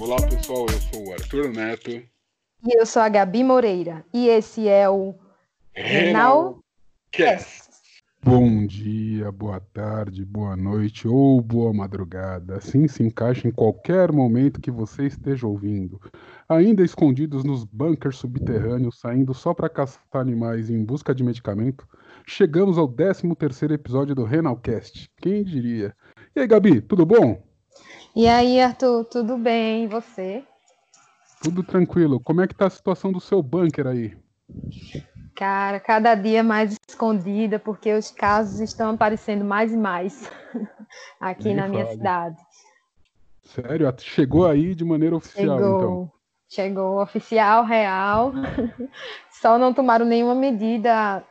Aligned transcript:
Olá 0.00 0.22
pessoal, 0.22 0.66
eu 0.70 0.80
sou 0.80 1.08
o 1.08 1.12
Arthur 1.12 1.48
Neto. 1.52 1.90
E 1.90 2.78
eu 2.78 2.86
sou 2.86 3.02
a 3.02 3.08
Gabi 3.08 3.42
Moreira. 3.42 4.04
E 4.14 4.28
esse 4.28 4.68
é 4.68 4.88
o 4.88 5.16
Renal 5.74 6.60
Cast. 7.10 7.66
Bom 8.22 8.64
dia, 8.64 9.32
boa 9.32 9.58
tarde, 9.58 10.24
boa 10.24 10.56
noite 10.56 11.08
ou 11.08 11.40
boa 11.40 11.72
madrugada. 11.72 12.58
Assim 12.58 12.86
se 12.86 13.02
encaixa 13.02 13.48
em 13.48 13.50
qualquer 13.50 14.12
momento 14.12 14.60
que 14.60 14.70
você 14.70 15.06
esteja 15.06 15.44
ouvindo. 15.44 16.00
Ainda 16.48 16.84
escondidos 16.84 17.42
nos 17.42 17.64
bunkers 17.64 18.16
subterrâneos, 18.16 19.00
saindo 19.00 19.34
só 19.34 19.54
para 19.54 19.68
caçar 19.68 20.00
animais 20.12 20.70
em 20.70 20.84
busca 20.84 21.12
de 21.12 21.24
medicamento, 21.24 21.84
chegamos 22.24 22.78
ao 22.78 22.86
13 22.86 23.34
terceiro 23.34 23.74
episódio 23.74 24.14
do 24.14 24.22
Renalcast. 24.22 25.10
Quem 25.16 25.42
diria? 25.42 25.92
E 26.36 26.40
aí, 26.40 26.46
Gabi, 26.46 26.80
tudo 26.80 27.04
bom? 27.04 27.45
E 28.16 28.26
aí, 28.26 28.58
Arthur, 28.62 29.04
tudo 29.04 29.36
bem? 29.36 29.84
E 29.84 29.86
você? 29.86 30.42
Tudo 31.42 31.62
tranquilo. 31.62 32.18
Como 32.18 32.40
é 32.40 32.48
que 32.48 32.54
tá 32.54 32.66
a 32.66 32.70
situação 32.70 33.12
do 33.12 33.20
seu 33.20 33.42
bunker 33.42 33.86
aí? 33.86 34.16
Cara, 35.34 35.78
cada 35.78 36.14
dia 36.14 36.42
mais 36.42 36.74
escondida, 36.88 37.58
porque 37.58 37.92
os 37.92 38.10
casos 38.10 38.58
estão 38.60 38.88
aparecendo 38.88 39.44
mais 39.44 39.70
e 39.70 39.76
mais 39.76 40.30
aqui 41.20 41.48
Nem 41.48 41.56
na 41.56 41.68
minha 41.68 41.84
cidade. 41.90 42.38
Sério? 43.44 43.94
Chegou 43.98 44.46
aí 44.46 44.74
de 44.74 44.82
maneira 44.82 45.14
oficial, 45.14 45.58
Chegou. 45.58 45.76
então? 45.76 46.12
Chegou 46.48 47.02
oficial, 47.02 47.66
real. 47.66 48.32
Só 49.28 49.58
não 49.58 49.74
tomaram 49.74 50.06
nenhuma 50.06 50.34
medida 50.34 51.22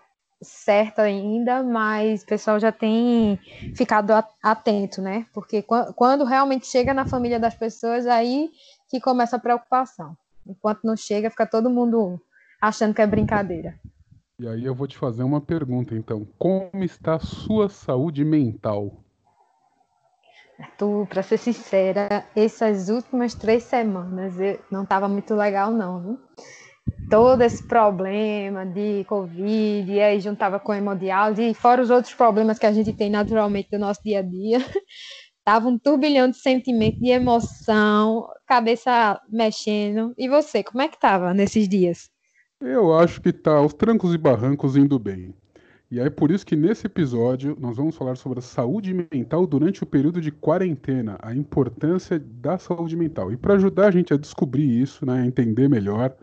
certa 0.42 1.04
ainda, 1.04 1.64
mas 1.64 2.24
o 2.24 2.26
pessoal 2.26 2.60
já 2.60 2.72
tem 2.72 3.40
ficado 3.76 4.12
atento, 4.44 5.02
né? 5.02 5.26
Porque 5.34 5.64
quando 5.96 6.24
realmente 6.26 6.68
chega 6.68 6.94
na 6.94 7.06
família 7.06 7.40
das 7.40 7.56
pessoas, 7.56 8.06
aí 8.06 8.52
que 8.90 9.00
começa 9.00 9.36
a 9.36 9.40
preocupação. 9.40 10.16
Enquanto 10.46 10.84
não 10.84 10.96
chega, 10.96 11.30
fica 11.30 11.46
todo 11.46 11.70
mundo 11.70 12.22
achando 12.62 12.94
que 12.94 13.02
é 13.02 13.08
brincadeira. 13.08 13.80
E 14.40 14.48
aí 14.48 14.66
eu 14.66 14.76
vou 14.76 14.88
te 14.88 14.98
fazer 14.98 15.24
uma 15.24 15.40
pergunta, 15.40 15.96
então. 15.96 16.28
Como 16.38 16.84
está 16.84 17.16
a 17.16 17.20
sua 17.20 17.70
saúde 17.70 18.24
mental? 18.26 18.92
Tu, 20.78 21.08
para 21.10 21.24
ser 21.24 21.38
sincera, 21.38 22.26
essas 22.36 22.90
últimas 22.90 23.34
três 23.34 23.64
semanas 23.64 24.40
eu 24.40 24.60
não 24.70 24.84
estava 24.84 25.08
muito 25.08 25.34
legal, 25.34 25.72
não. 25.72 26.02
Viu? 26.02 26.20
Todo 27.10 27.42
esse 27.42 27.64
problema 27.64 28.66
de 28.66 29.04
Covid, 29.06 29.92
e 29.92 30.02
aí 30.02 30.20
juntava 30.20 30.60
com 30.60 30.74
hemodiálise, 30.74 31.44
e 31.44 31.54
fora 31.54 31.82
os 31.82 31.90
outros 31.90 32.14
problemas 32.14 32.58
que 32.58 32.66
a 32.66 32.72
gente 32.72 32.94
tem 32.94 33.10
naturalmente 33.10 33.70
no 33.72 33.80
nosso 33.80 34.02
dia 34.04 34.20
a 34.20 34.22
dia, 34.22 34.58
tava 35.44 35.68
um 35.68 35.78
turbilhão 35.78 36.30
de 36.30 36.38
sentimento, 36.38 37.00
de 37.00 37.10
emoção, 37.10 38.28
cabeça 38.48 39.20
mexendo. 39.30 40.14
E 40.18 40.28
você, 40.28 40.64
como 40.64 40.82
é 40.82 40.88
que 40.88 41.00
tava 41.00 41.34
nesses 41.34 41.70
dias? 41.70 42.10
Eu 42.60 42.98
acho 42.98 43.22
que 43.22 43.32
tá 43.32 43.58
aos 43.58 43.74
trancos 43.74 44.14
e 44.14 44.18
barrancos 44.18 44.76
indo 44.76 44.98
bem. 44.98 45.34
E 45.92 46.00
é 46.00 46.10
por 46.10 46.32
isso 46.32 46.46
que 46.46 46.56
nesse 46.56 46.88
episódio 46.88 47.56
nós 47.60 47.78
vamos 47.78 47.96
falar 47.96 48.16
sobre 48.16 48.40
a 48.40 48.42
saúde 48.42 48.92
mental 48.94 49.46
durante 49.46 49.84
o 49.84 49.86
período 49.86 50.20
de 50.20 50.32
quarentena, 50.32 51.18
a 51.22 51.34
importância 51.36 52.20
da 52.20 52.58
saúde 52.58 52.96
mental. 52.98 53.32
E 53.32 53.38
para 53.38 53.54
ajudar 53.54 53.88
a 53.88 53.92
gente 53.92 54.12
a 54.14 54.18
descobrir 54.18 54.82
isso, 54.82 55.06
né, 55.06 55.22
a 55.22 55.26
entender 55.26 55.70
melhor, 55.70 56.16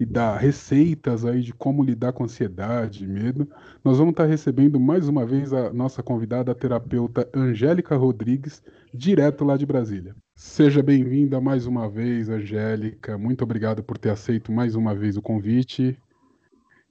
e 0.00 0.06
dar 0.06 0.38
receitas 0.38 1.26
aí 1.26 1.42
de 1.42 1.52
como 1.52 1.84
lidar 1.84 2.14
com 2.14 2.24
ansiedade, 2.24 3.06
medo, 3.06 3.46
nós 3.84 3.98
vamos 3.98 4.12
estar 4.12 4.24
recebendo 4.24 4.80
mais 4.80 5.06
uma 5.06 5.26
vez 5.26 5.52
a 5.52 5.70
nossa 5.74 6.02
convidada, 6.02 6.50
a 6.50 6.54
terapeuta 6.54 7.28
Angélica 7.34 7.94
Rodrigues, 7.96 8.62
direto 8.94 9.44
lá 9.44 9.58
de 9.58 9.66
Brasília. 9.66 10.16
Seja 10.34 10.82
bem-vinda 10.82 11.38
mais 11.38 11.66
uma 11.66 11.86
vez, 11.86 12.30
Angélica. 12.30 13.18
Muito 13.18 13.44
obrigado 13.44 13.82
por 13.82 13.98
ter 13.98 14.08
aceito 14.08 14.50
mais 14.50 14.74
uma 14.74 14.94
vez 14.94 15.18
o 15.18 15.22
convite. 15.22 15.98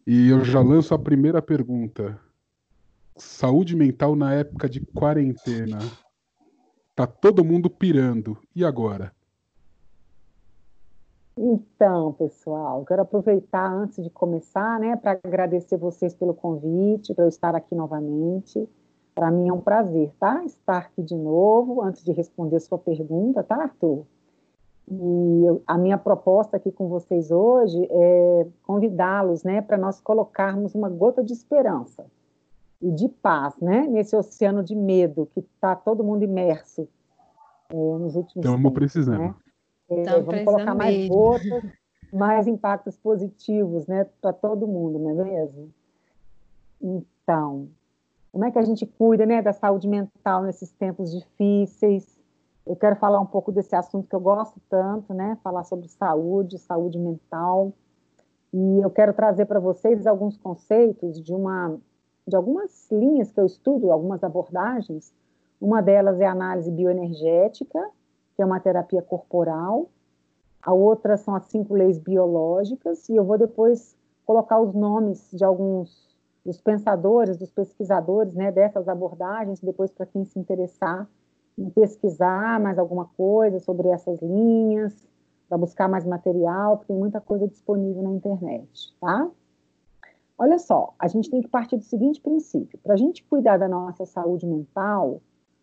E 0.06 0.30
eu 0.30 0.46
já 0.46 0.62
lanço 0.62 0.94
a 0.94 1.00
primeira 1.00 1.42
pergunta. 1.42 2.20
Saúde 3.18 3.76
mental 3.76 4.16
na 4.16 4.36
época 4.36 4.70
de 4.70 4.82
quarentena. 4.82 5.80
Tá 6.96 7.08
todo 7.08 7.44
mundo 7.44 7.72
pirando. 7.72 8.38
E 8.56 8.64
agora? 8.64 9.12
Então, 11.42 12.12
pessoal, 12.12 12.84
quero 12.84 13.02
aproveitar 13.02 13.72
antes 13.72 14.04
de 14.04 14.10
começar, 14.10 14.78
né, 14.78 14.98
para 14.98 15.18
agradecer 15.24 15.78
vocês 15.78 16.14
pelo 16.14 16.34
convite, 16.34 17.14
para 17.14 17.24
eu 17.24 17.30
estar 17.30 17.56
aqui 17.56 17.74
novamente. 17.74 18.68
Para 19.16 19.32
mim 19.32 19.48
é 19.48 19.54
um 19.54 19.62
prazer, 19.62 20.12
tá? 20.20 20.44
Estar 20.44 20.80
aqui 20.80 21.02
de 21.02 21.16
novo, 21.16 21.82
antes 21.82 22.04
de 22.04 22.12
responder 22.12 22.58
a 22.58 22.60
sua 22.60 22.78
pergunta, 22.78 23.42
tá, 23.42 23.56
Arthur? 23.56 24.04
E 24.92 25.46
eu, 25.46 25.64
a 25.66 25.78
minha 25.78 25.98
proposta 25.98 26.58
aqui 26.58 26.74
com 26.74 26.90
vocês 26.90 27.32
hoje 27.32 27.88
é 27.90 28.48
convidá-los, 28.64 29.42
né, 29.46 29.62
para 29.62 29.78
nós 29.78 30.02
colocarmos 30.02 30.76
uma 30.76 30.90
gota 30.90 31.24
de 31.24 31.32
esperança 31.32 32.06
e 32.82 32.92
de 32.92 33.08
paz, 33.08 33.56
né, 33.62 33.88
nesse 33.88 34.14
oceano 34.14 34.62
de 34.62 34.76
medo 34.76 35.30
que 35.34 35.40
está 35.40 35.74
todo 35.74 36.04
mundo 36.04 36.22
imerso 36.22 36.86
é, 37.70 37.76
nos 37.76 38.18
últimos 38.18 38.46
Estamos 38.46 38.74
precisando. 38.74 39.20
Né? 39.20 39.36
É, 39.90 40.22
vamos 40.22 40.44
colocar 40.44 40.76
mais 40.76 40.96
mesmo. 40.96 41.16
gotas, 41.16 41.64
mais 42.12 42.48
impactos 42.48 42.96
positivos, 42.98 43.88
né, 43.88 44.06
para 44.22 44.34
todo 44.34 44.68
mundo, 44.68 45.00
não 45.00 45.10
é 45.10 45.14
mesmo? 45.24 45.74
Então, 46.82 47.68
como 48.32 48.46
é 48.46 48.52
que 48.52 48.60
a 48.60 48.64
gente 48.64 48.86
cuida, 48.86 49.26
né, 49.26 49.42
da 49.42 49.54
saúde 49.54 49.88
mental 49.88 50.44
nesses 50.44 50.72
tempos 50.72 51.12
difíceis? 51.12 52.18
Eu 52.66 52.76
quero 52.76 52.96
falar 52.96 53.20
um 53.20 53.26
pouco 53.26 53.52
desse 53.52 53.76
assunto 53.76 54.08
que 54.08 54.16
eu 54.16 54.20
gosto 54.20 54.62
tanto, 54.70 55.14
né, 55.14 55.38
falar 55.44 55.64
sobre 55.64 55.88
saúde, 55.88 56.60
saúde 56.60 57.00
mental. 57.00 57.74
E 58.54 58.80
eu 58.80 58.90
quero 58.90 59.14
trazer 59.14 59.46
para 59.46 59.60
vocês 59.60 60.06
alguns 60.06 60.38
conceitos 60.38 61.22
de 61.22 61.34
uma 61.34 61.78
de 62.28 62.36
algumas 62.36 62.88
linhas 62.92 63.32
que 63.32 63.40
eu 63.40 63.46
estudo, 63.46 63.92
algumas 63.92 64.24
abordagens. 64.24 65.12
Uma 65.60 65.82
delas 65.82 66.22
é 66.22 66.28
a 66.28 66.32
análise 66.32 66.70
bioenergética, 66.70 67.90
que 68.40 68.44
é 68.44 68.46
uma 68.46 68.62
terapia 68.62 69.02
corporal, 69.02 69.90
a 70.62 70.74
outra 70.74 71.18
são 71.18 71.36
as 71.36 71.44
cinco 71.48 71.74
leis 71.74 71.98
biológicas, 71.98 73.10
e 73.10 73.16
eu 73.18 73.26
vou 73.26 73.38
depois 73.38 73.98
colocar 74.26 74.62
os 74.62 74.74
nomes 74.74 75.30
de 75.34 75.44
alguns 75.44 76.18
dos 76.46 76.62
pensadores, 76.62 77.36
dos 77.36 77.52
pesquisadores, 77.52 78.34
né, 78.34 78.50
dessas 78.50 78.88
abordagens, 78.88 79.60
depois 79.60 79.92
para 79.92 80.06
quem 80.06 80.24
se 80.24 80.40
interessar 80.40 81.06
em 81.58 81.70
pesquisar 81.70 82.62
mais 82.62 82.80
alguma 82.80 83.10
coisa 83.18 83.60
sobre 83.60 83.90
essas 83.90 84.22
linhas, 84.22 85.06
para 85.50 85.58
buscar 85.58 85.90
mais 85.90 86.06
material, 86.06 86.78
porque 86.78 86.94
tem 86.94 86.98
muita 86.98 87.20
coisa 87.20 87.46
disponível 87.46 88.02
na 88.04 88.12
internet, 88.12 88.96
tá? 89.02 89.30
Olha 90.38 90.60
só, 90.60 90.94
a 90.98 91.10
gente 91.10 91.30
tem 91.30 91.42
que 91.42 91.50
partir 91.50 91.76
do 91.76 91.84
seguinte 91.84 92.22
princípio: 92.22 92.80
para 92.82 92.94
a 92.94 92.98
gente 92.98 93.22
cuidar 93.26 93.58
da 93.58 93.68
nossa 93.68 94.06
saúde 94.06 94.48
mental, 94.48 95.20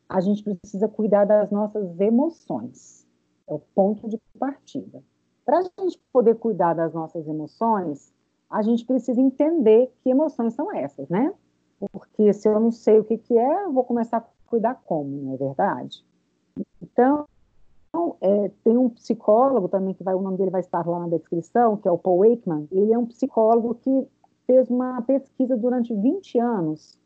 a 0.09 0.21
gente 0.21 0.43
precisa 0.43 0.89
cuidar 0.89 1.25
das 1.25 1.51
nossas 1.51 1.99
emoções. 2.01 3.07
É 3.49 3.55
o 3.55 3.61
ponto 3.75 4.09
de 4.09 4.21
partida. 4.39 5.03
Para 5.45 5.59
a 5.59 5.63
gente 5.63 6.01
poder 6.13 6.35
cuidar 6.37 6.75
das 6.75 6.93
nossas 6.93 7.27
emoções, 7.27 8.13
a 8.51 8.63
gente 8.63 8.85
precisa 8.85 9.21
entender 9.21 9.93
que 10.03 10.11
emoções 10.11 10.55
são 10.55 10.75
essas, 10.75 11.09
né? 11.09 11.33
Porque 11.93 12.33
se 12.33 12.49
eu 12.49 12.59
não 12.59 12.73
sei 12.73 12.99
o 12.99 13.05
que, 13.05 13.19
que 13.19 13.37
é, 13.37 13.65
eu 13.65 13.73
vou 13.73 13.85
começar 13.85 14.19
a 14.19 14.25
cuidar 14.47 14.81
como, 14.85 15.09
não 15.09 15.35
é 15.35 15.37
verdade? 15.37 16.05
Então, 16.81 17.27
é, 18.21 18.51
tem 18.65 18.77
um 18.77 18.89
psicólogo 18.89 19.69
também, 19.69 19.95
que 19.95 20.03
vai, 20.03 20.15
o 20.15 20.23
nome 20.23 20.39
dele 20.39 20.51
vai 20.51 20.61
estar 20.61 20.87
lá 20.87 21.01
na 21.01 21.09
descrição, 21.09 21.77
que 21.77 21.87
é 21.87 21.91
o 21.91 21.99
Paul 21.99 22.19
Wakeman. 22.19 22.69
Ele 22.71 22.93
é 22.93 22.99
um 22.99 23.07
psicólogo 23.07 23.75
que 23.77 24.09
fez 24.47 24.71
uma 24.71 25.03
pesquisa 25.03 25.57
durante 25.57 25.95
20 25.95 26.39
anos 26.39 26.99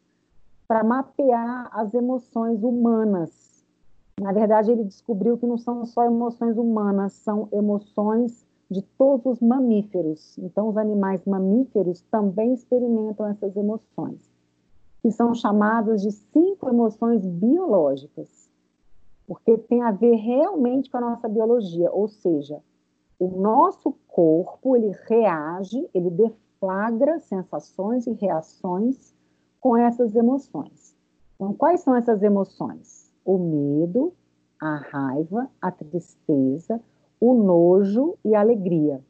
para 0.70 0.84
mapear 0.84 1.68
as 1.72 1.92
emoções 1.94 2.62
humanas. 2.62 3.66
Na 4.20 4.30
verdade, 4.30 4.70
ele 4.70 4.84
descobriu 4.84 5.36
que 5.36 5.44
não 5.44 5.58
são 5.58 5.84
só 5.84 6.04
emoções 6.04 6.56
humanas, 6.56 7.12
são 7.12 7.48
emoções 7.50 8.46
de 8.70 8.80
todos 8.96 9.26
os 9.26 9.40
mamíferos. 9.40 10.38
Então, 10.38 10.68
os 10.68 10.76
animais 10.76 11.24
mamíferos 11.24 12.02
também 12.02 12.54
experimentam 12.54 13.26
essas 13.26 13.56
emoções, 13.56 14.30
que 15.02 15.10
são 15.10 15.34
chamadas 15.34 16.02
de 16.02 16.12
cinco 16.12 16.68
emoções 16.68 17.26
biológicas, 17.26 18.48
porque 19.26 19.58
tem 19.58 19.82
a 19.82 19.90
ver 19.90 20.14
realmente 20.14 20.88
com 20.88 20.98
a 20.98 21.00
nossa 21.00 21.28
biologia, 21.28 21.90
ou 21.90 22.06
seja, 22.06 22.60
o 23.18 23.26
nosso 23.26 23.92
corpo 24.06 24.76
ele 24.76 24.92
reage, 25.08 25.90
ele 25.92 26.10
deflagra 26.10 27.18
sensações 27.18 28.06
e 28.06 28.12
reações 28.12 29.18
com 29.60 29.76
essas 29.76 30.14
emoções. 30.14 30.96
Então, 31.34 31.52
quais 31.52 31.80
são 31.80 31.94
essas 31.94 32.22
emoções? 32.22 33.10
O 33.24 33.38
medo, 33.38 34.12
a 34.60 34.76
raiva, 34.76 35.50
a 35.60 35.70
tristeza, 35.70 36.80
o 37.20 37.34
nojo 37.34 38.16
e 38.24 38.34
a 38.34 38.40
alegria. 38.40 39.00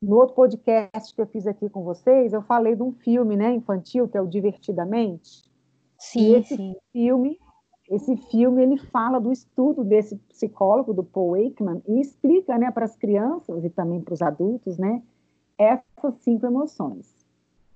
No 0.00 0.16
outro 0.16 0.34
podcast 0.34 1.14
que 1.14 1.20
eu 1.20 1.26
fiz 1.26 1.46
aqui 1.46 1.68
com 1.68 1.82
vocês, 1.82 2.32
eu 2.32 2.42
falei 2.42 2.76
de 2.76 2.82
um 2.82 2.92
filme 2.92 3.36
né, 3.36 3.52
infantil, 3.52 4.08
que 4.08 4.16
é 4.16 4.20
o 4.20 4.26
Divertidamente. 4.26 5.42
Sim, 5.98 6.20
e 6.20 6.34
esse 6.34 6.56
sim. 6.56 6.76
filme, 6.92 7.38
esse 7.90 8.16
filme 8.30 8.62
ele 8.62 8.76
fala 8.76 9.18
do 9.18 9.32
estudo 9.32 9.82
desse 9.82 10.16
psicólogo, 10.28 10.92
do 10.92 11.02
Paul 11.02 11.36
Ekman, 11.36 11.82
e 11.88 12.00
explica 12.00 12.58
né, 12.58 12.70
para 12.70 12.84
as 12.84 12.94
crianças 12.96 13.64
e 13.64 13.70
também 13.70 14.00
para 14.00 14.12
os 14.12 14.20
adultos 14.20 14.76
né, 14.76 15.02
essas 15.56 16.14
cinco 16.20 16.44
emoções. 16.44 17.15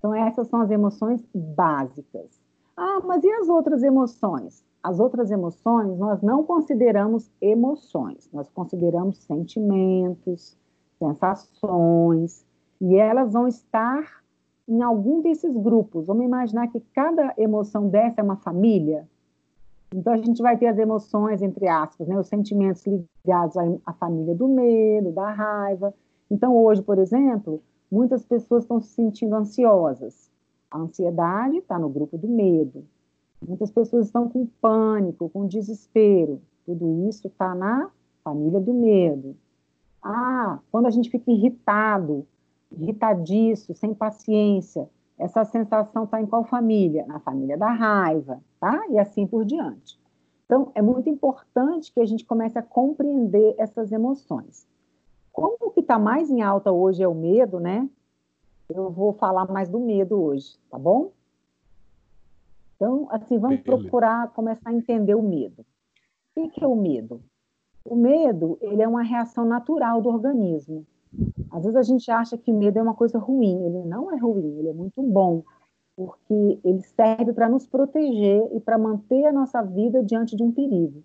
Então, 0.00 0.14
essas 0.14 0.48
são 0.48 0.62
as 0.62 0.70
emoções 0.70 1.22
básicas. 1.34 2.40
Ah, 2.74 3.00
mas 3.04 3.22
e 3.22 3.30
as 3.30 3.50
outras 3.50 3.82
emoções? 3.82 4.64
As 4.82 4.98
outras 4.98 5.30
emoções 5.30 5.98
nós 5.98 6.22
não 6.22 6.42
consideramos 6.42 7.30
emoções, 7.38 8.26
nós 8.32 8.48
consideramos 8.48 9.18
sentimentos, 9.18 10.56
sensações, 10.98 12.46
e 12.80 12.96
elas 12.96 13.34
vão 13.34 13.46
estar 13.46 14.22
em 14.66 14.80
algum 14.80 15.20
desses 15.20 15.54
grupos. 15.54 16.06
Vamos 16.06 16.24
imaginar 16.24 16.68
que 16.68 16.80
cada 16.94 17.34
emoção 17.36 17.88
dessa 17.88 18.22
é 18.22 18.24
uma 18.24 18.36
família. 18.36 19.06
Então 19.94 20.14
a 20.14 20.16
gente 20.16 20.40
vai 20.40 20.56
ter 20.56 20.68
as 20.68 20.78
emoções, 20.78 21.42
entre 21.42 21.68
aspas, 21.68 22.08
né, 22.08 22.18
os 22.18 22.28
sentimentos 22.28 22.82
ligados 22.86 23.58
à, 23.58 23.62
à 23.84 23.92
família 23.92 24.34
do 24.34 24.48
medo, 24.48 25.12
da 25.12 25.30
raiva. 25.30 25.92
Então 26.30 26.56
hoje, 26.56 26.80
por 26.80 26.98
exemplo, 26.98 27.60
muitas 27.90 28.24
pessoas 28.24 28.64
estão 28.64 28.80
se 28.80 28.88
sentindo 28.88 29.34
ansiosas. 29.34 30.30
A 30.70 30.78
ansiedade 30.78 31.58
está 31.58 31.78
no 31.78 31.88
grupo 31.88 32.16
do 32.16 32.28
medo. 32.28 32.84
Muitas 33.46 33.70
pessoas 33.70 34.06
estão 34.06 34.28
com 34.28 34.46
pânico, 34.60 35.28
com 35.28 35.46
desespero. 35.46 36.40
Tudo 36.64 37.08
isso 37.08 37.26
está 37.26 37.54
na 37.54 37.90
família 38.22 38.60
do 38.60 38.72
medo. 38.72 39.36
Ah, 40.02 40.60
quando 40.70 40.86
a 40.86 40.90
gente 40.90 41.10
fica 41.10 41.30
irritado, 41.30 42.26
irritadiço, 42.70 43.74
sem 43.74 43.94
paciência, 43.94 44.88
essa 45.18 45.44
sensação 45.44 46.04
está 46.04 46.20
em 46.20 46.26
qual 46.26 46.44
família? 46.44 47.04
Na 47.06 47.18
família 47.18 47.56
da 47.56 47.70
raiva, 47.70 48.40
tá? 48.58 48.86
E 48.88 48.98
assim 48.98 49.26
por 49.26 49.44
diante. 49.44 49.98
Então, 50.46 50.72
é 50.74 50.82
muito 50.82 51.08
importante 51.08 51.92
que 51.92 52.00
a 52.00 52.06
gente 52.06 52.24
comece 52.24 52.58
a 52.58 52.62
compreender 52.62 53.54
essas 53.58 53.92
emoções. 53.92 54.66
Como 55.32 55.56
o 55.60 55.70
que 55.70 55.80
está 55.80 55.98
mais 55.98 56.30
em 56.30 56.42
alta 56.42 56.72
hoje 56.72 57.02
é 57.02 57.08
o 57.08 57.14
medo, 57.14 57.60
né? 57.60 57.88
Eu 58.68 58.90
vou 58.90 59.12
falar 59.12 59.46
mais 59.50 59.68
do 59.68 59.80
medo 59.80 60.20
hoje, 60.20 60.56
tá 60.70 60.78
bom? 60.78 61.12
Então, 62.76 63.06
assim, 63.10 63.38
vamos 63.38 63.60
procurar 63.60 64.32
começar 64.32 64.70
a 64.70 64.72
entender 64.72 65.14
o 65.14 65.22
medo. 65.22 65.64
O 66.34 66.48
que 66.48 66.64
é 66.64 66.66
o 66.66 66.76
medo? 66.76 67.20
O 67.84 67.94
medo, 67.94 68.58
ele 68.60 68.82
é 68.82 68.88
uma 68.88 69.02
reação 69.02 69.44
natural 69.44 70.00
do 70.00 70.08
organismo. 70.08 70.86
Às 71.50 71.64
vezes 71.64 71.76
a 71.76 71.82
gente 71.82 72.10
acha 72.10 72.38
que 72.38 72.52
medo 72.52 72.78
é 72.78 72.82
uma 72.82 72.94
coisa 72.94 73.18
ruim. 73.18 73.64
Ele 73.64 73.84
não 73.84 74.12
é 74.12 74.16
ruim, 74.16 74.58
ele 74.58 74.68
é 74.68 74.72
muito 74.72 75.02
bom, 75.02 75.42
porque 75.96 76.58
ele 76.64 76.80
serve 76.82 77.32
para 77.32 77.48
nos 77.48 77.66
proteger 77.66 78.48
e 78.54 78.60
para 78.60 78.78
manter 78.78 79.26
a 79.26 79.32
nossa 79.32 79.60
vida 79.62 80.02
diante 80.02 80.36
de 80.36 80.42
um 80.42 80.52
perigo. 80.52 81.02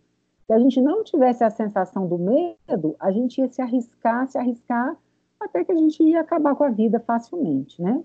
Se 0.48 0.54
a 0.54 0.60
gente 0.60 0.80
não 0.80 1.04
tivesse 1.04 1.44
a 1.44 1.50
sensação 1.50 2.08
do 2.08 2.20
medo, 2.20 2.96
a 3.00 3.12
gente 3.12 3.42
ia 3.42 3.48
se 3.48 3.62
arriscar, 3.62 4.28
se 4.28 4.38
arriscar, 4.38 4.96
até 5.40 5.64
que 5.64 5.72
a 5.72 5.76
gente 5.76 6.04
ia 6.04 6.22
acabar 6.22 6.56
com 6.56 6.64
a 6.64 6.70
vida 6.70 7.00
facilmente, 7.00 7.82
né? 7.82 8.04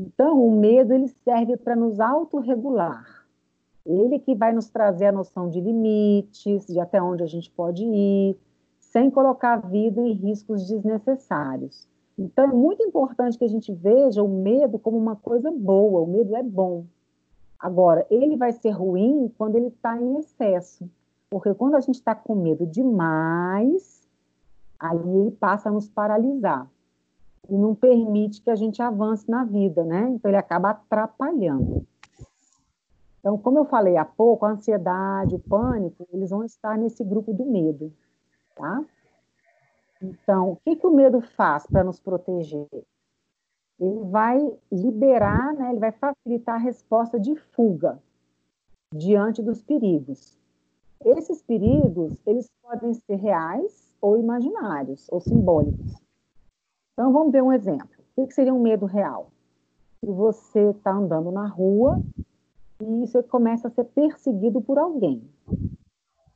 Então, 0.00 0.44
o 0.44 0.52
medo 0.52 0.94
ele 0.94 1.08
serve 1.08 1.56
para 1.56 1.74
nos 1.74 1.98
autorregular. 1.98 3.26
Ele 3.84 4.20
que 4.20 4.34
vai 4.34 4.52
nos 4.52 4.68
trazer 4.70 5.06
a 5.06 5.12
noção 5.12 5.48
de 5.48 5.60
limites, 5.60 6.66
de 6.66 6.78
até 6.78 7.02
onde 7.02 7.24
a 7.24 7.26
gente 7.26 7.50
pode 7.50 7.84
ir, 7.84 8.36
sem 8.78 9.10
colocar 9.10 9.54
a 9.54 9.68
vida 9.68 10.00
em 10.00 10.12
riscos 10.12 10.68
desnecessários. 10.68 11.88
Então, 12.16 12.44
é 12.44 12.52
muito 12.52 12.82
importante 12.84 13.36
que 13.36 13.44
a 13.44 13.48
gente 13.48 13.72
veja 13.72 14.22
o 14.22 14.28
medo 14.28 14.78
como 14.78 14.96
uma 14.96 15.16
coisa 15.16 15.50
boa. 15.50 16.00
O 16.00 16.06
medo 16.06 16.36
é 16.36 16.42
bom. 16.44 16.84
Agora, 17.58 18.06
ele 18.08 18.36
vai 18.36 18.52
ser 18.52 18.70
ruim 18.70 19.32
quando 19.36 19.56
ele 19.56 19.68
está 19.68 20.00
em 20.00 20.18
excesso. 20.18 20.88
Porque 21.32 21.54
quando 21.54 21.76
a 21.76 21.80
gente 21.80 21.94
está 21.94 22.14
com 22.14 22.34
medo 22.34 22.66
demais, 22.66 24.06
aí 24.78 24.98
ele 24.98 25.30
passa 25.30 25.70
a 25.70 25.72
nos 25.72 25.88
paralisar 25.88 26.70
e 27.48 27.56
não 27.56 27.74
permite 27.74 28.42
que 28.42 28.50
a 28.50 28.54
gente 28.54 28.82
avance 28.82 29.30
na 29.30 29.42
vida, 29.42 29.82
né? 29.82 30.10
Então 30.10 30.30
ele 30.30 30.36
acaba 30.36 30.72
atrapalhando. 30.72 31.86
Então, 33.18 33.38
como 33.38 33.60
eu 33.60 33.64
falei 33.64 33.96
há 33.96 34.04
pouco, 34.04 34.44
a 34.44 34.50
ansiedade, 34.50 35.34
o 35.34 35.38
pânico, 35.38 36.06
eles 36.12 36.28
vão 36.28 36.44
estar 36.44 36.76
nesse 36.76 37.02
grupo 37.02 37.32
do 37.32 37.46
medo, 37.46 37.90
tá? 38.54 38.84
Então, 40.02 40.50
o 40.50 40.56
que, 40.56 40.76
que 40.76 40.86
o 40.86 40.94
medo 40.94 41.22
faz 41.22 41.66
para 41.66 41.82
nos 41.82 41.98
proteger? 41.98 42.68
Ele 43.80 44.04
vai 44.10 44.38
liberar, 44.70 45.54
né, 45.54 45.70
ele 45.70 45.80
vai 45.80 45.92
facilitar 45.92 46.56
a 46.56 46.62
resposta 46.62 47.18
de 47.18 47.34
fuga 47.36 47.98
diante 48.94 49.42
dos 49.42 49.62
perigos. 49.62 50.41
Esses 51.04 51.42
perigos, 51.42 52.20
eles 52.26 52.48
podem 52.62 52.94
ser 52.94 53.16
reais 53.16 53.92
ou 54.00 54.16
imaginários, 54.18 55.08
ou 55.10 55.20
simbólicos. 55.20 56.00
Então, 56.92 57.12
vamos 57.12 57.32
ver 57.32 57.42
um 57.42 57.52
exemplo. 57.52 57.88
O 58.14 58.26
que 58.26 58.34
seria 58.34 58.54
um 58.54 58.62
medo 58.62 58.86
real? 58.86 59.30
Se 60.00 60.06
você 60.06 60.70
está 60.70 60.92
andando 60.92 61.30
na 61.30 61.46
rua 61.46 62.00
e 62.80 63.06
você 63.06 63.22
começa 63.22 63.68
a 63.68 63.70
ser 63.70 63.84
perseguido 63.84 64.60
por 64.60 64.78
alguém. 64.78 65.22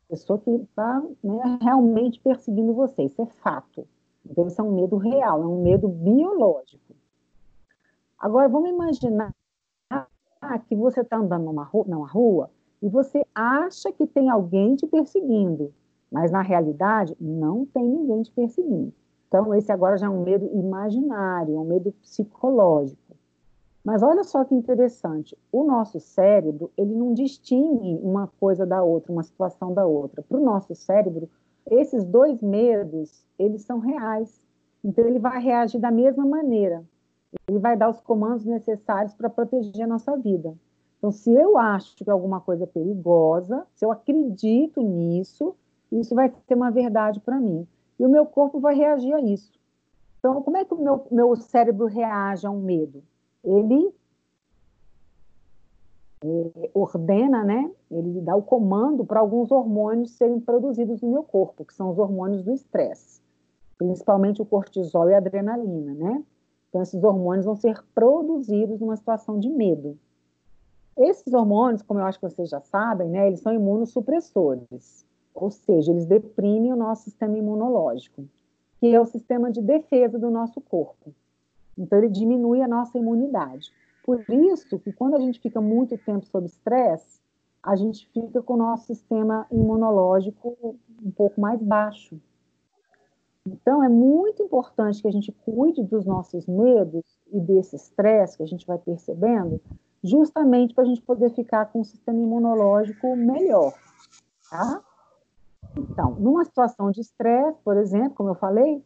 Pessoa 0.09 0.39
que 0.39 0.51
está 0.51 1.03
né, 1.23 1.59
realmente 1.61 2.21
perseguindo 2.21 2.73
você, 2.73 3.05
isso 3.05 3.23
é 3.23 3.27
fato. 3.27 3.87
Então, 4.25 4.47
isso 4.47 4.61
é 4.61 4.65
um 4.65 4.73
medo 4.73 4.97
real, 4.97 5.43
é 5.43 5.47
um 5.47 5.63
medo 5.63 5.89
biológico. 5.89 6.95
Agora, 8.19 8.49
vamos 8.49 8.71
imaginar 8.71 9.35
que 10.69 10.77
você 10.77 11.01
está 11.01 11.17
andando 11.17 11.45
numa 11.45 11.65
rua, 11.65 11.85
numa 11.89 12.09
rua 12.09 12.51
e 12.83 12.89
você 12.89 13.25
acha 13.35 13.91
que 13.93 14.07
tem 14.07 14.29
alguém 14.29 14.77
te 14.77 14.87
perseguindo, 14.87 15.73
mas 16.11 16.31
na 16.31 16.43
realidade 16.43 17.17
não 17.21 17.65
tem 17.67 17.89
ninguém 17.89 18.23
te 18.23 18.31
perseguindo. 18.31 18.93
Então, 19.29 19.55
esse 19.55 19.73
agora 19.73 19.97
já 19.97 20.07
é 20.07 20.11
um 20.11 20.23
medo 20.23 20.49
imaginário, 20.53 21.57
é 21.57 21.59
um 21.59 21.65
medo 21.65 21.93
psicológico. 22.01 23.17
Mas 23.85 24.03
olha 24.03 24.25
só 24.25 24.45
que 24.45 24.55
interessante, 24.55 25.37
o 25.53 25.65
nosso 25.65 26.01
cérebro, 26.01 26.71
ele 26.77 26.95
não 26.95 27.13
distingue 27.13 27.99
uma 28.03 28.27
coisa 28.41 28.67
da 28.67 28.83
outra, 28.83 29.13
uma 29.13 29.23
situação 29.23 29.73
da 29.73 29.87
outra. 29.87 30.23
Para 30.23 30.39
o 30.39 30.45
nosso 30.45 30.75
cérebro, 30.75 31.29
esses 31.71 32.05
dois 32.05 32.41
medos, 32.41 33.25
eles 33.39 33.63
são 33.63 33.79
reais. 33.79 34.41
Então, 34.85 35.05
ele 35.05 35.19
vai 35.19 35.41
reagir 35.41 35.81
da 35.81 35.91
mesma 35.91 36.25
maneira. 36.25 36.85
Ele 37.49 37.59
vai 37.59 37.77
dar 37.77 37.91
os 37.91 38.01
comandos 38.01 38.45
necessários 38.45 39.15
para 39.15 39.31
proteger 39.31 39.85
a 39.85 39.89
nossa 39.89 40.17
vida. 40.17 40.55
Então, 40.99 41.11
se 41.11 41.33
eu 41.33 41.59
acho 41.59 41.95
que 41.97 42.11
alguma 42.11 42.41
coisa 42.41 42.65
é 42.65 42.67
perigosa, 42.67 43.67
se 43.75 43.85
eu 43.85 43.91
acredito 43.91 44.81
nisso, 44.83 45.55
isso 45.93 46.15
vai 46.15 46.33
ser 46.47 46.55
uma 46.55 46.71
verdade 46.71 47.21
para 47.21 47.39
mim 47.39 47.67
e 47.99 48.05
o 48.05 48.09
meu 48.09 48.27
corpo 48.27 48.61
vai 48.61 48.75
reagir 48.75 49.13
a 49.15 49.21
isso. 49.21 49.53
Então, 50.19 50.43
como 50.43 50.57
é 50.57 50.65
que 50.65 50.75
o 50.75 50.83
meu, 50.83 51.07
meu 51.11 51.37
cérebro 51.37 51.87
reage 51.87 52.47
a 52.47 52.51
um 52.51 52.61
medo? 52.61 53.03
Ele 53.45 53.93
é, 56.25 56.71
ordena, 56.75 57.45
né? 57.45 57.71
Ele 57.91 58.21
dá 58.21 58.35
o 58.35 58.43
comando 58.43 59.05
para 59.05 59.21
alguns 59.21 59.51
hormônios 59.51 60.13
serem 60.13 60.41
produzidos 60.41 61.01
no 61.01 61.11
meu 61.11 61.23
corpo, 61.23 61.65
que 61.65 61.75
são 61.75 61.91
os 61.91 61.99
hormônios 61.99 62.43
do 62.43 62.53
estresse, 62.53 63.21
principalmente 63.79 64.43
o 64.43 64.47
cortisol 64.47 65.09
e 65.09 65.15
a 65.15 65.19
adrenalina, 65.19 65.95
né? 65.95 66.25
Então, 66.69 66.83
esses 66.83 67.03
hormônios 67.03 67.47
vão 67.47 67.57
ser 67.57 67.83
produzidos 67.95 68.81
numa 68.81 68.97
situação 68.97 69.39
de 69.39 69.49
medo. 69.49 69.97
Esses 70.99 71.33
hormônios, 71.33 71.83
como 71.83 72.01
eu 72.01 72.05
acho 72.05 72.19
que 72.19 72.29
vocês 72.29 72.49
já 72.49 72.61
sabem, 72.61 73.09
né, 73.09 73.27
eles 73.27 73.41
são 73.41 73.53
imunossupressores 73.53 75.07
ou 75.37 75.51
seja, 75.51 75.93
eles 75.93 76.07
deprimem 76.07 76.73
o 76.73 76.77
nosso 76.77 77.05
sistema 77.05 77.37
imunológico, 77.37 78.25
que 78.81 78.95
é 78.95 79.01
o 79.01 79.05
sistema 79.05 79.53
de 79.53 79.61
defesa 79.61 80.19
do 80.19 80.31
nosso 80.31 80.61
corpo. 80.63 81.15
Então, 81.77 81.99
ele 81.99 82.09
diminui 82.09 82.63
a 82.63 82.69
nossa 82.69 82.99
imunidade. 82.99 83.71
Por 84.03 84.25
isso 84.31 84.79
que 84.79 84.93
quando 84.93 85.15
a 85.15 85.21
gente 85.21 85.39
fica 85.39 85.61
muito 85.61 85.99
tempo 85.99 86.25
sob 86.25 86.47
estresse, 86.47 87.21
a 87.63 87.77
gente 87.77 88.09
fica 88.09 88.41
com 88.43 88.55
o 88.55 88.57
nosso 88.57 88.87
sistema 88.87 89.47
imunológico 89.53 90.57
um 91.05 91.11
pouco 91.11 91.39
mais 91.39 91.61
baixo. 91.63 92.19
Então, 93.47 93.85
é 93.85 93.89
muito 93.89 94.43
importante 94.43 95.03
que 95.03 95.09
a 95.09 95.13
gente 95.13 95.33
cuide 95.45 95.83
dos 95.83 96.07
nossos 96.07 96.47
medos 96.47 97.05
e 97.31 97.39
desse 97.39 97.77
estresse 97.77 98.39
que 98.39 98.43
a 98.43 98.47
gente 98.47 98.67
vai 98.67 98.79
percebendo, 98.79 99.61
justamente 100.03 100.75
para 100.75 100.85
a 100.85 100.87
gente 100.87 101.03
poder 101.03 101.31
ficar 101.31 101.67
com 101.67 101.81
o 101.81 101.85
sistema 101.85 102.19
imunológico 102.19 103.17
melhor, 103.17 103.75
tá? 104.51 104.83
Então, 105.77 106.15
numa 106.15 106.45
situação 106.45 106.91
de 106.91 107.01
estresse, 107.01 107.59
por 107.63 107.77
exemplo, 107.77 108.15
como 108.15 108.31
eu 108.31 108.35
falei, 108.35 108.85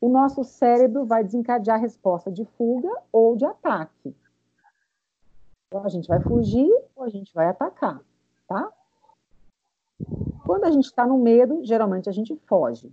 o 0.00 0.08
nosso 0.08 0.44
cérebro 0.44 1.04
vai 1.04 1.24
desencadear 1.24 1.78
a 1.78 1.80
resposta 1.80 2.30
de 2.30 2.44
fuga 2.56 2.90
ou 3.10 3.36
de 3.36 3.44
ataque. 3.44 4.14
Então, 5.66 5.84
a 5.84 5.88
gente 5.88 6.06
vai 6.06 6.20
fugir 6.20 6.70
ou 6.94 7.04
a 7.04 7.08
gente 7.08 7.32
vai 7.34 7.48
atacar, 7.48 8.00
tá? 8.46 8.72
Quando 10.44 10.64
a 10.64 10.70
gente 10.70 10.84
está 10.84 11.06
no 11.06 11.18
medo, 11.18 11.64
geralmente 11.64 12.08
a 12.08 12.12
gente 12.12 12.34
foge. 12.46 12.92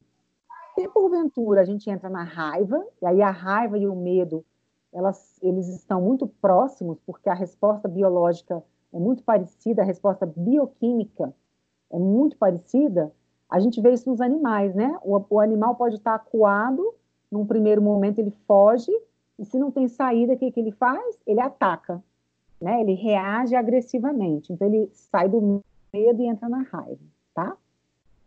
Se 0.74 0.90
porventura 0.90 1.62
a 1.62 1.66
gente 1.66 1.90
entra 1.90 2.10
na 2.10 2.24
raiva, 2.24 2.86
e 3.02 3.06
aí 3.06 3.22
a 3.22 3.30
raiva 3.30 3.78
e 3.78 3.88
o 3.88 3.96
medo, 3.96 4.44
elas, 4.96 5.38
eles 5.42 5.68
estão 5.68 6.02
muito 6.02 6.26
próximos, 6.26 6.98
porque 7.06 7.30
a 7.30 7.34
resposta 7.34 7.86
biológica 7.88 8.64
é 8.94 8.98
muito 8.98 9.24
parecida, 9.24 9.82
a 9.82 9.86
resposta 9.86 10.26
bioquímica 10.26 11.34
é 11.92 12.00
muito 12.00 12.38
parecida, 12.38 13.12
a 13.50 13.60
gente 13.60 13.82
vê 13.82 13.92
isso 13.92 14.10
nos 14.10 14.22
animais, 14.22 14.74
né? 14.74 14.98
O, 15.04 15.22
o 15.30 15.40
animal 15.42 15.76
pode 15.76 15.96
estar 15.96 16.16
acuado, 16.16 16.96
num 17.30 17.46
primeiro 17.46 17.82
momento 17.82 18.20
ele 18.20 18.32
foge, 18.48 18.92
e 19.38 19.44
se 19.44 19.60
não 19.60 19.70
tem 19.70 19.90
saída, 19.90 20.34
o 20.34 20.38
que, 20.38 20.50
que 20.50 20.60
ele 20.62 20.72
faz? 20.72 21.20
Ele 21.28 21.42
ataca, 21.42 22.02
né? 22.60 22.80
Ele 22.80 22.94
reage 22.94 23.54
agressivamente. 23.54 24.54
Então 24.54 24.66
ele 24.66 24.90
sai 24.94 25.28
do 25.28 25.62
medo 25.94 26.22
e 26.22 26.26
entra 26.26 26.48
na 26.48 26.62
raiva, 26.62 27.04
tá? 27.34 27.58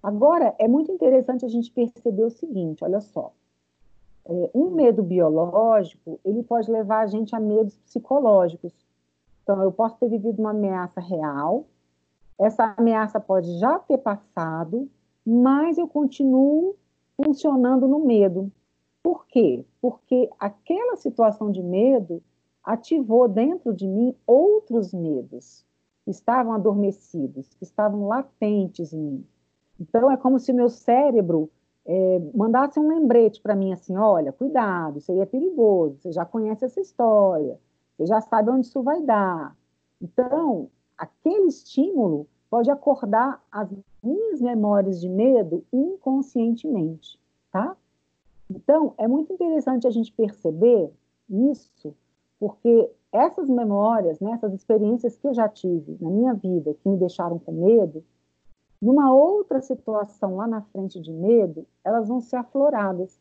Agora, 0.02 0.54
é 0.58 0.68
muito 0.68 0.92
interessante 0.92 1.46
a 1.46 1.48
gente 1.48 1.72
perceber 1.72 2.24
o 2.24 2.30
seguinte, 2.30 2.84
olha 2.84 3.00
só. 3.00 3.32
É, 4.28 4.50
um 4.54 4.70
medo 4.70 5.02
biológico, 5.02 6.20
ele 6.24 6.42
pode 6.42 6.70
levar 6.70 7.00
a 7.00 7.06
gente 7.06 7.34
a 7.34 7.40
medos 7.40 7.78
psicológicos. 7.78 8.72
Então, 9.42 9.62
eu 9.62 9.72
posso 9.72 9.96
ter 9.96 10.08
vivido 10.08 10.40
uma 10.40 10.50
ameaça 10.50 11.00
real, 11.00 11.64
essa 12.38 12.74
ameaça 12.76 13.18
pode 13.18 13.58
já 13.58 13.78
ter 13.78 13.98
passado, 13.98 14.88
mas 15.26 15.78
eu 15.78 15.88
continuo 15.88 16.76
funcionando 17.16 17.88
no 17.88 18.00
medo. 18.00 18.52
Por 19.02 19.26
quê? 19.26 19.64
Porque 19.80 20.28
aquela 20.38 20.96
situação 20.96 21.50
de 21.50 21.62
medo 21.62 22.22
ativou 22.62 23.26
dentro 23.26 23.74
de 23.74 23.88
mim 23.88 24.14
outros 24.26 24.92
medos 24.92 25.64
que 26.04 26.10
estavam 26.10 26.52
adormecidos, 26.52 27.48
que 27.54 27.64
estavam 27.64 28.06
latentes 28.06 28.92
em 28.92 29.00
mim. 29.00 29.26
Então, 29.80 30.10
é 30.10 30.16
como 30.16 30.38
se 30.38 30.52
meu 30.52 30.68
cérebro 30.68 31.50
é, 31.88 32.20
mandasse 32.34 32.78
um 32.78 32.86
lembrete 32.86 33.40
para 33.40 33.56
mim 33.56 33.72
assim: 33.72 33.96
olha, 33.96 34.30
cuidado, 34.30 34.98
isso 34.98 35.10
aí 35.10 35.20
é 35.20 35.26
perigoso, 35.26 35.96
você 35.98 36.12
já 36.12 36.24
conhece 36.24 36.66
essa 36.66 36.80
história, 36.80 37.58
você 37.96 38.04
já 38.04 38.20
sabe 38.20 38.50
onde 38.50 38.66
isso 38.66 38.82
vai 38.82 39.00
dar. 39.00 39.56
Então, 40.00 40.68
aquele 40.98 41.46
estímulo 41.46 42.26
pode 42.50 42.70
acordar 42.70 43.42
as 43.50 43.70
minhas 44.02 44.40
memórias 44.40 45.00
de 45.00 45.08
medo 45.08 45.64
inconscientemente, 45.72 47.18
tá? 47.50 47.74
Então, 48.50 48.92
é 48.98 49.08
muito 49.08 49.32
interessante 49.32 49.86
a 49.86 49.90
gente 49.90 50.12
perceber 50.12 50.90
isso, 51.28 51.94
porque 52.38 52.90
essas 53.10 53.48
memórias, 53.48 54.20
né, 54.20 54.32
essas 54.32 54.52
experiências 54.52 55.16
que 55.16 55.26
eu 55.26 55.32
já 55.32 55.48
tive 55.48 55.96
na 56.00 56.10
minha 56.10 56.34
vida, 56.34 56.74
que 56.74 56.88
me 56.88 56.98
deixaram 56.98 57.38
com 57.38 57.52
medo, 57.52 58.04
numa 58.80 59.12
outra 59.12 59.60
situação 59.60 60.36
lá 60.36 60.46
na 60.46 60.62
frente 60.62 61.00
de 61.00 61.12
medo, 61.12 61.66
elas 61.84 62.08
vão 62.08 62.20
ser 62.20 62.36
afloradas. 62.36 63.18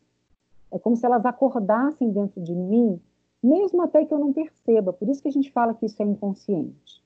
É 0.72 0.78
como 0.78 0.96
se 0.96 1.06
elas 1.06 1.26
acordassem 1.26 2.12
dentro 2.12 2.42
de 2.42 2.54
mim, 2.54 3.02
mesmo 3.42 3.82
até 3.82 4.06
que 4.06 4.14
eu 4.14 4.20
não 4.20 4.34
perceba. 4.34 4.94
Por 4.94 5.10
isso 5.10 5.22
que 5.22 5.28
a 5.28 5.32
gente 5.32 5.52
fala 5.52 5.74
que 5.74 5.86
isso 5.86 6.02
é 6.02 6.06
inconsciente. 6.06 7.04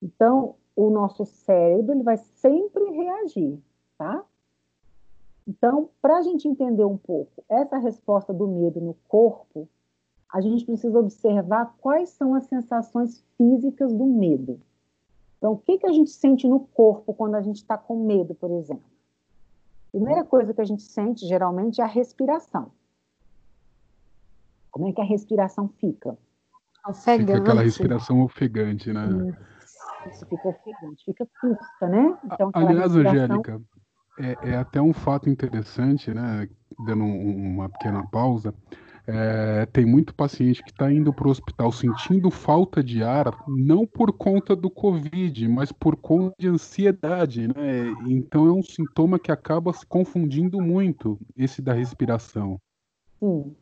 Então, 0.00 0.54
o 0.76 0.90
nosso 0.90 1.24
cérebro 1.24 1.94
ele 1.94 2.02
vai 2.02 2.16
sempre 2.16 2.84
reagir, 2.90 3.58
tá? 3.98 4.24
Então, 5.46 5.88
para 6.00 6.18
a 6.18 6.22
gente 6.22 6.46
entender 6.46 6.84
um 6.84 6.96
pouco 6.96 7.44
essa 7.48 7.78
resposta 7.78 8.32
do 8.32 8.46
medo 8.46 8.80
no 8.80 8.94
corpo, 9.08 9.68
a 10.32 10.40
gente 10.40 10.64
precisa 10.64 10.98
observar 10.98 11.74
quais 11.80 12.10
são 12.10 12.34
as 12.34 12.44
sensações 12.44 13.24
físicas 13.36 13.92
do 13.92 14.06
medo. 14.06 14.60
Então, 15.42 15.54
o 15.54 15.58
que, 15.58 15.76
que 15.76 15.86
a 15.86 15.92
gente 15.92 16.12
sente 16.12 16.46
no 16.46 16.60
corpo 16.60 17.12
quando 17.12 17.34
a 17.34 17.40
gente 17.42 17.56
está 17.56 17.76
com 17.76 18.06
medo, 18.06 18.32
por 18.32 18.48
exemplo? 18.52 18.84
A 19.88 19.90
primeira 19.90 20.24
coisa 20.24 20.54
que 20.54 20.60
a 20.60 20.64
gente 20.64 20.84
sente, 20.84 21.26
geralmente, 21.26 21.80
é 21.80 21.84
a 21.84 21.88
respiração. 21.88 22.70
Como 24.70 24.88
é 24.88 24.92
que 24.92 25.00
a 25.00 25.04
respiração 25.04 25.68
fica? 25.80 26.16
Ofegante. 26.86 27.26
Fica 27.26 27.38
aquela 27.38 27.62
respiração 27.62 28.22
ofegante, 28.22 28.92
né? 28.92 29.36
Isso, 30.08 30.24
fica 30.26 30.48
ofegante, 30.48 31.04
fica 31.04 31.26
curta, 31.40 31.88
né? 31.88 32.16
Então, 32.24 32.50
Aliás, 32.54 32.94
respiração... 32.94 33.10
Angélica, 33.10 33.62
é, 34.20 34.50
é, 34.50 34.56
até 34.56 34.80
um 34.80 34.92
fato 34.92 35.28
interessante, 35.28 36.14
né? 36.14 36.48
Dando 36.86 37.02
um, 37.02 37.54
uma 37.54 37.68
pequena 37.68 38.06
pausa. 38.06 38.54
É, 39.06 39.66
tem 39.66 39.84
muito 39.84 40.14
paciente 40.14 40.62
que 40.62 40.70
está 40.70 40.92
indo 40.92 41.12
para 41.12 41.26
o 41.26 41.30
hospital 41.30 41.72
sentindo 41.72 42.30
falta 42.30 42.82
de 42.84 43.02
ar, 43.02 43.36
não 43.48 43.84
por 43.84 44.12
conta 44.12 44.54
do 44.54 44.70
Covid, 44.70 45.48
mas 45.48 45.72
por 45.72 45.96
conta 45.96 46.36
de 46.38 46.46
ansiedade, 46.46 47.48
né? 47.48 47.92
Então 48.06 48.46
é 48.46 48.52
um 48.52 48.62
sintoma 48.62 49.18
que 49.18 49.32
acaba 49.32 49.72
se 49.72 49.84
confundindo 49.84 50.60
muito, 50.60 51.18
esse 51.36 51.60
da 51.60 51.72
respiração. 51.72 52.60
Sim, 53.18 53.56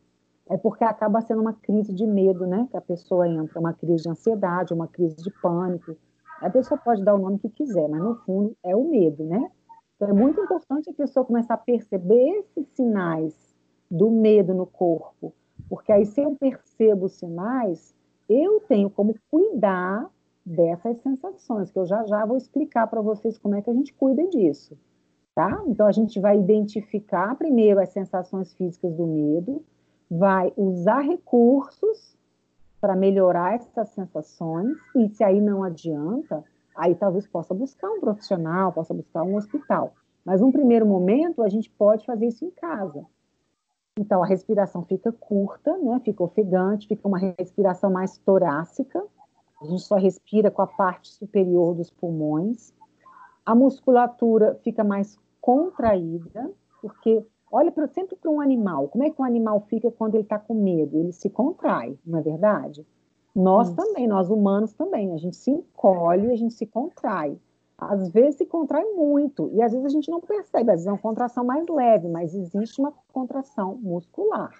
é 0.47 0.57
porque 0.57 0.83
acaba 0.83 1.21
sendo 1.21 1.41
uma 1.41 1.53
crise 1.53 1.91
de 1.91 2.05
medo, 2.05 2.45
né? 2.45 2.67
Que 2.69 2.77
a 2.77 2.81
pessoa 2.81 3.27
entra, 3.27 3.59
uma 3.59 3.73
crise 3.73 4.03
de 4.03 4.09
ansiedade, 4.09 4.73
uma 4.73 4.87
crise 4.87 5.15
de 5.15 5.31
pânico. 5.41 5.97
A 6.39 6.49
pessoa 6.51 6.79
pode 6.79 7.03
dar 7.03 7.15
o 7.15 7.19
nome 7.19 7.39
que 7.39 7.49
quiser, 7.49 7.87
mas 7.89 8.01
no 8.01 8.15
fundo 8.17 8.55
é 8.63 8.75
o 8.75 8.87
medo, 8.87 9.23
né? 9.23 9.49
Então 9.95 10.07
é 10.07 10.13
muito 10.13 10.39
importante 10.39 10.89
a 10.89 10.93
pessoa 10.93 11.25
começar 11.25 11.55
a 11.55 11.57
perceber 11.57 12.29
esses 12.39 12.67
sinais 12.75 13.50
do 13.91 14.09
medo 14.09 14.53
no 14.53 14.65
corpo. 14.65 15.33
Porque 15.69 15.91
aí, 15.91 16.05
se 16.05 16.21
eu 16.21 16.33
percebo 16.35 17.07
os 17.07 17.13
sinais, 17.13 17.93
eu 18.29 18.61
tenho 18.61 18.89
como 18.89 19.13
cuidar 19.29 20.09
dessas 20.45 20.97
sensações, 21.01 21.69
que 21.69 21.77
eu 21.77 21.85
já 21.85 22.03
já 22.05 22.25
vou 22.25 22.37
explicar 22.37 22.87
para 22.87 23.01
vocês 23.01 23.37
como 23.37 23.55
é 23.55 23.61
que 23.61 23.69
a 23.69 23.73
gente 23.73 23.93
cuida 23.93 24.25
disso. 24.27 24.77
Tá? 25.35 25.61
Então, 25.67 25.85
a 25.85 25.91
gente 25.91 26.19
vai 26.19 26.37
identificar 26.37 27.35
primeiro 27.35 27.79
as 27.79 27.89
sensações 27.89 28.53
físicas 28.53 28.93
do 28.95 29.05
medo, 29.05 29.63
vai 30.09 30.51
usar 30.57 31.01
recursos 31.01 32.17
para 32.79 32.95
melhorar 32.95 33.55
essas 33.55 33.89
sensações, 33.89 34.75
e 34.95 35.07
se 35.09 35.23
aí 35.23 35.39
não 35.39 35.63
adianta, 35.63 36.43
aí 36.75 36.95
talvez 36.95 37.27
possa 37.27 37.53
buscar 37.53 37.89
um 37.89 37.99
profissional, 37.99 38.73
possa 38.73 38.93
buscar 38.93 39.23
um 39.23 39.35
hospital. 39.35 39.93
Mas, 40.25 40.41
num 40.41 40.51
primeiro 40.51 40.85
momento, 40.85 41.43
a 41.43 41.49
gente 41.49 41.69
pode 41.69 42.05
fazer 42.05 42.27
isso 42.27 42.43
em 42.45 42.51
casa. 42.51 43.05
Então, 43.99 44.23
a 44.23 44.25
respiração 44.25 44.83
fica 44.85 45.11
curta, 45.11 45.77
né? 45.77 45.99
fica 46.03 46.23
ofegante, 46.23 46.87
fica 46.87 47.07
uma 47.07 47.19
respiração 47.19 47.91
mais 47.91 48.17
torácica. 48.19 49.03
A 49.61 49.65
gente 49.65 49.81
só 49.81 49.95
respira 49.95 50.49
com 50.49 50.61
a 50.61 50.67
parte 50.67 51.09
superior 51.09 51.75
dos 51.75 51.91
pulmões. 51.91 52.73
A 53.45 53.53
musculatura 53.53 54.59
fica 54.63 54.83
mais 54.83 55.19
contraída, 55.41 56.51
porque 56.81 57.25
olha 57.51 57.71
pra, 57.71 57.87
sempre 57.87 58.15
para 58.15 58.31
um 58.31 58.39
animal. 58.39 58.87
Como 58.87 59.03
é 59.03 59.09
que 59.09 59.21
um 59.21 59.25
animal 59.25 59.59
fica 59.67 59.91
quando 59.91 60.15
ele 60.15 60.23
está 60.23 60.39
com 60.39 60.53
medo? 60.53 60.97
Ele 60.97 61.11
se 61.11 61.29
contrai, 61.29 61.97
não 62.05 62.19
é 62.19 62.21
verdade? 62.21 62.85
Nós 63.35 63.73
também, 63.73 64.07
nós 64.07 64.29
humanos 64.29 64.73
também. 64.73 65.13
A 65.13 65.17
gente 65.17 65.35
se 65.35 65.51
encolhe, 65.51 66.31
a 66.31 66.35
gente 66.35 66.53
se 66.53 66.65
contrai 66.65 67.37
às 67.81 68.11
vezes 68.11 68.35
se 68.35 68.45
contrai 68.45 68.85
muito, 68.93 69.49
e 69.53 69.61
às 69.61 69.71
vezes 69.71 69.87
a 69.87 69.89
gente 69.89 70.11
não 70.11 70.21
percebe, 70.21 70.69
às 70.69 70.75
vezes 70.75 70.87
é 70.87 70.91
uma 70.91 70.99
contração 70.99 71.43
mais 71.43 71.67
leve, 71.67 72.07
mas 72.07 72.35
existe 72.35 72.79
uma 72.79 72.93
contração 73.11 73.75
muscular. 73.81 74.51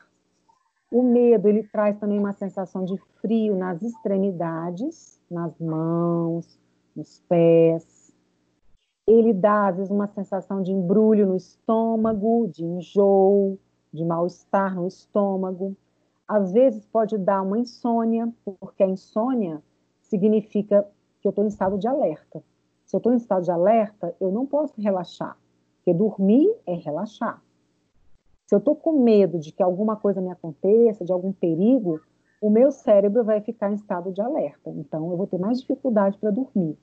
O 0.91 1.03
medo, 1.03 1.47
ele 1.47 1.63
traz 1.63 1.97
também 1.99 2.17
uma 2.17 2.33
sensação 2.33 2.83
de 2.83 2.97
frio 3.21 3.55
nas 3.55 3.81
extremidades, 3.83 5.21
nas 5.29 5.57
mãos, 5.59 6.59
nos 6.95 7.19
pés. 7.29 8.11
Ele 9.07 9.33
dá, 9.33 9.67
às 9.67 9.77
vezes, 9.77 9.91
uma 9.91 10.07
sensação 10.07 10.61
de 10.63 10.71
embrulho 10.71 11.27
no 11.27 11.37
estômago, 11.37 12.47
de 12.47 12.65
enjoo, 12.65 13.57
de 13.93 14.03
mal-estar 14.03 14.75
no 14.75 14.87
estômago. 14.87 15.77
Às 16.27 16.51
vezes 16.51 16.85
pode 16.87 17.17
dar 17.17 17.43
uma 17.43 17.59
insônia, 17.59 18.33
porque 18.59 18.83
a 18.83 18.87
insônia 18.87 19.61
significa 20.01 20.85
que 21.21 21.27
eu 21.27 21.29
estou 21.29 21.45
em 21.45 21.49
estado 21.49 21.77
de 21.77 21.87
alerta. 21.87 22.43
Se 22.91 22.97
eu 22.97 22.97
estou 22.97 23.13
em 23.13 23.15
estado 23.15 23.45
de 23.45 23.51
alerta, 23.51 24.13
eu 24.19 24.29
não 24.33 24.45
posso 24.45 24.73
relaxar, 24.81 25.37
porque 25.77 25.97
dormir 25.97 26.53
é 26.67 26.73
relaxar. 26.73 27.41
Se 28.45 28.53
eu 28.53 28.59
estou 28.59 28.75
com 28.75 29.01
medo 29.01 29.39
de 29.39 29.53
que 29.53 29.63
alguma 29.63 29.95
coisa 29.95 30.19
me 30.19 30.29
aconteça, 30.29 31.05
de 31.05 31.13
algum 31.13 31.31
perigo, 31.31 32.01
o 32.41 32.49
meu 32.49 32.69
cérebro 32.69 33.23
vai 33.23 33.39
ficar 33.39 33.71
em 33.71 33.75
estado 33.75 34.11
de 34.11 34.19
alerta. 34.19 34.71
Então, 34.71 35.09
eu 35.09 35.15
vou 35.15 35.25
ter 35.25 35.37
mais 35.37 35.61
dificuldade 35.61 36.17
para 36.17 36.31
dormir. 36.31 36.77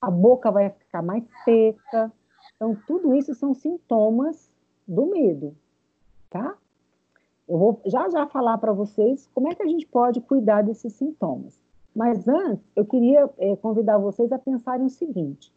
A 0.00 0.10
boca 0.10 0.50
vai 0.50 0.68
ficar 0.68 1.00
mais 1.00 1.22
seca. 1.44 2.12
Então, 2.56 2.76
tudo 2.84 3.14
isso 3.14 3.32
são 3.32 3.54
sintomas 3.54 4.50
do 4.84 5.06
medo, 5.06 5.54
tá? 6.28 6.56
Eu 7.48 7.56
vou 7.56 7.80
já 7.86 8.08
já 8.08 8.26
falar 8.26 8.58
para 8.58 8.72
vocês 8.72 9.30
como 9.32 9.46
é 9.46 9.54
que 9.54 9.62
a 9.62 9.68
gente 9.68 9.86
pode 9.86 10.20
cuidar 10.22 10.62
desses 10.62 10.92
sintomas. 10.94 11.62
Mas 11.94 12.26
antes, 12.26 12.64
eu 12.74 12.84
queria 12.84 13.28
é, 13.38 13.54
convidar 13.56 13.98
vocês 13.98 14.32
a 14.32 14.38
pensarem 14.38 14.86
o 14.86 14.90
seguinte: 14.90 15.52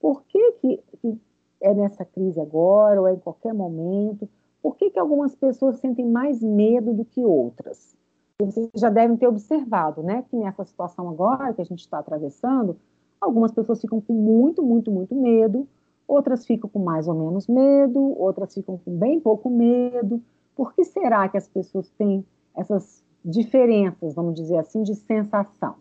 por 0.00 0.22
que, 0.24 0.52
que, 0.52 0.82
que, 1.00 1.20
é 1.60 1.74
nessa 1.74 2.04
crise 2.04 2.40
agora, 2.40 3.00
ou 3.00 3.08
é 3.08 3.14
em 3.14 3.18
qualquer 3.18 3.52
momento? 3.52 4.28
Por 4.62 4.76
que, 4.76 4.90
que 4.90 4.98
algumas 4.98 5.34
pessoas 5.34 5.78
sentem 5.78 6.06
mais 6.06 6.42
medo 6.42 6.92
do 6.92 7.04
que 7.04 7.24
outras? 7.24 7.96
Vocês 8.40 8.70
já 8.76 8.90
devem 8.90 9.16
ter 9.16 9.26
observado, 9.26 10.02
né, 10.02 10.24
que 10.30 10.36
nessa 10.36 10.64
situação 10.64 11.08
agora 11.08 11.52
que 11.52 11.60
a 11.60 11.64
gente 11.64 11.80
está 11.80 11.98
atravessando, 11.98 12.76
algumas 13.20 13.50
pessoas 13.50 13.80
ficam 13.80 14.00
com 14.00 14.12
muito, 14.12 14.62
muito, 14.62 14.92
muito 14.92 15.14
medo, 15.14 15.66
outras 16.06 16.46
ficam 16.46 16.70
com 16.70 16.78
mais 16.78 17.08
ou 17.08 17.14
menos 17.14 17.48
medo, 17.48 18.00
outras 18.18 18.54
ficam 18.54 18.78
com 18.78 18.96
bem 18.96 19.18
pouco 19.18 19.50
medo. 19.50 20.22
Por 20.54 20.72
que 20.72 20.84
será 20.84 21.28
que 21.28 21.36
as 21.36 21.48
pessoas 21.48 21.90
têm 21.90 22.24
essas 22.56 23.04
diferenças, 23.28 24.14
vamos 24.14 24.34
dizer 24.34 24.56
assim, 24.56 24.82
de 24.82 24.94
sensação. 24.94 25.76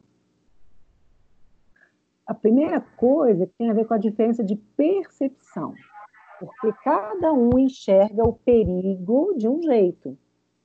A 2.25 2.33
primeira 2.33 2.81
coisa 2.81 3.49
tem 3.57 3.69
a 3.69 3.73
ver 3.73 3.85
com 3.85 3.93
a 3.93 3.97
diferença 3.97 4.43
de 4.43 4.57
percepção, 4.75 5.73
porque 6.39 6.77
cada 6.83 7.31
um 7.31 7.57
enxerga 7.57 8.27
o 8.27 8.33
perigo 8.33 9.33
de 9.37 9.47
um 9.47 9.61
jeito. 9.61 10.17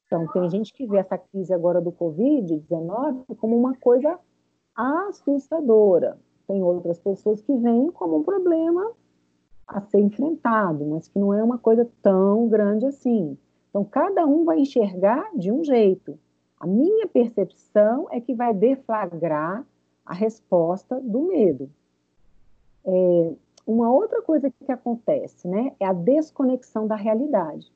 Então, 0.07 0.27
tem 0.33 0.51
gente 0.51 0.75
que 0.75 0.87
vê 0.87 0.99
essa 0.99 1.17
crise 1.17 1.55
agora 1.55 1.81
do 1.81 1.93
Covid-19 1.93 3.37
como 3.37 3.57
uma 3.57 3.75
coisa 3.77 4.19
assustadora. 4.75 6.19
Tem 6.49 6.63
outras 6.63 6.99
pessoas 6.99 7.41
que 7.41 7.57
veem 7.57 7.93
como 7.93 8.19
um 8.19 8.23
problema 8.25 8.93
a 9.67 9.81
ser 9.83 10.01
enfrentado, 10.01 10.85
mas 10.85 11.09
que 11.09 11.19
não 11.19 11.33
é 11.33 11.43
uma 11.43 11.59
coisa 11.59 11.89
tão 12.03 12.49
grande 12.49 12.87
assim. 12.87 13.39
Então, 13.71 13.85
cada 13.85 14.27
um 14.27 14.45
vai 14.45 14.59
enxergar 14.59 15.31
de 15.35 15.51
um 15.51 15.65
jeito. 15.65 16.19
A 16.63 16.67
minha 16.69 17.09
percepção 17.09 18.07
é 18.13 18.21
que 18.21 18.37
vai 18.37 18.55
deflagrar 18.55 19.67
a 20.07 20.15
resposta 20.15 21.01
do 21.01 21.23
medo. 21.23 21.69
É, 22.85 23.33
uma 23.67 23.93
outra 23.93 24.23
coisa 24.23 24.49
que 24.49 24.71
acontece, 24.71 25.49
né, 25.49 25.73
é 25.81 25.85
a 25.85 25.93
desconexão 25.93 26.87
da 26.87 26.95
realidade. 26.95 27.67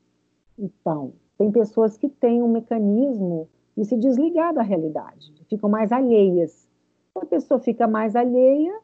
Então, 0.57 1.15
tem 1.37 1.51
pessoas 1.51 1.97
que 1.97 2.09
têm 2.09 2.41
um 2.41 2.49
mecanismo 2.49 3.49
de 3.77 3.85
se 3.85 3.97
desligar 3.97 4.55
da 4.55 4.63
realidade, 4.63 5.35
ficam 5.49 5.69
mais 5.69 5.91
alheias. 5.91 6.69
A 7.17 7.27
pessoa 7.27 7.59
fica 7.59 7.89
mais 7.89 8.15
alheia, 8.15 8.79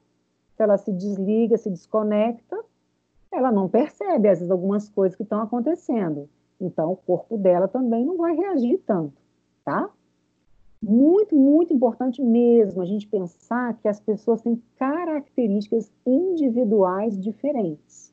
se 0.57 0.65
ela 0.65 0.79
se 0.79 0.91
desliga, 0.91 1.57
se 1.57 1.71
desconecta, 1.71 2.59
ela 3.31 3.53
não 3.53 3.69
percebe, 3.69 4.29
às 4.29 4.41
vezes, 4.41 4.51
algumas 4.51 4.89
coisas 4.89 5.15
que 5.15 5.23
estão 5.23 5.41
acontecendo. 5.41 6.29
Então, 6.61 6.91
o 6.91 6.97
corpo 6.97 7.39
dela 7.39 7.69
também 7.69 8.05
não 8.05 8.17
vai 8.17 8.35
reagir 8.35 8.83
tanto, 8.85 9.22
tá? 9.65 9.89
Muito, 10.83 11.37
muito 11.37 11.73
importante 11.73 12.21
mesmo 12.21 12.83
a 12.83 12.85
gente 12.85 13.07
pensar 13.07 13.79
que 13.79 13.87
as 13.87 14.01
pessoas 14.01 14.43
têm 14.43 14.61
características 14.77 15.93
individuais 16.05 17.21
diferentes. 17.21 18.13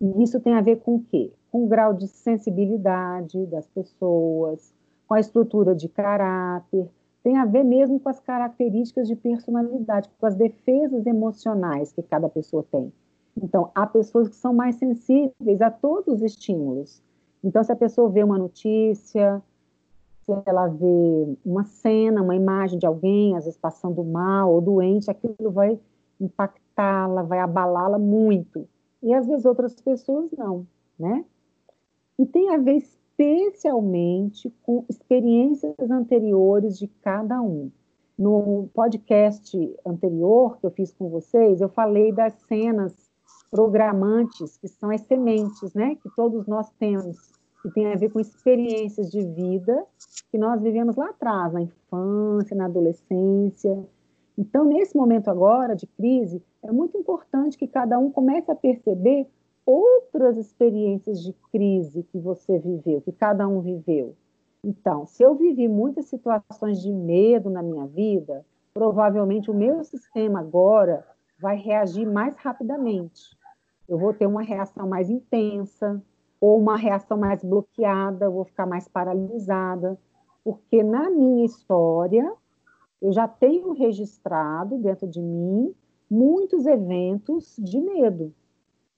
E 0.00 0.22
isso 0.22 0.40
tem 0.40 0.54
a 0.54 0.62
ver 0.62 0.80
com 0.80 0.96
o 0.96 1.02
quê? 1.02 1.32
Com 1.50 1.64
o 1.64 1.68
grau 1.68 1.92
de 1.92 2.08
sensibilidade 2.08 3.46
das 3.46 3.66
pessoas, 3.68 4.72
com 5.06 5.14
a 5.14 5.20
estrutura 5.20 5.74
de 5.74 5.88
caráter, 5.88 6.88
tem 7.22 7.38
a 7.38 7.44
ver 7.44 7.64
mesmo 7.64 7.98
com 7.98 8.08
as 8.08 8.20
características 8.20 9.08
de 9.08 9.16
personalidade, 9.16 10.10
com 10.18 10.26
as 10.26 10.34
defesas 10.34 11.06
emocionais 11.06 11.92
que 11.92 12.02
cada 12.02 12.28
pessoa 12.28 12.64
tem. 12.70 12.92
Então, 13.42 13.70
há 13.74 13.86
pessoas 13.86 14.28
que 14.28 14.36
são 14.36 14.54
mais 14.54 14.76
sensíveis 14.76 15.60
a 15.60 15.70
todos 15.70 16.16
os 16.16 16.22
estímulos. 16.22 17.02
Então, 17.42 17.64
se 17.64 17.72
a 17.72 17.76
pessoa 17.76 18.10
vê 18.10 18.22
uma 18.22 18.38
notícia, 18.38 19.42
se 20.24 20.32
ela 20.46 20.68
vê 20.68 21.36
uma 21.44 21.64
cena, 21.64 22.22
uma 22.22 22.34
imagem 22.34 22.78
de 22.78 22.86
alguém, 22.86 23.36
às 23.36 23.44
vezes 23.44 23.58
passando 23.58 24.02
mal 24.02 24.52
ou 24.52 24.60
doente, 24.60 25.10
aquilo 25.10 25.50
vai 25.50 25.78
impactá-la, 26.20 27.22
vai 27.22 27.38
abalá-la 27.40 27.98
muito. 27.98 28.66
E 29.02 29.12
às 29.12 29.26
vezes 29.26 29.44
outras 29.44 29.74
pessoas 29.74 30.30
não, 30.32 30.66
né? 30.98 31.24
E 32.18 32.24
tem 32.24 32.54
a 32.54 32.58
ver 32.58 32.76
especialmente 32.76 34.52
com 34.62 34.84
experiências 34.88 35.74
anteriores 35.90 36.78
de 36.78 36.88
cada 36.88 37.40
um. 37.42 37.70
No 38.16 38.68
podcast 38.72 39.76
anterior 39.84 40.58
que 40.58 40.66
eu 40.66 40.70
fiz 40.70 40.92
com 40.94 41.08
vocês, 41.08 41.60
eu 41.60 41.68
falei 41.68 42.12
das 42.12 42.32
cenas 42.48 43.10
programantes, 43.50 44.56
que 44.56 44.68
são 44.68 44.90
as 44.90 45.00
sementes, 45.02 45.74
né, 45.74 45.96
que 45.96 46.08
todos 46.16 46.46
nós 46.46 46.70
temos 46.78 47.32
que 47.64 47.70
tem 47.70 47.90
a 47.90 47.96
ver 47.96 48.10
com 48.10 48.20
experiências 48.20 49.10
de 49.10 49.22
vida 49.22 49.86
que 50.30 50.36
nós 50.36 50.60
vivemos 50.60 50.96
lá 50.96 51.08
atrás, 51.08 51.50
na 51.50 51.62
infância, 51.62 52.54
na 52.54 52.66
adolescência. 52.66 53.82
Então, 54.36 54.66
nesse 54.66 54.94
momento 54.94 55.28
agora 55.28 55.74
de 55.74 55.86
crise, 55.86 56.42
é 56.62 56.70
muito 56.70 56.98
importante 56.98 57.56
que 57.56 57.66
cada 57.66 57.98
um 57.98 58.10
comece 58.10 58.50
a 58.50 58.54
perceber 58.54 59.26
outras 59.64 60.36
experiências 60.36 61.22
de 61.22 61.32
crise 61.50 62.02
que 62.02 62.18
você 62.18 62.58
viveu, 62.58 63.00
que 63.00 63.12
cada 63.12 63.48
um 63.48 63.62
viveu. 63.62 64.14
Então, 64.62 65.06
se 65.06 65.22
eu 65.22 65.34
vivi 65.34 65.66
muitas 65.66 66.04
situações 66.04 66.82
de 66.82 66.92
medo 66.92 67.48
na 67.48 67.62
minha 67.62 67.86
vida, 67.86 68.44
provavelmente 68.74 69.50
o 69.50 69.54
meu 69.54 69.82
sistema 69.84 70.40
agora 70.40 71.02
vai 71.40 71.56
reagir 71.56 72.04
mais 72.04 72.36
rapidamente. 72.36 73.34
Eu 73.88 73.96
vou 73.96 74.12
ter 74.12 74.26
uma 74.26 74.42
reação 74.42 74.86
mais 74.86 75.08
intensa, 75.08 76.02
ou 76.44 76.58
uma 76.58 76.76
reação 76.76 77.16
mais 77.16 77.42
bloqueada, 77.42 78.28
vou 78.28 78.44
ficar 78.44 78.66
mais 78.66 78.86
paralisada, 78.86 79.98
porque 80.44 80.82
na 80.82 81.08
minha 81.08 81.46
história 81.46 82.30
eu 83.00 83.12
já 83.12 83.26
tenho 83.26 83.72
registrado 83.72 84.76
dentro 84.76 85.08
de 85.08 85.22
mim 85.22 85.74
muitos 86.10 86.66
eventos 86.66 87.56
de 87.58 87.80
medo. 87.80 88.34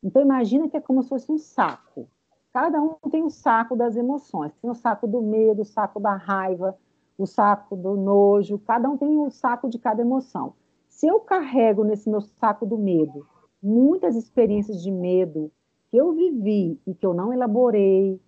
Então 0.03 0.21
imagina 0.21 0.69
que 0.69 0.77
é 0.77 0.81
como 0.81 1.05
se 1.05 1.09
fosse 1.09 1.31
um 1.31 1.39
saco. 1.39 2.09
Cada 2.53 2.83
um 2.83 2.95
tem 3.13 3.23
o 3.23 3.27
um 3.27 3.31
saco 3.31 3.77
das 3.77 3.95
emoções. 3.95 4.53
Tem 4.61 4.69
o 4.69 4.75
saco 4.75 5.07
do 5.07 5.23
medo, 5.23 5.63
o 5.63 5.65
saco 5.65 6.01
da 6.01 6.17
raiva, 6.17 6.77
o 7.17 7.27
saco 7.27 7.77
do 7.77 7.97
nojo. 7.97 8.59
Cada 8.59 8.91
um 8.91 8.97
tem 8.97 9.17
o 9.17 9.27
um 9.27 9.31
saco 9.31 9.69
de 9.69 9.79
cada 9.79 10.03
emoção. 10.03 10.55
Se 10.89 11.07
eu 11.07 11.21
carrego 11.21 11.85
nesse 11.85 12.11
meu 12.11 12.21
saco 12.21 12.67
do 12.67 12.77
medo 12.77 13.25
muitas 13.63 14.17
experiências 14.17 14.83
de 14.83 14.91
medo 14.91 15.53
que 15.91 15.97
eu 15.97 16.13
vivi 16.13 16.81
e 16.87 16.95
que 16.95 17.07
eu 17.07 17.15
não 17.15 17.33
elaborei, 17.33 18.21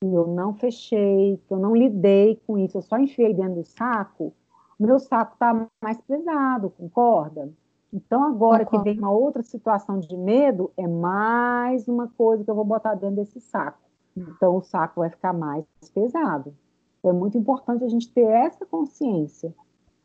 que 0.00 0.06
eu 0.06 0.26
não 0.26 0.54
fechei, 0.54 1.40
que 1.46 1.54
eu 1.54 1.58
não 1.58 1.74
lidei 1.74 2.40
com 2.46 2.58
isso, 2.58 2.78
eu 2.78 2.82
só 2.82 2.98
enfiei 2.98 3.32
dentro 3.34 3.56
do 3.56 3.64
saco, 3.64 4.32
meu 4.78 4.98
saco 4.98 5.34
está 5.34 5.68
mais 5.82 6.00
pesado, 6.02 6.70
concorda? 6.70 7.52
Então, 7.92 8.24
agora 8.24 8.64
Concordo. 8.64 8.84
que 8.84 8.90
vem 8.90 8.98
uma 8.98 9.10
outra 9.10 9.42
situação 9.42 9.98
de 10.00 10.16
medo, 10.16 10.72
é 10.76 10.88
mais 10.88 11.86
uma 11.86 12.08
coisa 12.08 12.42
que 12.42 12.50
eu 12.50 12.54
vou 12.54 12.64
botar 12.64 12.94
dentro 12.94 13.16
desse 13.16 13.40
saco. 13.40 13.78
Então, 14.16 14.56
o 14.56 14.62
saco 14.62 15.00
vai 15.00 15.10
ficar 15.10 15.32
mais 15.32 15.64
pesado. 15.94 16.54
Então, 16.98 17.10
é 17.10 17.14
muito 17.14 17.36
importante 17.36 17.84
a 17.84 17.88
gente 17.88 18.10
ter 18.10 18.26
essa 18.26 18.64
consciência, 18.64 19.54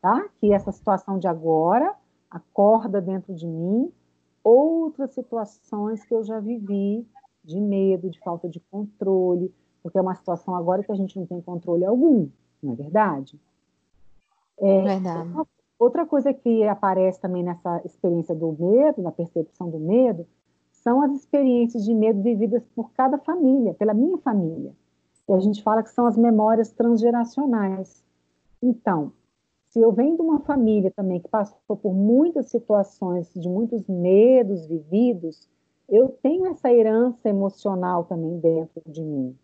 tá? 0.02 0.28
Que 0.38 0.52
essa 0.52 0.70
situação 0.70 1.18
de 1.18 1.26
agora 1.26 1.94
acorda 2.30 3.00
dentro 3.00 3.34
de 3.34 3.46
mim 3.46 3.90
outras 4.42 5.12
situações 5.12 6.04
que 6.04 6.14
eu 6.14 6.22
já 6.24 6.40
vivi 6.40 7.06
de 7.44 7.60
medo, 7.60 8.10
de 8.10 8.18
falta 8.20 8.48
de 8.48 8.60
controle, 8.70 9.52
porque 9.82 9.98
é 9.98 10.02
uma 10.02 10.14
situação 10.14 10.54
agora 10.54 10.82
que 10.82 10.92
a 10.92 10.94
gente 10.94 11.18
não 11.18 11.26
tem 11.26 11.40
controle 11.40 11.84
algum, 11.84 12.28
não 12.62 12.72
é 12.72 12.76
verdade? 12.76 13.40
É, 14.60 14.82
verdade. 14.82 15.30
Outra 15.78 16.04
coisa 16.04 16.34
que 16.34 16.64
aparece 16.64 17.20
também 17.20 17.44
nessa 17.44 17.80
experiência 17.84 18.34
do 18.34 18.52
medo, 18.52 19.00
na 19.00 19.12
percepção 19.12 19.70
do 19.70 19.78
medo, 19.78 20.26
são 20.72 21.00
as 21.02 21.12
experiências 21.12 21.84
de 21.84 21.94
medo 21.94 22.20
vividas 22.20 22.64
por 22.74 22.90
cada 22.92 23.18
família, 23.18 23.74
pela 23.74 23.94
minha 23.94 24.18
família. 24.18 24.72
E 25.28 25.32
a 25.32 25.38
gente 25.38 25.62
fala 25.62 25.82
que 25.82 25.90
são 25.90 26.06
as 26.06 26.16
memórias 26.16 26.72
transgeracionais. 26.72 28.02
Então, 28.60 29.12
se 29.78 29.82
eu 29.82 29.92
venho 29.92 30.16
de 30.16 30.22
uma 30.22 30.40
família 30.40 30.90
também 30.90 31.20
que 31.20 31.28
passou 31.28 31.76
por 31.76 31.94
muitas 31.94 32.46
situações, 32.50 33.32
de 33.32 33.48
muitos 33.48 33.86
medos 33.86 34.66
vividos, 34.66 35.48
eu 35.88 36.08
tenho 36.20 36.46
essa 36.46 36.72
herança 36.72 37.28
emocional 37.28 38.02
também 38.02 38.40
dentro 38.40 38.82
de 38.84 39.00
mim. 39.00 39.38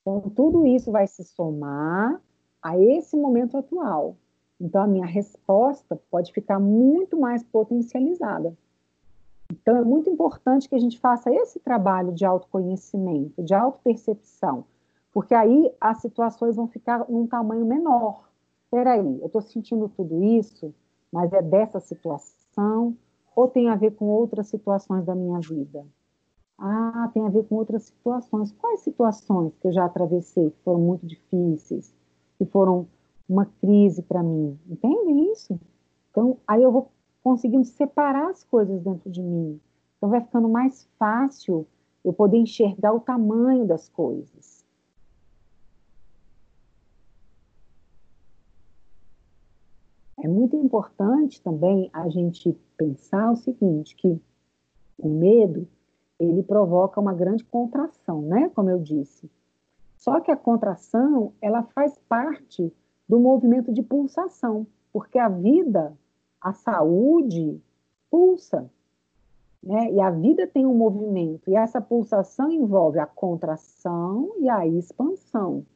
Então, 0.00 0.20
tudo 0.30 0.66
isso 0.66 0.90
vai 0.90 1.06
se 1.06 1.22
somar 1.22 2.18
a 2.62 2.78
esse 2.78 3.14
momento 3.14 3.58
atual. 3.58 4.16
Então, 4.58 4.80
a 4.82 4.86
minha 4.86 5.04
resposta 5.04 6.00
pode 6.10 6.32
ficar 6.32 6.58
muito 6.58 7.20
mais 7.20 7.44
potencializada. 7.44 8.56
Então, 9.52 9.76
é 9.76 9.84
muito 9.84 10.08
importante 10.08 10.66
que 10.66 10.74
a 10.74 10.80
gente 10.80 10.98
faça 10.98 11.30
esse 11.30 11.60
trabalho 11.60 12.10
de 12.10 12.24
autoconhecimento, 12.24 13.42
de 13.42 13.52
autopercepção, 13.52 14.64
porque 15.12 15.34
aí 15.34 15.70
as 15.78 15.98
situações 15.98 16.56
vão 16.56 16.66
ficar 16.66 17.04
num 17.06 17.26
tamanho 17.26 17.66
menor 17.66 18.32
peraí, 18.74 19.20
eu 19.20 19.26
estou 19.26 19.40
sentindo 19.40 19.88
tudo 19.88 20.20
isso, 20.20 20.74
mas 21.12 21.32
é 21.32 21.40
dessa 21.40 21.78
situação 21.78 22.96
ou 23.36 23.46
tem 23.46 23.68
a 23.68 23.76
ver 23.76 23.92
com 23.92 24.06
outras 24.06 24.48
situações 24.48 25.04
da 25.04 25.14
minha 25.14 25.38
vida? 25.38 25.86
Ah, 26.58 27.08
tem 27.14 27.24
a 27.24 27.28
ver 27.28 27.44
com 27.44 27.54
outras 27.54 27.84
situações. 27.84 28.50
Quais 28.50 28.80
situações 28.80 29.52
que 29.60 29.68
eu 29.68 29.72
já 29.72 29.84
atravessei 29.84 30.50
que 30.50 30.58
foram 30.64 30.80
muito 30.80 31.06
difíceis, 31.06 31.94
que 32.36 32.44
foram 32.46 32.88
uma 33.28 33.46
crise 33.60 34.02
para 34.02 34.24
mim? 34.24 34.58
Entende 34.68 35.30
isso? 35.30 35.58
Então, 36.10 36.38
aí 36.44 36.60
eu 36.60 36.72
vou 36.72 36.90
conseguindo 37.22 37.64
separar 37.64 38.30
as 38.30 38.42
coisas 38.42 38.82
dentro 38.82 39.08
de 39.08 39.22
mim. 39.22 39.60
Então, 39.96 40.10
vai 40.10 40.20
ficando 40.20 40.48
mais 40.48 40.88
fácil 40.98 41.64
eu 42.04 42.12
poder 42.12 42.38
enxergar 42.38 42.92
o 42.92 43.00
tamanho 43.00 43.64
das 43.66 43.88
coisas. 43.88 44.63
É 50.24 50.26
muito 50.26 50.56
importante 50.56 51.42
também 51.42 51.90
a 51.92 52.08
gente 52.08 52.58
pensar 52.78 53.30
o 53.30 53.36
seguinte, 53.36 53.94
que 53.94 54.18
o 54.98 55.06
medo, 55.06 55.68
ele 56.18 56.42
provoca 56.42 56.98
uma 56.98 57.12
grande 57.12 57.44
contração, 57.44 58.22
né? 58.22 58.50
Como 58.54 58.70
eu 58.70 58.78
disse. 58.78 59.30
Só 59.98 60.20
que 60.20 60.30
a 60.30 60.36
contração, 60.36 61.34
ela 61.42 61.62
faz 61.62 61.98
parte 62.08 62.72
do 63.06 63.20
movimento 63.20 63.70
de 63.70 63.82
pulsação, 63.82 64.66
porque 64.90 65.18
a 65.18 65.28
vida, 65.28 65.94
a 66.40 66.54
saúde, 66.54 67.60
pulsa. 68.10 68.70
Né? 69.62 69.92
E 69.92 70.00
a 70.00 70.10
vida 70.10 70.46
tem 70.46 70.64
um 70.64 70.74
movimento, 70.74 71.50
e 71.50 71.54
essa 71.54 71.82
pulsação 71.82 72.50
envolve 72.50 72.98
a 72.98 73.04
contração 73.04 74.32
e 74.38 74.48
a 74.48 74.66
expansão. 74.66 75.66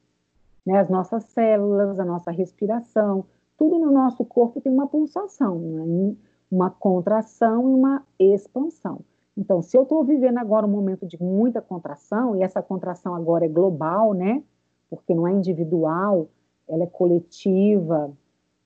Né? 0.64 0.78
As 0.78 0.88
nossas 0.88 1.24
células, 1.24 2.00
a 2.00 2.04
nossa 2.06 2.30
respiração, 2.30 3.26
tudo 3.58 3.78
no 3.78 3.90
nosso 3.90 4.24
corpo 4.24 4.60
tem 4.60 4.72
uma 4.72 4.86
pulsação, 4.86 5.58
né? 5.58 6.14
uma 6.50 6.70
contração 6.70 7.68
e 7.68 7.74
uma 7.74 8.06
expansão. 8.18 9.00
Então, 9.36 9.60
se 9.60 9.76
eu 9.76 9.82
estou 9.82 10.02
vivendo 10.04 10.38
agora 10.38 10.64
um 10.64 10.70
momento 10.70 11.06
de 11.06 11.20
muita 11.22 11.60
contração, 11.60 12.36
e 12.36 12.42
essa 12.42 12.62
contração 12.62 13.14
agora 13.14 13.44
é 13.44 13.48
global, 13.48 14.14
né? 14.14 14.42
Porque 14.88 15.14
não 15.14 15.28
é 15.28 15.32
individual, 15.32 16.28
ela 16.68 16.84
é 16.84 16.86
coletiva, 16.86 18.10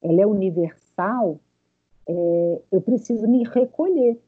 ela 0.01 0.21
é 0.21 0.27
universal, 0.27 1.41
é, 2.07 2.63
eu 2.71 2.81
preciso 2.81 3.27
me 3.27 3.45
recolher. 3.45 4.21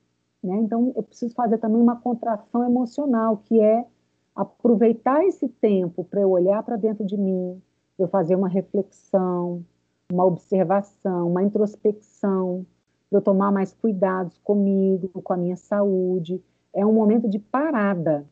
Né? 0.42 0.56
Então, 0.56 0.92
eu 0.96 1.02
preciso 1.02 1.34
fazer 1.34 1.58
também 1.58 1.80
uma 1.80 1.96
contração 1.96 2.64
emocional, 2.64 3.38
que 3.38 3.60
é 3.60 3.86
aproveitar 4.34 5.24
esse 5.24 5.48
tempo 5.48 6.04
para 6.04 6.20
eu 6.20 6.30
olhar 6.30 6.62
para 6.62 6.76
dentro 6.76 7.04
de 7.04 7.16
mim, 7.16 7.60
eu 7.98 8.08
fazer 8.08 8.34
uma 8.34 8.48
reflexão, 8.48 9.64
uma 10.12 10.24
observação, 10.24 11.28
uma 11.30 11.42
introspecção, 11.42 12.66
para 13.08 13.18
eu 13.18 13.22
tomar 13.22 13.52
mais 13.52 13.72
cuidados 13.72 14.38
comigo, 14.38 15.08
com 15.22 15.32
a 15.32 15.36
minha 15.36 15.56
saúde. 15.56 16.42
É 16.72 16.84
um 16.84 16.92
momento 16.92 17.28
de 17.28 17.38
parada. 17.38 18.26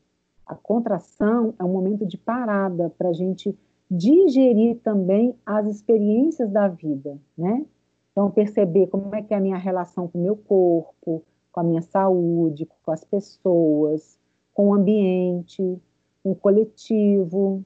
A 0.47 0.55
contração 0.55 1.55
é 1.59 1.65
um 1.65 1.73
momento 1.73 2.05
de 2.05 2.19
parada 2.19 2.91
para 2.99 3.11
a 3.11 3.13
gente 3.13 3.57
digerir 3.91 4.81
também 4.83 5.37
as 5.45 5.67
experiências 5.67 6.51
da 6.51 6.67
vida, 6.67 7.19
né? 7.37 7.65
Então, 8.11 8.31
perceber 8.31 8.89
como 8.89 9.15
é 9.15 9.23
que 9.23 9.33
é 9.33 9.37
a 9.37 9.41
minha 9.41 9.57
relação 9.57 10.09
com 10.09 10.19
o 10.19 10.23
meu 10.23 10.37
corpo, 10.37 11.23
com 11.51 11.61
a 11.61 11.63
minha 11.63 11.83
saúde, 11.83 12.69
com 12.83 12.91
as 12.91 13.05
pessoas, 13.05 14.19
com 14.53 14.69
o 14.69 14.75
ambiente, 14.75 15.81
com 16.23 16.33
o 16.33 16.35
coletivo, 16.35 17.65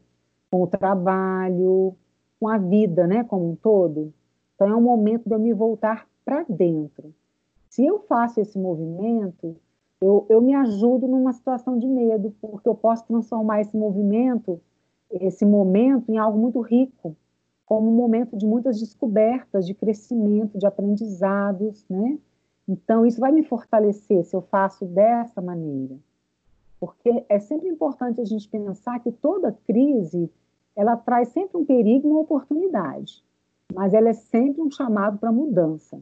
com 0.51 0.63
o 0.63 0.67
trabalho, 0.67 1.97
com 2.39 2.49
a 2.49 2.59
vida, 2.59 3.07
né, 3.07 3.25
como 3.25 3.51
um 3.51 3.57
todo. 3.57 4.13
Então, 4.55 4.69
é 4.69 4.77
um 4.77 4.83
momento 4.83 5.29
de 5.29 5.35
eu 5.35 5.39
me 5.39 5.53
voltar 5.53 6.07
para 6.25 6.45
dentro. 6.49 7.15
Se 7.69 7.85
eu 7.85 8.01
faço 8.01 8.41
esse 8.41 8.59
movimento, 8.59 9.57
eu, 10.01 10.27
eu 10.29 10.41
me 10.41 10.55
ajudo 10.55 11.07
numa 11.07 11.33
situação 11.33 11.79
de 11.79 11.87
medo, 11.87 12.35
porque 12.41 12.69
eu 12.69 12.75
posso 12.75 13.07
transformar 13.07 13.61
esse 13.61 13.77
movimento, 13.77 14.61
esse 15.11 15.45
momento, 15.45 16.11
em 16.11 16.19
algo 16.19 16.39
muito 16.39 16.61
rico, 16.61 17.17
como 17.65 17.91
um 17.91 17.95
momento 17.95 18.37
de 18.37 18.47
muitas 18.47 18.79
descobertas, 18.79 19.67
de 19.67 19.75
crescimento, 19.75 20.59
de 20.59 20.67
aprendizados, 20.67 21.85
né? 21.89 22.19
Então, 22.69 23.07
isso 23.07 23.21
vai 23.21 23.33
me 23.33 23.43
fortalecer 23.43 24.25
se 24.25 24.35
eu 24.35 24.43
faço 24.43 24.85
dessa 24.85 25.41
maneira. 25.41 25.97
Porque 26.81 27.25
é 27.29 27.39
sempre 27.39 27.69
importante 27.69 28.21
a 28.21 28.25
gente 28.25 28.49
pensar 28.49 29.01
que 29.01 29.11
toda 29.11 29.57
crise, 29.67 30.31
ela 30.77 30.97
traz 30.97 31.29
sempre 31.29 31.57
um 31.57 31.65
perigo 31.65 32.07
e 32.07 32.11
uma 32.11 32.21
oportunidade, 32.21 33.25
mas 33.75 33.95
ela 33.95 34.11
é 34.11 34.13
sempre 34.13 34.61
um 34.61 34.71
chamado 34.71 35.19
para 35.19 35.33
mudança. 35.33 35.99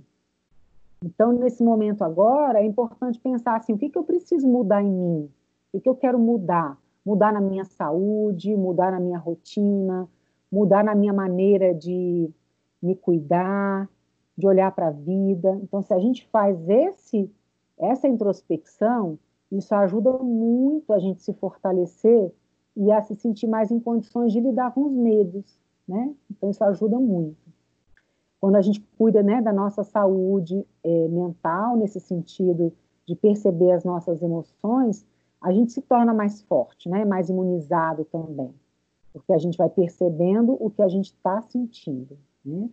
Então, 1.05 1.33
nesse 1.33 1.63
momento 1.63 2.03
agora, 2.03 2.61
é 2.61 2.67
importante 2.67 3.21
pensar 3.21 3.57
assim, 3.57 3.75
o 3.75 3.79
que, 3.79 3.91
que 3.91 3.99
eu 3.99 4.05
preciso 4.05 4.49
mudar 4.49 4.83
em 4.83 4.91
mim? 4.91 5.31
O 5.69 5.73
que, 5.73 5.81
que 5.81 5.89
eu 5.89 5.95
quero 5.95 6.19
mudar? 6.19 6.79
Mudar 7.05 7.33
na 7.33 7.41
minha 7.41 7.65
saúde, 7.65 8.57
mudar 8.57 8.91
na 8.91 8.99
minha 8.99 9.19
rotina, 9.19 10.09
mudar 10.51 10.83
na 10.83 10.95
minha 10.95 11.13
maneira 11.13 11.75
de 11.75 12.31
me 12.83 12.97
cuidar, 12.97 13.89
de 14.37 14.47
olhar 14.47 14.73
para 14.73 14.89
a 14.89 14.91
vida. 14.91 15.59
Então, 15.63 15.83
se 15.83 15.93
a 15.93 15.99
gente 15.99 16.27
faz 16.29 16.69
esse, 16.69 17.31
essa 17.79 18.09
introspecção, 18.09 19.19
isso 19.53 19.75
ajuda 19.75 20.11
muito 20.19 20.93
a 20.93 20.99
gente 20.99 21.23
se 21.23 21.33
fortalecer 21.35 22.33
e 22.77 22.91
a 22.91 23.03
se 23.03 23.15
sentir 23.15 23.47
mais 23.47 23.71
em 23.71 23.79
condições 23.79 24.33
de 24.33 24.41
lidar 24.41 24.73
com 24.73 24.87
os 24.87 24.93
medos, 24.93 25.59
né? 25.87 26.15
Então, 26.31 26.51
isso 26.51 26.65
ajuda 26.65 26.99
muito. 26.99 27.37
Quando 28.41 28.57
a 28.57 28.63
gente 28.63 28.81
cuida 28.99 29.23
né, 29.23 29.41
da 29.41 29.53
nossa 29.53 29.83
saúde 29.83 30.67
é, 30.83 31.09
mental, 31.09 31.77
nesse 31.77 32.01
sentido 32.01 32.73
de 33.07 33.15
perceber 33.15 33.73
as 33.73 33.85
nossas 33.85 34.23
emoções, 34.23 35.07
a 35.41 35.53
gente 35.53 35.73
se 35.73 35.83
torna 35.83 36.13
mais 36.13 36.43
forte, 36.43 36.89
né? 36.89 37.05
Mais 37.05 37.29
imunizado 37.29 38.05
também 38.05 38.55
porque 39.15 39.33
a 39.33 39.39
gente 39.39 39.57
vai 39.57 39.71
percebendo 39.71 40.57
o 40.61 40.69
que 40.69 40.83
a 40.83 40.89
gente 40.89 41.07
está 41.07 41.41
sentindo. 41.41 42.19
Né? 42.45 42.69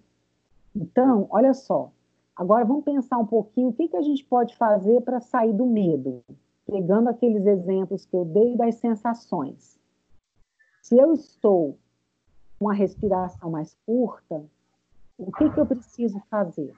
Então, 0.75 1.27
olha 1.29 1.53
só, 1.53 1.91
agora 2.35 2.65
vamos 2.65 2.83
pensar 2.83 3.19
um 3.19 3.27
pouquinho 3.27 3.69
o 3.69 3.73
que, 3.73 3.87
que 3.87 3.95
a 3.95 4.01
gente 4.01 4.25
pode 4.25 4.57
fazer 4.57 5.01
para 5.01 5.21
sair 5.21 5.53
do 5.53 5.67
medo, 5.67 6.23
pegando 6.65 7.09
aqueles 7.09 7.45
exemplos 7.45 8.07
que 8.07 8.17
eu 8.17 8.25
dei 8.25 8.57
das 8.57 8.75
sensações. 8.75 9.79
Se 10.81 10.97
eu 10.97 11.13
estou 11.13 11.77
com 12.57 12.65
uma 12.65 12.73
respiração 12.73 13.51
mais 13.51 13.77
curta, 13.85 14.43
o 15.17 15.31
que, 15.31 15.49
que 15.49 15.59
eu 15.59 15.65
preciso 15.65 16.19
fazer? 16.29 16.73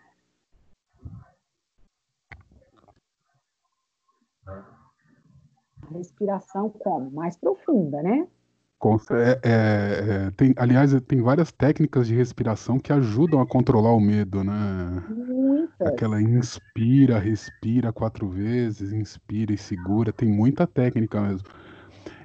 Respiração 5.91 6.69
como? 6.69 7.09
Mais 7.11 7.37
profunda, 7.37 8.01
né? 8.03 8.27
É, 9.11 9.39
é, 9.43 10.25
é, 10.25 10.31
tem, 10.31 10.53
aliás, 10.57 10.93
tem 11.07 11.21
várias 11.21 11.53
técnicas 11.53 12.05
de 12.05 12.15
respiração 12.15 12.77
que 12.77 12.91
ajudam 12.91 13.39
a 13.39 13.47
controlar 13.47 13.93
o 13.93 13.99
medo, 13.99 14.43
né? 14.43 14.53
Muitas. 15.09 15.87
Aquela 15.87 16.21
inspira, 16.21 17.17
respira 17.17 17.93
quatro 17.93 18.27
vezes, 18.27 18.91
inspira 18.91 19.53
e 19.53 19.57
segura, 19.57 20.11
tem 20.11 20.27
muita 20.27 20.67
técnica 20.67 21.21
mesmo. 21.21 21.47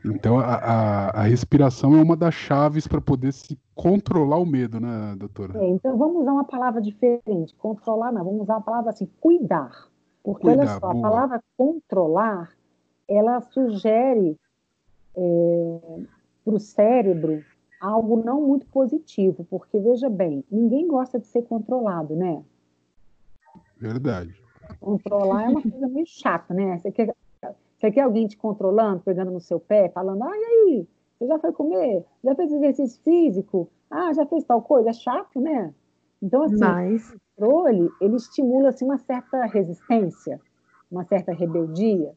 Então, 0.05 0.39
a, 0.39 0.55
a, 0.55 1.11
a 1.11 1.23
respiração 1.23 1.97
é 1.97 2.03
uma 2.03 2.17
das 2.17 2.35
chaves 2.35 2.87
para 2.87 3.01
poder 3.01 3.33
se 3.33 3.59
controlar 3.75 4.39
o 4.39 4.47
medo, 4.47 4.81
né, 4.81 5.15
doutora? 5.17 5.59
É, 5.63 5.69
então, 5.69 5.97
vamos 5.97 6.23
usar 6.23 6.33
uma 6.33 6.45
palavra 6.45 6.81
diferente. 6.81 7.55
Controlar, 7.57 8.13
não, 8.13 8.25
vamos 8.25 8.43
usar 8.43 8.55
uma 8.55 8.63
palavra 8.63 8.91
assim, 8.91 9.09
cuidar. 9.21 9.89
Porque, 10.23 10.43
cuidar, 10.43 10.63
olha 10.63 10.81
só, 10.81 10.93
boa. 10.93 10.99
a 10.99 11.11
palavra 11.11 11.45
controlar, 11.57 12.51
ela 13.09 13.41
sugere 13.41 14.37
é, 15.17 15.81
para 16.45 16.55
o 16.55 16.59
cérebro 16.59 17.43
algo 17.81 18.23
não 18.25 18.41
muito 18.41 18.67
positivo, 18.67 19.47
porque 19.49 19.79
veja 19.79 20.11
bem, 20.11 20.45
ninguém 20.51 20.87
gosta 20.89 21.19
de 21.19 21.27
ser 21.27 21.43
controlado, 21.43 22.17
né? 22.17 22.43
Verdade. 23.77 24.35
Controlar 24.81 25.45
é 25.45 25.49
uma 25.49 25.63
coisa 25.63 25.89
meio 25.89 26.07
chata, 26.07 26.53
né? 26.53 26.79
Você 26.79 26.91
quer, 26.91 27.15
você 27.79 27.91
quer 27.93 28.03
alguém 28.03 28.27
te 28.27 28.37
controlando, 28.37 29.03
pegando 29.05 29.31
no 29.31 29.41
seu 29.41 29.61
pé, 29.61 29.89
falando, 29.91 30.25
ai, 30.25 30.39
aí, 30.39 30.89
você 31.19 31.27
já 31.27 31.39
foi 31.39 31.53
comer? 31.53 32.05
Já 32.25 32.35
fez 32.35 32.53
exercício 32.53 33.01
físico? 33.03 33.69
Ah, 33.91 34.13
já 34.13 34.27
fez 34.27 34.45
tal 34.45 34.63
coisa? 34.63 34.91
É 34.91 34.93
chato, 34.93 35.41
né? 35.41 35.73
Então, 36.21 36.43
assim, 36.43 36.59
Mas... 36.59 37.09
o 37.11 37.21
controle, 37.37 37.89
ele 38.01 38.17
estimula 38.17 38.71
assim, 38.71 38.85
uma 38.85 38.99
certa 38.99 39.45
resistência, 39.47 40.41
uma 40.91 41.05
certa 41.05 41.33
rebeldia, 41.33 42.13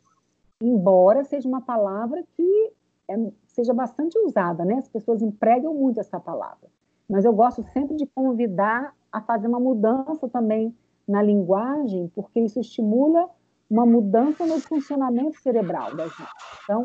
embora 0.62 1.24
seja 1.24 1.48
uma 1.48 1.62
palavra 1.62 2.24
que 2.36 2.72
é, 3.08 3.16
seja 3.48 3.74
bastante 3.74 4.18
usada, 4.20 4.66
né? 4.66 4.76
As 4.76 4.88
pessoas 4.88 5.22
empregam 5.22 5.74
muito 5.74 6.00
essa 6.00 6.20
palavra. 6.20 6.70
Mas 7.08 7.26
eu 7.26 7.34
gosto 7.34 7.64
sempre 7.74 7.96
de 7.96 8.08
convidar 8.08 8.96
a 9.12 9.22
fazer 9.22 9.48
uma 9.48 9.60
mudança 9.60 10.28
também 10.30 10.76
na 11.08 11.22
linguagem, 11.22 12.12
porque 12.16 12.40
isso 12.40 12.60
estimula 12.60 13.30
uma 13.72 13.86
mudança 13.86 14.46
no 14.46 14.60
funcionamento 14.60 15.40
cerebral 15.42 15.96
da 15.96 16.04
gente. 16.04 16.30
Então, 16.64 16.84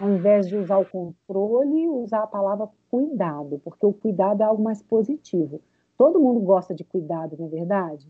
ao 0.00 0.08
invés 0.08 0.48
de 0.48 0.56
usar 0.56 0.78
o 0.78 0.86
controle, 0.86 1.88
usar 1.90 2.22
a 2.22 2.26
palavra 2.26 2.68
cuidado, 2.90 3.60
porque 3.62 3.84
o 3.84 3.92
cuidado 3.92 4.40
é 4.40 4.44
algo 4.44 4.64
mais 4.64 4.82
positivo. 4.82 5.60
Todo 5.96 6.18
mundo 6.18 6.40
gosta 6.40 6.74
de 6.74 6.84
cuidado, 6.84 7.36
não 7.38 7.46
é 7.46 7.50
verdade? 7.50 8.08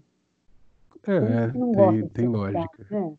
É, 1.05 1.49
tem, 1.49 2.09
tem 2.09 2.29
lógica. 2.29 2.69
Cuidado, 2.77 2.91
né? 2.93 3.15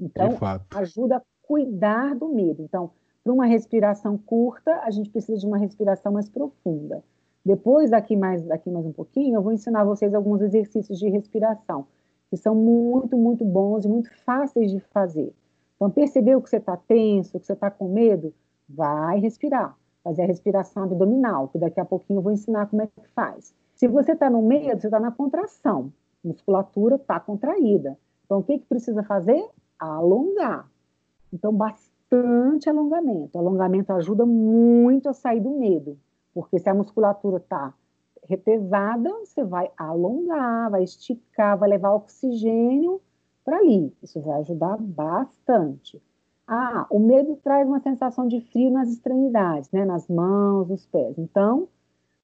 Então, 0.00 0.38
ajuda 0.74 1.18
a 1.18 1.22
cuidar 1.42 2.14
do 2.14 2.28
medo. 2.28 2.62
Então, 2.62 2.90
para 3.22 3.32
uma 3.34 3.44
respiração 3.44 4.16
curta, 4.16 4.80
a 4.82 4.90
gente 4.90 5.10
precisa 5.10 5.38
de 5.38 5.46
uma 5.46 5.58
respiração 5.58 6.10
mais 6.10 6.28
profunda. 6.28 7.04
Depois, 7.44 7.90
daqui 7.90 8.16
mais, 8.16 8.42
daqui 8.42 8.70
mais 8.70 8.86
um 8.86 8.92
pouquinho, 8.92 9.34
eu 9.34 9.42
vou 9.42 9.52
ensinar 9.52 9.84
vocês 9.84 10.14
alguns 10.14 10.40
exercícios 10.40 10.98
de 10.98 11.10
respiração, 11.10 11.86
que 12.32 12.36
são 12.38 12.54
muito, 12.54 13.14
muito 13.14 13.44
bons 13.44 13.84
e 13.84 13.88
muito 13.88 14.08
fáceis 14.24 14.70
de 14.70 14.80
fazer. 14.80 15.34
Então, 15.76 15.90
percebeu 15.90 16.40
que 16.40 16.48
você 16.48 16.56
está 16.56 16.78
tenso, 16.78 17.38
que 17.38 17.44
você 17.44 17.52
está 17.52 17.70
com 17.70 17.92
medo? 17.92 18.32
Vai 18.66 19.18
respirar. 19.18 19.76
Fazer 20.02 20.22
a 20.22 20.26
respiração 20.26 20.84
abdominal, 20.84 21.48
que 21.48 21.58
daqui 21.58 21.78
a 21.78 21.84
pouquinho 21.84 22.20
eu 22.20 22.22
vou 22.22 22.32
ensinar 22.32 22.68
como 22.68 22.80
é 22.80 22.86
que 22.86 23.06
faz. 23.14 23.54
Se 23.74 23.86
você 23.86 24.12
está 24.12 24.30
no 24.30 24.40
medo, 24.40 24.80
você 24.80 24.86
está 24.86 24.98
na 24.98 25.10
contração. 25.10 25.92
A 26.24 26.28
musculatura 26.28 26.96
está 26.96 27.20
contraída. 27.20 27.98
Então, 28.24 28.38
o 28.38 28.42
que, 28.42 28.60
que 28.60 28.64
precisa 28.64 29.02
fazer? 29.02 29.46
Alongar. 29.78 30.66
Então, 31.30 31.52
bastante 31.52 32.70
alongamento. 32.70 33.36
O 33.36 33.40
alongamento 33.40 33.92
ajuda 33.92 34.24
muito 34.24 35.06
a 35.06 35.12
sair 35.12 35.40
do 35.40 35.50
medo, 35.50 35.98
porque 36.32 36.58
se 36.58 36.70
a 36.70 36.72
musculatura 36.72 37.36
está 37.36 37.74
repesada, 38.28 39.10
você 39.24 39.44
vai 39.44 39.70
alongar, 39.76 40.70
vai 40.70 40.84
esticar, 40.84 41.58
vai 41.58 41.68
levar 41.68 41.94
oxigênio 41.94 43.00
para 43.44 43.58
ali. 43.58 43.92
Isso 44.02 44.20
vai 44.20 44.40
ajudar 44.40 44.76
bastante. 44.78 46.00
Ah, 46.46 46.86
o 46.90 46.98
medo 46.98 47.36
traz 47.42 47.66
uma 47.66 47.80
sensação 47.80 48.26
de 48.28 48.40
frio 48.40 48.70
nas 48.70 48.88
extremidades, 48.88 49.70
né? 49.70 49.84
Nas 49.84 50.08
mãos, 50.08 50.68
nos 50.68 50.86
pés. 50.86 51.18
Então, 51.18 51.68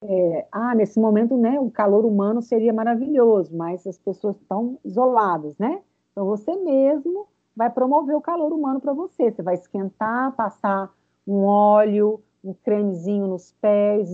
é, 0.02 0.46
ah, 0.52 0.74
nesse 0.74 0.98
momento, 1.00 1.36
né, 1.36 1.58
o 1.58 1.70
calor 1.70 2.04
humano 2.04 2.40
seria 2.40 2.72
maravilhoso, 2.72 3.56
mas 3.56 3.86
as 3.86 3.98
pessoas 3.98 4.36
estão 4.36 4.78
isoladas, 4.84 5.56
né? 5.58 5.82
Então, 6.12 6.26
você 6.26 6.54
mesmo 6.56 7.26
vai 7.56 7.70
promover 7.70 8.16
o 8.16 8.20
calor 8.20 8.52
humano 8.52 8.80
para 8.80 8.92
você. 8.92 9.30
Você 9.30 9.42
vai 9.42 9.54
esquentar, 9.54 10.34
passar 10.36 10.92
um 11.26 11.44
óleo, 11.44 12.22
um 12.44 12.54
cremezinho 12.54 13.26
nos 13.26 13.52
pés, 13.60 14.10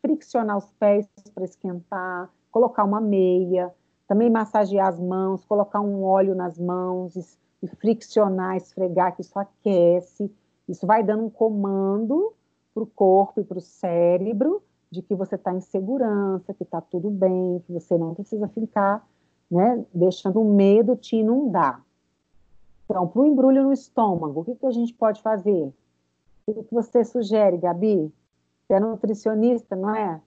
friccionar 0.00 0.56
os 0.56 0.70
pés 0.72 1.06
para 1.34 1.44
esquentar, 1.44 2.30
colocar 2.50 2.84
uma 2.84 3.00
meia, 3.00 3.72
também 4.06 4.30
massagear 4.30 4.88
as 4.88 4.98
mãos, 4.98 5.44
colocar 5.44 5.80
um 5.80 6.02
óleo 6.02 6.34
nas 6.34 6.58
mãos 6.58 7.14
e 7.62 7.66
friccionar, 7.66 8.56
esfregar, 8.56 9.14
que 9.14 9.22
isso 9.22 9.38
aquece. 9.38 10.32
Isso 10.68 10.86
vai 10.86 11.02
dando 11.02 11.24
um 11.24 11.30
comando 11.30 12.32
para 12.72 12.82
o 12.82 12.86
corpo 12.86 13.40
e 13.40 13.44
para 13.44 13.58
o 13.58 13.60
cérebro 13.60 14.62
de 14.90 15.02
que 15.02 15.14
você 15.14 15.34
está 15.34 15.52
em 15.52 15.60
segurança, 15.60 16.54
que 16.54 16.62
está 16.62 16.80
tudo 16.80 17.10
bem, 17.10 17.62
que 17.66 17.72
você 17.72 17.98
não 17.98 18.14
precisa 18.14 18.48
ficar 18.48 19.06
né, 19.50 19.84
deixando 19.92 20.40
o 20.40 20.54
medo 20.54 20.96
te 20.96 21.16
inundar. 21.16 21.84
Então, 22.84 23.06
para 23.06 23.20
o 23.20 23.26
embrulho 23.26 23.64
no 23.64 23.72
estômago, 23.72 24.40
o 24.40 24.44
que, 24.44 24.54
que 24.54 24.66
a 24.66 24.70
gente 24.70 24.94
pode 24.94 25.20
fazer? 25.20 25.72
O 26.46 26.54
que, 26.54 26.62
que 26.64 26.74
você 26.74 27.04
sugere, 27.04 27.58
Gabi? 27.58 28.12
Você 28.68 28.74
é 28.74 28.80
nutricionista, 28.80 29.74
não 29.74 29.94
é? 29.94 30.20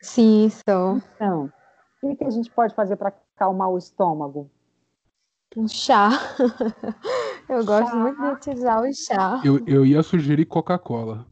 Sim, 0.00 0.48
sou. 0.48 0.98
Então, 1.16 1.52
o 2.00 2.08
que, 2.08 2.14
que 2.14 2.24
a 2.24 2.30
gente 2.30 2.48
pode 2.52 2.72
fazer 2.72 2.94
para 2.94 3.12
acalmar 3.34 3.68
o 3.68 3.76
estômago? 3.76 4.48
Um 5.56 5.66
chá. 5.66 6.10
Eu 7.48 7.64
gosto 7.64 7.90
chá. 7.90 7.96
muito 7.96 8.20
de 8.20 8.28
utilizar 8.28 8.80
o 8.80 8.94
chá. 8.94 9.42
Eu, 9.44 9.66
eu 9.66 9.84
ia 9.84 10.02
sugerir 10.04 10.44
Coca-Cola. 10.44 11.26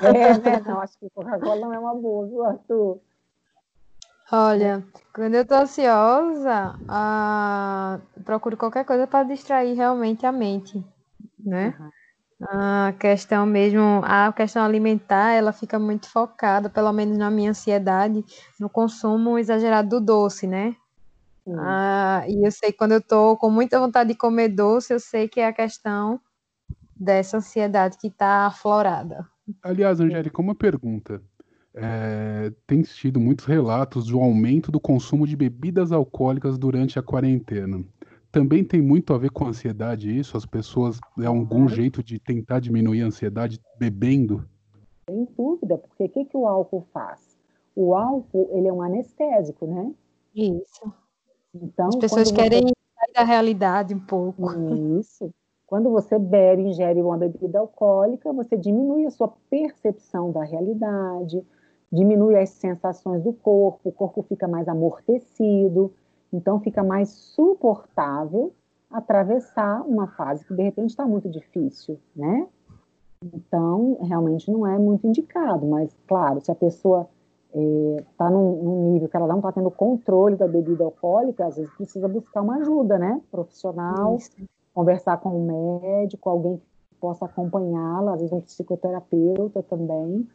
É, 0.00 0.38
né? 0.38 0.60
Não, 0.64 0.80
acho 0.80 0.96
que 0.96 1.10
Coca-Cola 1.10 1.56
não 1.56 1.74
é 1.74 1.78
uma 1.78 1.94
boa, 1.94 2.28
viu, 2.28 2.44
Arthur? 2.44 3.00
Olha, 4.30 4.86
quando 5.12 5.34
eu 5.34 5.44
tô 5.44 5.54
ansiosa, 5.54 6.78
ah, 6.88 7.98
procuro 8.24 8.56
qualquer 8.56 8.84
coisa 8.84 9.06
para 9.06 9.24
distrair 9.26 9.74
realmente 9.74 10.24
a 10.24 10.30
mente, 10.30 10.84
né? 11.38 11.74
Uhum. 11.78 11.90
A 12.48 12.92
questão 12.98 13.46
mesmo, 13.46 14.02
a 14.04 14.32
questão 14.32 14.64
alimentar, 14.64 15.32
ela 15.32 15.52
fica 15.52 15.78
muito 15.78 16.08
focada, 16.08 16.68
pelo 16.68 16.92
menos 16.92 17.16
na 17.16 17.30
minha 17.30 17.50
ansiedade, 17.50 18.24
no 18.60 18.68
consumo 18.68 19.38
exagerado 19.38 19.88
do 19.88 20.00
doce, 20.00 20.46
né? 20.46 20.76
Ah, 21.58 22.24
e 22.26 22.46
eu 22.46 22.50
sei 22.50 22.72
quando 22.72 22.92
eu 22.92 23.02
tô 23.02 23.36
com 23.36 23.50
muita 23.50 23.78
vontade 23.78 24.10
de 24.10 24.16
comer 24.16 24.48
doce, 24.48 24.92
eu 24.92 25.00
sei 25.00 25.28
que 25.28 25.40
é 25.40 25.46
a 25.46 25.52
questão 25.52 26.20
dessa 26.96 27.36
ansiedade 27.36 27.98
que 27.98 28.08
está 28.08 28.46
aflorada. 28.46 29.26
Aliás, 29.62 30.00
Angélica, 30.00 30.40
uma 30.40 30.54
pergunta. 30.54 31.22
É, 31.74 32.52
tem 32.66 32.82
tido 32.82 33.18
muitos 33.20 33.44
relatos 33.46 34.06
do 34.06 34.20
aumento 34.20 34.70
do 34.70 34.80
consumo 34.80 35.26
de 35.26 35.36
bebidas 35.36 35.92
alcoólicas 35.92 36.56
durante 36.56 36.98
a 36.98 37.02
quarentena 37.02 37.84
também 38.34 38.64
tem 38.64 38.82
muito 38.82 39.14
a 39.14 39.18
ver 39.18 39.30
com 39.30 39.44
a 39.44 39.50
ansiedade 39.50 40.10
isso? 40.10 40.36
As 40.36 40.44
pessoas 40.44 40.98
é 41.20 41.26
algum 41.26 41.68
jeito 41.68 42.02
de 42.02 42.18
tentar 42.18 42.58
diminuir 42.58 43.02
a 43.02 43.06
ansiedade 43.06 43.60
bebendo? 43.78 44.44
Sem 45.08 45.28
dúvida, 45.36 45.78
porque 45.78 46.02
o 46.02 46.08
que, 46.08 46.24
que 46.24 46.36
o 46.36 46.48
álcool 46.48 46.84
faz? 46.92 47.38
O 47.76 47.94
álcool, 47.94 48.50
ele 48.52 48.66
é 48.66 48.72
um 48.72 48.82
anestésico, 48.82 49.68
né? 49.68 49.92
Isso. 50.34 50.92
Então, 51.54 51.86
As 51.86 51.96
pessoas 51.96 52.32
querem 52.32 52.62
você... 52.62 52.74
sair 52.98 53.12
da 53.14 53.22
realidade 53.22 53.94
um 53.94 54.00
pouco. 54.00 54.50
Isso. 54.98 55.30
Quando 55.64 55.90
você 55.90 56.18
bebe, 56.18 56.62
ingere 56.62 57.00
uma 57.00 57.16
bebida 57.16 57.60
alcoólica, 57.60 58.32
você 58.32 58.56
diminui 58.56 59.06
a 59.06 59.12
sua 59.12 59.32
percepção 59.48 60.32
da 60.32 60.42
realidade, 60.42 61.40
diminui 61.92 62.36
as 62.36 62.50
sensações 62.50 63.22
do 63.22 63.32
corpo, 63.32 63.90
o 63.90 63.92
corpo 63.92 64.24
fica 64.28 64.48
mais 64.48 64.66
amortecido, 64.66 65.94
então, 66.34 66.58
fica 66.58 66.82
mais 66.82 67.10
suportável 67.10 68.52
atravessar 68.90 69.82
uma 69.82 70.08
fase 70.08 70.44
que, 70.44 70.52
de 70.52 70.62
repente, 70.62 70.90
está 70.90 71.06
muito 71.06 71.28
difícil, 71.28 71.98
né? 72.14 72.48
Então, 73.32 73.96
realmente 74.02 74.50
não 74.50 74.66
é 74.66 74.76
muito 74.76 75.06
indicado, 75.06 75.64
mas, 75.64 75.96
claro, 76.08 76.40
se 76.40 76.50
a 76.50 76.54
pessoa 76.54 77.08
está 77.52 78.26
é, 78.26 78.30
num, 78.30 78.62
num, 78.62 78.92
nível 78.92 79.08
que 79.08 79.16
ela 79.16 79.28
não 79.28 79.36
está 79.36 79.52
tendo 79.52 79.70
controle 79.70 80.34
da 80.34 80.48
bebida 80.48 80.82
alcoólica, 80.82 81.46
às 81.46 81.56
vezes 81.56 81.72
precisa 81.76 82.08
buscar 82.08 82.42
uma 82.42 82.56
ajuda, 82.56 82.98
né? 82.98 83.22
Profissional, 83.30 84.16
Isso. 84.16 84.32
conversar 84.74 85.18
com 85.18 85.30
um 85.30 85.46
médico, 85.46 86.28
alguém 86.28 86.56
que 86.56 86.96
possa 87.00 87.26
acompanhá-la, 87.26 88.14
às 88.14 88.20
vezes 88.20 88.32
um 88.32 88.40
psicoterapeuta 88.40 89.62
também, 89.62 90.26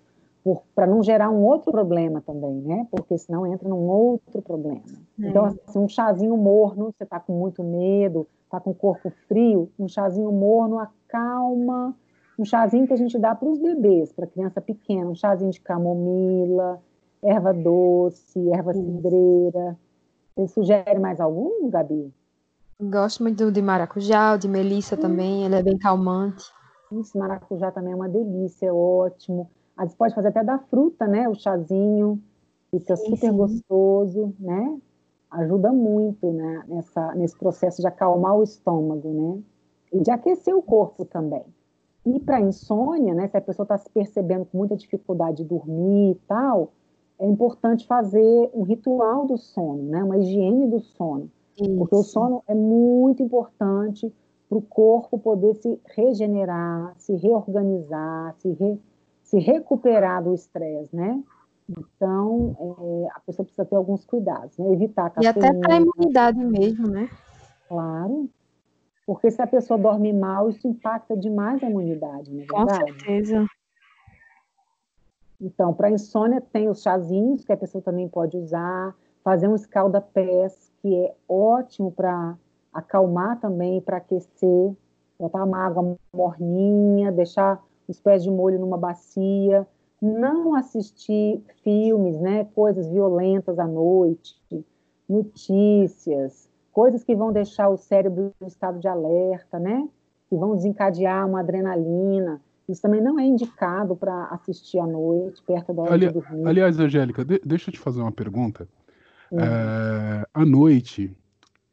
para 0.74 0.88
não 0.88 1.04
gerar 1.04 1.30
um 1.30 1.44
outro 1.44 1.72
problema 1.72 2.22
também, 2.22 2.62
né? 2.62 2.88
Porque 2.90 3.18
senão 3.18 3.46
entra 3.46 3.68
num 3.68 3.88
outro 3.88 4.42
problema. 4.42 4.82
É. 5.22 5.28
Então, 5.28 5.46
assim, 5.46 5.80
um 5.80 5.88
chazinho 5.88 6.36
morno, 6.38 6.94
você 6.98 7.04
está 7.04 7.20
com 7.20 7.34
muito 7.34 7.64
medo, 7.64 8.28
está 8.46 8.60
com 8.60 8.72
o 8.72 8.76
corpo 8.76 9.12
frio, 9.28 9.70
um 9.78 9.88
chazinho 9.88 10.32
morno 10.32 10.80
acalma. 10.80 11.96
Um 12.38 12.46
chazinho 12.46 12.88
que 12.88 12.94
a 12.94 12.98
gente 12.98 13.20
dá 13.20 13.36
para 13.36 13.50
os 13.50 13.60
bebês, 13.60 14.14
para 14.14 14.26
criança 14.26 14.62
pequena, 14.62 15.10
um 15.10 15.16
chazinho 15.16 15.52
de 15.52 15.60
camomila, 15.60 16.82
erva 17.22 17.54
doce, 17.54 18.50
erva 18.50 18.72
Isso. 18.72 18.82
cidreira. 18.82 19.78
Você 20.36 20.48
sugere 20.48 21.00
mais 21.00 21.20
algum, 21.20 21.70
Gabi? 21.70 22.14
Gosto 22.82 23.24
muito 23.24 23.52
de 23.52 23.62
maracujá, 23.62 24.38
de 24.38 24.48
melissa 24.48 24.96
hum. 24.96 25.00
também, 25.00 25.44
ele 25.44 25.56
é 25.56 25.62
bem 25.62 25.78
calmante. 25.78 26.46
Isso, 26.94 27.18
maracujá 27.18 27.72
também 27.72 27.92
é 27.92 27.96
uma 27.96 28.08
delícia, 28.08 28.68
é 28.68 28.74
ótimo. 28.74 29.50
A 29.80 29.86
gente 29.86 29.96
pode 29.96 30.14
fazer 30.14 30.28
até 30.28 30.44
da 30.44 30.60
fruta, 30.60 31.08
né? 31.08 31.30
O 31.30 31.36
chazinho, 31.36 32.22
fica 32.70 32.98
sim, 32.98 33.12
super 33.12 33.32
sim. 33.32 33.38
gostoso, 33.38 34.34
né? 34.38 34.78
Ajuda 35.32 35.72
muito 35.72 36.34
né? 36.34 36.66
Nessa, 36.68 37.16
nesse 37.16 37.38
processo 37.38 37.82
de 37.82 37.88
acalmar 37.88 38.36
o 38.36 38.44
estômago, 38.44 39.08
né? 39.08 39.42
E 39.94 40.02
de 40.02 40.12
aquecer 40.12 40.54
o 40.54 40.62
corpo 40.62 41.06
também. 41.06 41.46
E 42.06 42.20
para 42.20 42.42
insônia, 42.42 43.14
né? 43.14 43.30
Se 43.30 43.38
a 43.38 43.42
pessoa 43.42 43.64
está 43.64 43.78
se 43.78 43.90
percebendo 43.90 44.44
com 44.48 44.58
muita 44.58 44.76
dificuldade 44.76 45.38
de 45.38 45.46
dormir 45.46 46.12
e 46.12 46.16
tal, 46.28 46.74
é 47.18 47.26
importante 47.26 47.88
fazer 47.88 48.52
um 48.54 48.64
ritual 48.64 49.26
do 49.26 49.38
sono, 49.38 49.84
né? 49.84 50.04
Uma 50.04 50.18
higiene 50.18 50.68
do 50.68 50.82
sono. 50.82 51.32
Isso. 51.56 51.74
Porque 51.78 51.96
o 51.96 52.04
sono 52.04 52.44
é 52.50 52.54
muito 52.54 53.24
importante 53.24 54.14
para 54.50 54.58
o 54.58 54.62
corpo 54.62 55.18
poder 55.18 55.56
se 55.56 55.80
regenerar, 55.96 56.94
se 56.98 57.16
reorganizar, 57.16 58.36
se 58.40 58.52
re 58.52 58.78
se 59.30 59.38
recuperar 59.38 60.24
do 60.24 60.34
estresse, 60.34 60.96
né? 60.96 61.24
Então, 61.70 62.58
é, 62.60 63.10
a 63.16 63.20
pessoa 63.20 63.46
precisa 63.46 63.64
ter 63.64 63.76
alguns 63.76 64.04
cuidados, 64.04 64.58
né? 64.58 64.74
Evitar 64.74 65.12
cafeína. 65.12 65.46
E 65.46 65.50
até 65.50 65.60
para 65.60 65.76
a 65.76 65.78
imunidade 65.78 66.44
mesmo, 66.44 66.88
né? 66.88 67.08
Claro. 67.68 68.28
Porque 69.06 69.30
se 69.30 69.40
a 69.40 69.46
pessoa 69.46 69.80
dorme 69.80 70.12
mal, 70.12 70.50
isso 70.50 70.68
impacta 70.68 71.16
demais 71.16 71.64
a 71.64 71.70
imunidade, 71.70 72.32
não 72.32 72.42
é 72.42 72.48
Com 72.48 72.70
certeza. 72.70 73.46
Então, 75.40 75.76
para 75.76 75.92
insônia, 75.92 76.42
tem 76.42 76.68
os 76.68 76.82
chazinhos 76.82 77.46
que 77.46 77.54
a 77.54 77.58
pessoa 77.58 77.84
também 77.84 78.10
pode 78.10 78.36
usar, 78.36 78.96
fazer 79.24 79.48
um 79.48 79.56
escalda-pés, 79.56 80.72
que 80.82 81.06
é 81.06 81.16
ótimo 81.28 81.92
para 81.92 82.36
acalmar 82.74 83.40
também, 83.40 83.80
para 83.80 83.98
aquecer, 83.98 84.76
botar 85.20 85.44
uma 85.44 85.64
água 85.64 85.96
morninha, 86.12 87.12
deixar 87.12 87.64
os 87.90 88.00
pés 88.00 88.24
de 88.24 88.30
molho 88.30 88.60
numa 88.60 88.78
bacia, 88.78 89.68
não 90.00 90.56
assistir 90.56 91.42
filmes, 91.64 92.20
né, 92.20 92.46
coisas 92.56 92.88
violentas 92.88 93.58
à 93.58 93.68
noite, 93.68 94.36
notícias, 95.10 96.48
coisas 96.72 97.04
que 97.04 97.16
vão 97.16 97.34
deixar 97.34 97.68
o 97.70 97.78
cérebro 97.78 98.32
em 98.40 98.46
estado 98.46 98.80
de 98.80 98.88
alerta, 98.88 99.58
né, 99.58 99.90
que 100.30 100.38
vão 100.38 100.56
desencadear 100.56 101.28
uma 101.28 101.40
adrenalina. 101.40 102.40
Isso 102.70 102.84
também 102.84 103.02
não 103.02 103.20
é 103.20 103.26
indicado 103.26 103.96
para 103.96 104.26
assistir 104.26 104.78
à 104.78 104.86
noite, 104.86 105.42
perto 105.42 105.74
da 105.74 105.82
hora 105.82 105.94
Ali, 105.94 106.08
de 106.08 106.14
dormir. 106.14 106.48
Aliás, 106.48 106.80
Angélica, 106.80 107.26
de, 107.26 107.42
deixa 107.44 107.72
eu 107.72 107.74
te 107.74 107.80
fazer 107.80 108.00
uma 108.00 108.12
pergunta. 108.12 108.70
É, 109.32 110.26
à 110.32 110.46
noite, 110.46 111.18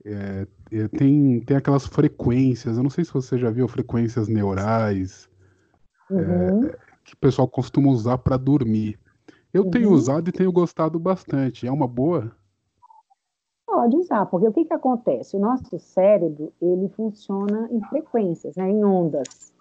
é, 0.02 0.46
é, 0.72 0.88
tem, 0.88 1.40
tem 1.40 1.56
aquelas 1.56 1.86
frequências, 1.86 2.78
eu 2.78 2.82
não 2.82 2.90
sei 2.90 3.04
se 3.04 3.12
você 3.12 3.36
já 3.36 3.50
viu 3.50 3.68
frequências 3.68 4.26
neurais, 4.28 5.28
uhum. 6.10 6.66
é, 6.66 6.76
que 7.04 7.14
o 7.14 7.18
pessoal 7.18 7.48
costuma 7.48 7.90
usar 7.90 8.18
para 8.18 8.36
dormir. 8.36 8.98
Eu 9.52 9.64
uhum. 9.64 9.70
tenho 9.70 9.90
usado 9.90 10.28
e 10.28 10.32
tenho 10.32 10.52
gostado 10.52 10.98
bastante. 10.98 11.66
É 11.66 11.72
uma 11.72 11.88
boa? 11.88 12.30
Pode 13.66 13.96
usar, 13.96 14.26
porque 14.26 14.46
o 14.46 14.52
que, 14.52 14.64
que 14.64 14.72
acontece? 14.72 15.36
O 15.36 15.40
nosso 15.40 15.78
cérebro 15.78 16.52
ele 16.62 16.88
funciona 16.90 17.68
em 17.70 17.80
frequências, 17.84 18.56
né, 18.56 18.70
em 18.70 18.84
ondas. 18.84 19.52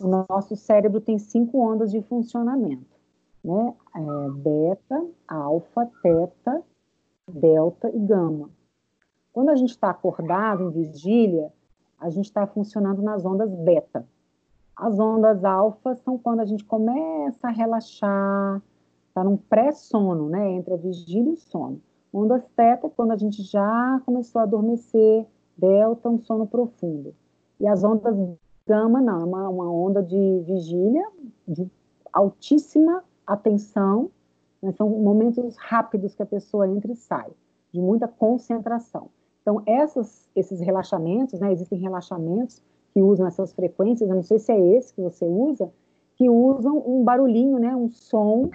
O 0.00 0.06
nosso 0.06 0.54
cérebro 0.54 1.00
tem 1.00 1.18
cinco 1.18 1.58
ondas 1.58 1.90
de 1.90 2.00
funcionamento, 2.02 2.96
né? 3.44 3.74
É, 3.96 4.30
beta, 4.30 5.06
alfa, 5.26 5.88
teta, 6.02 6.62
delta 7.28 7.90
e 7.90 7.98
gama. 7.98 8.50
Quando 9.32 9.50
a 9.50 9.56
gente 9.56 9.70
está 9.70 9.90
acordado, 9.90 10.64
em 10.64 10.70
vigília, 10.70 11.52
a 11.98 12.10
gente 12.10 12.26
está 12.26 12.46
funcionando 12.46 13.02
nas 13.02 13.24
ondas 13.24 13.52
beta. 13.54 14.06
As 14.78 14.96
ondas 14.96 15.44
alfa 15.44 15.96
são 15.96 16.16
quando 16.16 16.38
a 16.38 16.44
gente 16.44 16.64
começa 16.64 17.48
a 17.48 17.50
relaxar, 17.50 18.62
está 19.08 19.24
num 19.24 19.36
pré-sono, 19.36 20.28
né, 20.28 20.52
entre 20.52 20.72
a 20.72 20.76
vigília 20.76 21.30
e 21.30 21.34
o 21.34 21.36
sono. 21.36 21.82
Ondas 22.12 22.44
teta 22.54 22.86
é 22.86 22.90
quando 22.90 23.10
a 23.10 23.16
gente 23.16 23.42
já 23.42 24.00
começou 24.06 24.38
a 24.38 24.44
adormecer, 24.44 25.26
delta, 25.56 26.08
um 26.08 26.20
sono 26.20 26.46
profundo. 26.46 27.12
E 27.58 27.66
as 27.66 27.82
ondas 27.82 28.16
gama, 28.64 29.00
não, 29.00 29.20
é 29.20 29.24
uma, 29.24 29.48
uma 29.48 29.72
onda 29.72 30.00
de 30.00 30.44
vigília, 30.46 31.04
de 31.46 31.68
altíssima 32.12 33.02
atenção, 33.26 34.10
né, 34.62 34.70
são 34.70 34.88
momentos 34.88 35.56
rápidos 35.56 36.14
que 36.14 36.22
a 36.22 36.26
pessoa 36.26 36.68
entra 36.68 36.92
e 36.92 36.96
sai, 36.96 37.30
de 37.72 37.80
muita 37.80 38.06
concentração. 38.06 39.08
Então, 39.42 39.60
essas, 39.66 40.28
esses 40.36 40.60
relaxamentos, 40.60 41.40
né, 41.40 41.50
existem 41.52 41.80
relaxamentos 41.80 42.62
que 42.98 43.02
usam 43.02 43.28
essas 43.28 43.52
frequências, 43.52 44.10
eu 44.10 44.16
não 44.16 44.24
sei 44.24 44.40
se 44.40 44.50
é 44.50 44.58
esse 44.76 44.92
que 44.92 45.00
você 45.00 45.24
usa, 45.24 45.70
que 46.16 46.28
usam 46.28 46.82
um 46.84 47.04
barulhinho, 47.04 47.56
né, 47.56 47.76
um 47.76 47.88
som, 47.88 48.50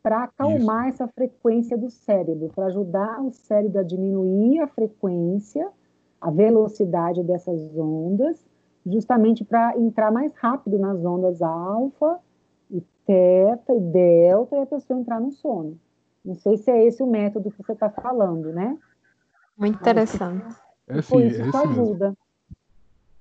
para 0.00 0.22
acalmar 0.22 0.88
Isso. 0.88 1.02
essa 1.02 1.08
frequência 1.08 1.76
do 1.76 1.90
cérebro, 1.90 2.48
para 2.54 2.66
ajudar 2.66 3.20
o 3.20 3.32
cérebro 3.32 3.80
a 3.80 3.82
diminuir 3.82 4.60
a 4.60 4.68
frequência, 4.68 5.68
a 6.20 6.30
velocidade 6.30 7.24
dessas 7.24 7.76
ondas, 7.76 8.46
justamente 8.86 9.44
para 9.44 9.76
entrar 9.76 10.12
mais 10.12 10.32
rápido 10.36 10.78
nas 10.78 11.04
ondas 11.04 11.42
alfa 11.42 12.20
e 12.70 12.80
teta 13.04 13.74
e 13.74 13.80
delta 13.80 14.54
e 14.54 14.60
a 14.60 14.66
pessoa 14.66 15.00
entrar 15.00 15.20
no 15.20 15.32
sono. 15.32 15.76
Não 16.24 16.36
sei 16.36 16.56
se 16.56 16.70
é 16.70 16.86
esse 16.86 17.02
o 17.02 17.06
método 17.06 17.50
que 17.50 17.64
você 17.64 17.72
está 17.72 17.90
falando, 17.90 18.52
né? 18.52 18.78
Muito 19.58 19.80
interessante. 19.80 20.56
É 20.86 21.02
sim, 21.02 21.26
isso, 21.26 21.42
é 21.42 21.48
isso 21.48 21.56
ajuda. 21.56 22.04
Mesmo. 22.10 22.27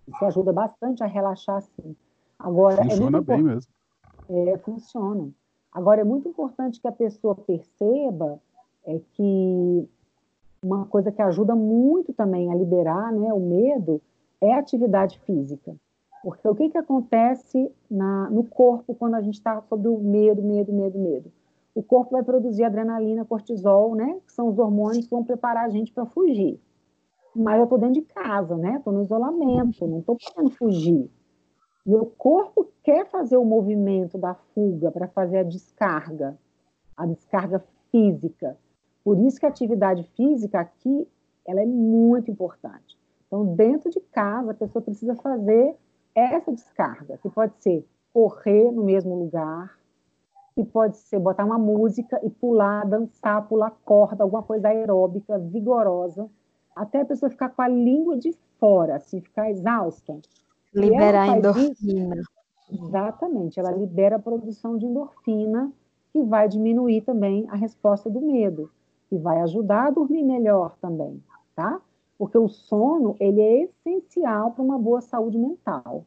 Isso 0.07 0.25
ajuda 0.25 0.53
bastante 0.53 1.03
a 1.03 1.07
relaxar, 1.07 1.61
sim. 1.61 1.95
Agora, 2.39 2.81
é 2.81 2.89
funciona 2.89 3.17
é 3.17 3.21
bem 3.21 3.43
mesmo. 3.43 3.71
É, 4.29 4.57
funciona. 4.59 5.29
Agora, 5.71 6.01
é 6.01 6.03
muito 6.03 6.27
importante 6.27 6.79
que 6.79 6.87
a 6.87 6.91
pessoa 6.91 7.35
perceba 7.35 8.39
é 8.85 8.99
que 9.13 9.89
uma 10.63 10.85
coisa 10.85 11.11
que 11.11 11.21
ajuda 11.21 11.55
muito 11.55 12.13
também 12.13 12.51
a 12.51 12.55
liberar 12.55 13.11
né, 13.11 13.33
o 13.33 13.39
medo 13.39 14.01
é 14.41 14.53
a 14.53 14.59
atividade 14.59 15.19
física. 15.19 15.75
Porque 16.23 16.47
o 16.47 16.55
que, 16.55 16.69
que 16.69 16.77
acontece 16.77 17.71
na, 17.89 18.29
no 18.29 18.43
corpo 18.43 18.95
quando 18.95 19.15
a 19.15 19.21
gente 19.21 19.35
está 19.35 19.61
sob 19.61 19.87
o 19.87 19.99
medo, 19.99 20.41
medo, 20.41 20.73
medo, 20.73 20.97
medo? 20.97 21.31
o 21.77 21.83
corpo 21.83 22.13
vai 22.13 22.23
produzir 22.23 22.63
adrenalina, 22.63 23.23
cortisol, 23.23 23.93
né? 23.93 24.19
Que 24.25 24.33
são 24.33 24.49
os 24.49 24.57
hormônios 24.57 25.05
que 25.05 25.11
vão 25.11 25.23
preparar 25.23 25.65
a 25.65 25.69
gente 25.69 25.93
para 25.93 26.07
fugir. 26.07 26.59
Mas 27.37 27.57
eu 27.59 27.65
estou 27.65 27.77
dentro 27.77 27.93
de 27.93 28.01
casa, 28.01 28.57
né? 28.57 28.77
Estou 28.77 28.91
no 28.91 29.03
isolamento, 29.03 29.85
não 29.85 29.99
estou 29.99 30.17
podendo 30.17 30.49
fugir. 30.55 31.07
Meu 31.85 32.07
corpo 32.17 32.67
quer 32.83 33.05
fazer 33.05 33.37
o 33.37 33.45
movimento 33.45 34.17
da 34.17 34.33
fuga 34.33 34.91
para 34.91 35.07
fazer 35.07 35.37
a 35.37 35.43
descarga, 35.43 36.35
a 36.97 37.05
descarga 37.05 37.63
física. 37.91 38.57
Por 39.03 39.19
isso 39.19 39.39
que 39.39 39.45
a 39.45 39.49
atividade 39.49 40.03
física 40.15 40.59
aqui 40.59 41.07
ela 41.45 41.61
é 41.61 41.65
muito 41.65 42.31
importante. 42.31 42.97
Então, 43.27 43.55
dentro 43.55 43.91
de 43.91 43.99
casa, 43.99 44.51
a 44.51 44.55
pessoa 44.55 44.81
precisa 44.81 45.15
fazer 45.15 45.75
essa 46.15 46.51
descarga, 46.51 47.17
que 47.19 47.29
pode 47.29 47.53
ser 47.59 47.87
correr 48.11 48.71
no 48.71 48.83
mesmo 48.83 49.15
lugar, 49.15 49.77
que 50.55 50.63
pode 50.63 50.97
ser 50.97 51.19
botar 51.19 51.45
uma 51.45 51.59
música 51.59 52.19
e 52.25 52.29
pular, 52.31 52.83
dançar, 52.85 53.47
pular 53.47 53.71
corda, 53.85 54.23
alguma 54.23 54.41
coisa 54.41 54.69
aeróbica, 54.69 55.37
vigorosa, 55.37 56.27
até 56.81 57.01
a 57.01 57.05
pessoa 57.05 57.29
ficar 57.29 57.49
com 57.49 57.61
a 57.61 57.67
língua 57.67 58.17
de 58.17 58.33
fora, 58.59 58.95
assim, 58.95 59.21
ficar 59.21 59.49
exausta. 59.49 60.19
Liberar 60.73 61.37
endorfina. 61.37 62.15
Isso, 62.15 62.85
exatamente, 62.85 63.59
ela 63.59 63.71
libera 63.71 64.17
a 64.17 64.19
produção 64.19 64.77
de 64.77 64.85
endorfina, 64.85 65.71
que 66.11 66.21
vai 66.23 66.47
diminuir 66.47 67.01
também 67.01 67.45
a 67.49 67.55
resposta 67.55 68.09
do 68.09 68.21
medo, 68.21 68.69
e 69.11 69.17
vai 69.17 69.41
ajudar 69.41 69.87
a 69.87 69.91
dormir 69.91 70.23
melhor 70.23 70.75
também, 70.81 71.21
tá? 71.55 71.81
Porque 72.17 72.37
o 72.37 72.47
sono, 72.47 73.15
ele 73.19 73.41
é 73.41 73.63
essencial 73.63 74.51
para 74.51 74.63
uma 74.63 74.77
boa 74.77 75.01
saúde 75.01 75.37
mental. 75.37 76.03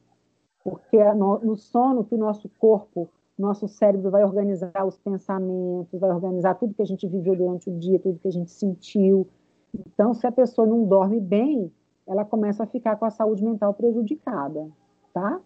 Porque 0.62 0.96
é 0.96 1.14
no, 1.14 1.38
no 1.38 1.56
sono 1.56 2.04
que 2.04 2.14
o 2.14 2.18
nosso 2.18 2.48
corpo 2.58 3.08
nosso 3.40 3.66
cérebro 3.66 4.10
vai 4.10 4.22
organizar 4.22 4.84
os 4.86 4.98
pensamentos, 4.98 5.98
vai 5.98 6.10
organizar 6.10 6.54
tudo 6.54 6.74
que 6.74 6.82
a 6.82 6.86
gente 6.86 7.06
viveu 7.08 7.34
durante 7.34 7.70
o 7.70 7.78
dia, 7.78 7.98
tudo 7.98 8.18
que 8.18 8.28
a 8.28 8.32
gente 8.32 8.50
sentiu. 8.50 9.26
Então, 9.74 10.14
se 10.14 10.26
a 10.26 10.32
pessoa 10.32 10.66
não 10.66 10.84
dorme 10.84 11.20
bem, 11.20 11.72
ela 12.06 12.24
começa 12.24 12.64
a 12.64 12.66
ficar 12.66 12.96
com 12.96 13.04
a 13.04 13.10
saúde 13.10 13.44
mental 13.44 13.72
prejudicada, 13.74 14.68
tá? 15.12 15.40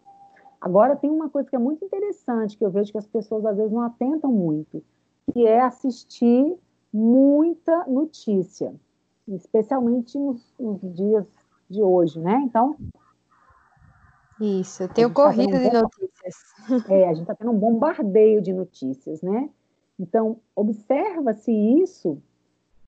Agora, 0.61 0.97
tem 0.97 1.11
uma 1.11 1.29
coisa 1.29 1.49
que 1.49 1.57
é 1.57 1.59
muito 1.59 1.85
interessante, 1.85 2.57
que 2.57 2.65
eu 2.65 2.71
vejo 2.71 2.91
que 2.91 2.99
as 2.99 3.07
pessoas 3.07 3.45
às 3.45 3.57
vezes 3.57 3.73
não 3.73 3.83
atentam 3.83 4.33
muito, 4.33 4.83
que 5.33 5.47
é 5.47 5.61
assistir 5.61 6.57
muita 6.93 7.87
notícia, 7.87 8.75
especialmente 9.29 10.19
nos, 10.19 10.55
nos 10.59 10.81
dias 10.95 11.27
de 11.69 11.83
hoje, 11.83 12.19
né? 12.19 12.41
Então, 12.45 12.77
isso, 14.41 14.83
eu 14.83 14.89
tenho 14.89 15.13
corrido 15.13 15.53
tá 15.53 15.59
de 15.59 15.71
notícias. 15.71 16.35
É, 16.91 17.09
a 17.09 17.13
gente 17.13 17.23
está 17.23 17.35
tendo 17.35 17.51
um 17.51 17.59
bombardeio 17.59 18.41
de 18.41 18.53
notícias, 18.53 19.21
né? 19.21 19.51
Então, 19.99 20.39
observa 20.57 21.35
se 21.35 21.53
isso 21.53 22.21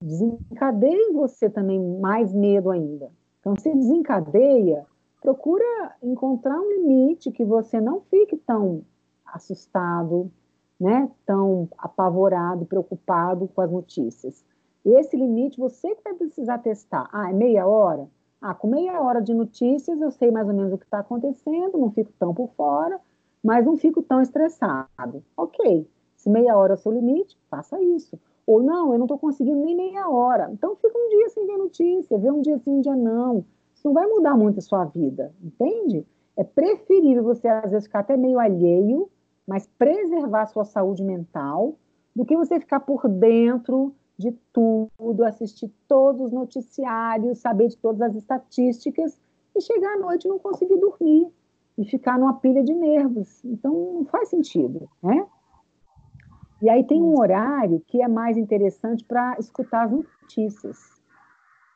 desencadeia 0.01 1.11
em 1.11 1.13
você 1.13 1.49
também 1.49 1.81
mais 1.99 2.33
medo 2.33 2.71
ainda. 2.71 3.11
Então, 3.41 3.57
se 3.57 3.73
desencadeia, 3.75 4.85
procura 5.21 5.95
encontrar 6.03 6.61
um 6.61 6.71
limite 6.71 7.31
que 7.31 7.45
você 7.45 7.81
não 7.81 8.01
fique 8.01 8.37
tão 8.37 8.83
assustado, 9.25 10.31
né? 10.81 11.11
Tão 11.25 11.69
apavorado, 11.79 12.67
preocupado 12.67 13.49
com 13.49 13.61
as 13.61 13.71
notícias. 13.71 14.45
Esse 14.85 15.17
limite 15.17 15.59
você 15.59 15.95
que 15.95 16.05
vai 16.05 16.15
precisar 16.15 16.59
testar. 16.59 17.09
Ah, 17.13 17.31
é 17.31 17.33
meia 17.33 17.67
hora? 17.67 18.09
Ah, 18.41 18.55
com 18.55 18.69
meia 18.69 19.01
hora 19.01 19.21
de 19.21 19.35
notícias, 19.35 20.01
eu 20.01 20.11
sei 20.11 20.31
mais 20.31 20.47
ou 20.47 20.55
menos 20.55 20.73
o 20.73 20.79
que 20.79 20.85
está 20.85 21.01
acontecendo, 21.01 21.79
não 21.79 21.91
fico 21.91 22.13
tão 22.19 22.35
por 22.35 22.51
fora, 22.51 23.01
mas 23.43 23.65
não 23.65 23.77
fico 23.77 24.03
tão 24.03 24.21
estressado. 24.21 25.25
Ok, 25.37 25.89
se 26.17 26.29
meia 26.29 26.57
hora 26.57 26.75
é 26.75 26.77
o 26.77 26.79
seu 26.79 26.93
limite, 26.93 27.37
faça 27.51 27.81
isso. 27.83 28.19
Ou 28.47 28.63
não, 28.63 28.93
eu 28.93 28.99
não 28.99 29.07
estou 29.07 29.19
conseguindo 29.19 29.65
nem 29.65 29.77
meia 29.77 30.09
hora. 30.09 30.49
Então 30.53 30.77
fica 30.77 30.97
um 30.97 31.09
dia 31.09 31.29
sem 31.31 31.47
ver 31.47 31.57
notícia, 31.57 32.19
vê 32.19 32.31
um 32.31 32.41
dia 32.41 32.59
sim, 32.59 32.71
um 32.71 32.81
dia 32.81 32.95
não. 32.95 33.45
Isso 33.75 33.87
não 33.87 33.93
vai 33.93 34.07
mudar 34.07 34.37
muito 34.37 34.59
a 34.59 34.63
sua 34.63 34.85
vida, 34.85 35.35
entende? 35.43 36.07
É 36.37 36.45
preferível 36.45 37.25
você, 37.25 37.49
às 37.49 37.71
vezes, 37.71 37.87
ficar 37.87 38.01
até 38.01 38.17
meio 38.17 38.39
alheio, 38.39 39.11
mas 39.47 39.67
preservar 39.79 40.43
a 40.43 40.47
sua 40.47 40.65
saúde 40.65 41.03
mental, 41.03 41.75
do 42.15 42.25
que 42.25 42.37
você 42.37 42.61
ficar 42.61 42.81
por 42.81 43.09
dentro 43.09 43.95
de 44.19 44.33
tudo, 44.53 45.25
assistir 45.25 45.71
todos 45.87 46.23
os 46.23 46.33
noticiários, 46.33 47.39
saber 47.39 47.69
de 47.69 47.77
todas 47.77 48.01
as 48.01 48.15
estatísticas 48.15 49.19
e 49.55 49.61
chegar 49.61 49.95
à 49.95 49.99
noite 49.99 50.25
e 50.25 50.29
não 50.29 50.39
conseguir 50.39 50.77
dormir 50.79 51.29
e 51.77 51.85
ficar 51.85 52.19
numa 52.19 52.35
pilha 52.35 52.63
de 52.63 52.75
nervos. 52.75 53.45
Então, 53.45 53.73
não 53.93 54.05
faz 54.07 54.29
sentido, 54.29 54.89
né? 55.03 55.27
E 56.61 56.71
aí 56.71 56.85
tem 56.85 57.03
um 57.03 57.19
horário 57.19 57.83
que 57.87 58.03
é 58.03 58.09
mais 58.09 58.37
interessante 58.37 59.05
para 59.05 59.37
escutar 59.38 59.85
as 59.85 59.92
notícias, 59.92 60.79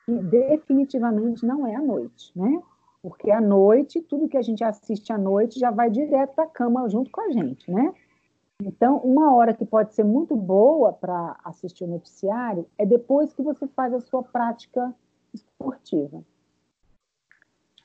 que 0.06 0.12
definitivamente 0.12 1.44
não 1.44 1.66
é 1.66 1.74
à 1.74 1.82
noite, 1.82 2.32
né? 2.34 2.62
Porque 3.02 3.30
à 3.30 3.40
noite, 3.40 4.00
tudo 4.00 4.28
que 4.28 4.36
a 4.36 4.42
gente 4.42 4.64
assiste 4.64 5.12
à 5.12 5.18
noite 5.18 5.58
já 5.58 5.70
vai 5.70 5.90
direto 5.90 6.34
para 6.34 6.44
a 6.44 6.48
cama 6.48 6.88
junto 6.88 7.10
com 7.10 7.20
a 7.20 7.30
gente, 7.30 7.70
né? 7.70 7.92
Então, 8.62 8.98
uma 8.98 9.34
hora 9.34 9.54
que 9.54 9.64
pode 9.64 9.94
ser 9.94 10.04
muito 10.04 10.36
boa 10.36 10.92
para 10.92 11.38
assistir 11.44 11.84
o 11.84 11.88
noticiário 11.88 12.66
é 12.76 12.84
depois 12.84 13.32
que 13.32 13.42
você 13.42 13.66
faz 13.68 13.92
a 13.94 14.00
sua 14.00 14.22
prática 14.22 14.94
esportiva. 15.32 16.18
O 16.18 16.24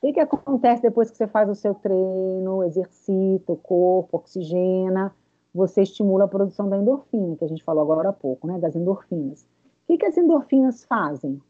que, 0.02 0.14
que 0.14 0.20
acontece 0.20 0.82
depois 0.82 1.10
que 1.10 1.18
você 1.18 1.28
faz 1.28 1.50
o 1.50 1.56
seu 1.56 1.74
treino, 1.74 2.64
exercita 2.64 3.54
o 3.54 3.58
corpo, 3.58 4.18
oxigena, 4.18 5.16
você 5.56 5.82
estimula 5.82 6.26
a 6.26 6.28
produção 6.28 6.70
da 6.70 6.78
endorfina, 6.78 7.36
que 7.36 7.46
a 7.46 7.48
gente 7.48 7.64
falou 7.64 7.82
agora 7.82 8.10
há 8.10 8.14
pouco, 8.14 8.48
né, 8.48 8.60
das 8.60 8.76
endorfinas. 8.76 9.44
O 9.84 9.88
que, 9.88 9.98
que 9.98 10.06
as 10.06 10.18
endorfinas 10.18 10.84
fazem? 10.84 11.42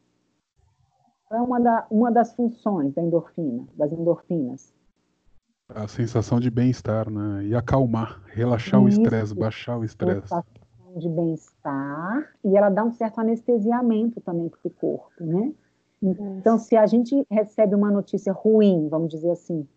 É 1.32 1.42
uma, 1.42 1.60
da, 1.60 1.88
uma 1.90 2.12
das 2.12 2.34
funções 2.36 2.94
da 2.94 3.02
endorfina, 3.02 3.66
das 3.76 3.92
endorfinas 3.92 4.74
a 5.68 5.88
sensação 5.88 6.40
de 6.40 6.50
bem-estar, 6.50 7.10
né? 7.10 7.46
E 7.46 7.56
acalmar, 7.56 8.22
relaxar 8.28 8.80
Isso, 8.82 9.00
o 9.00 9.04
estresse, 9.04 9.34
baixar 9.34 9.78
o 9.78 9.84
estresse. 9.84 10.22
Sensação 10.22 10.44
de 10.96 11.10
bem-estar 11.10 12.32
e 12.44 12.56
ela 12.56 12.70
dá 12.70 12.84
um 12.84 12.92
certo 12.92 13.20
anestesiamento 13.20 14.22
também 14.22 14.48
para 14.48 14.60
o 14.64 14.70
corpo, 14.70 15.24
né? 15.24 15.54
Então, 16.02 16.58
se 16.58 16.76
a 16.78 16.86
gente 16.86 17.26
recebe 17.32 17.74
uma 17.74 17.90
notícia 17.90 18.32
ruim, 18.32 18.88
vamos 18.90 19.10
dizer 19.10 19.32
assim, 19.32 19.68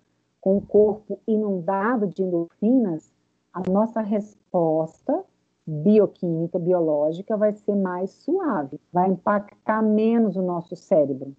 com 0.40 0.58
o 0.58 0.60
corpo 0.60 1.18
inundado 1.26 2.06
de 2.06 2.22
endorfinas, 2.22 3.10
a 3.52 3.62
nossa 3.70 4.00
resposta 4.00 5.24
bioquímica, 5.66 6.58
biológica, 6.58 7.36
vai 7.36 7.52
ser 7.52 7.76
mais 7.76 8.10
suave, 8.10 8.80
vai 8.92 9.10
impactar 9.10 9.82
menos 9.82 10.36
o 10.36 10.42
nosso 10.42 10.74
cérebro. 10.74 11.36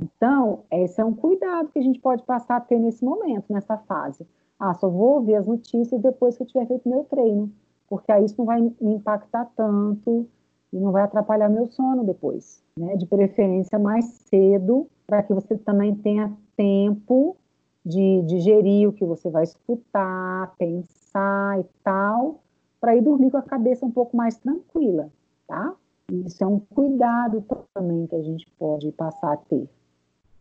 Então, 0.00 0.60
esse 0.70 1.00
é 1.00 1.04
um 1.04 1.12
cuidado 1.12 1.68
que 1.68 1.78
a 1.78 1.82
gente 1.82 1.98
pode 1.98 2.22
passar 2.22 2.56
a 2.56 2.60
ter 2.60 2.78
nesse 2.78 3.04
momento, 3.04 3.52
nessa 3.52 3.76
fase. 3.76 4.26
Ah, 4.58 4.72
só 4.74 4.88
vou 4.88 5.20
ver 5.20 5.36
as 5.36 5.46
notícias 5.46 6.00
depois 6.00 6.36
que 6.36 6.44
eu 6.44 6.46
tiver 6.46 6.66
feito 6.66 6.88
meu 6.88 7.04
treino, 7.04 7.52
porque 7.88 8.12
aí 8.12 8.24
isso 8.24 8.36
não 8.38 8.44
vai 8.44 8.60
me 8.60 8.94
impactar 8.94 9.50
tanto 9.56 10.28
e 10.72 10.78
não 10.78 10.92
vai 10.92 11.02
atrapalhar 11.02 11.48
meu 11.48 11.66
sono 11.66 12.04
depois, 12.04 12.62
né? 12.76 12.96
De 12.96 13.04
preferência 13.04 13.78
mais 13.78 14.04
cedo, 14.30 14.88
para 15.06 15.22
que 15.22 15.34
você 15.34 15.58
também 15.58 15.94
tenha 15.96 16.32
tempo 16.56 17.36
de 17.84 18.22
digerir 18.22 18.88
o 18.88 18.92
que 18.92 19.04
você 19.04 19.28
vai 19.28 19.44
escutar, 19.44 20.54
pensar 20.56 21.60
e 21.60 21.64
tal, 21.82 22.40
para 22.80 22.96
ir 22.96 23.02
dormir 23.02 23.30
com 23.30 23.38
a 23.38 23.42
cabeça 23.42 23.84
um 23.84 23.90
pouco 23.90 24.16
mais 24.16 24.36
tranquila, 24.36 25.10
tá? 25.46 25.74
Isso 26.10 26.42
é 26.42 26.46
um 26.46 26.58
cuidado 26.58 27.44
também 27.74 28.06
que 28.06 28.14
a 28.14 28.22
gente 28.22 28.46
pode 28.58 28.90
passar 28.92 29.32
a 29.32 29.36
ter. 29.36 29.68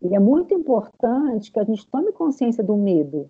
E 0.02 0.16
é 0.16 0.20
muito 0.20 0.54
importante 0.54 1.52
que 1.52 1.60
a 1.60 1.64
gente 1.64 1.88
tome 1.88 2.12
consciência 2.12 2.64
do 2.64 2.76
medo. 2.76 3.30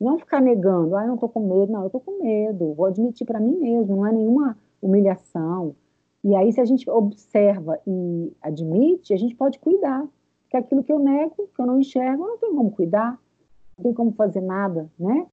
Não 0.00 0.18
ficar 0.18 0.40
negando, 0.40 0.96
ah, 0.96 1.02
eu 1.02 1.08
não 1.08 1.14
estou 1.14 1.28
com 1.28 1.40
medo, 1.40 1.72
não, 1.72 1.80
eu 1.80 1.86
estou 1.86 2.00
com 2.00 2.22
medo, 2.22 2.74
vou 2.74 2.86
admitir 2.86 3.24
para 3.24 3.40
mim 3.40 3.56
mesmo, 3.58 3.96
não 3.96 4.06
é 4.06 4.12
nenhuma 4.12 4.56
humilhação. 4.80 5.74
E 6.24 6.34
aí, 6.36 6.52
se 6.52 6.60
a 6.60 6.64
gente 6.64 6.88
observa 6.88 7.80
e 7.86 8.32
admite, 8.40 9.12
a 9.12 9.16
gente 9.16 9.34
pode 9.34 9.58
cuidar. 9.58 10.06
Porque 10.42 10.56
aquilo 10.56 10.84
que 10.84 10.92
eu 10.92 10.98
nego, 10.98 11.48
que 11.54 11.60
eu 11.60 11.66
não 11.66 11.80
enxergo, 11.80 12.24
eu 12.24 12.28
não 12.28 12.38
tenho 12.38 12.54
como 12.54 12.70
cuidar, 12.70 13.18
tenho 13.82 13.94
como 13.94 14.12
fazer 14.12 14.40
nada, 14.40 14.88
né? 14.98 15.26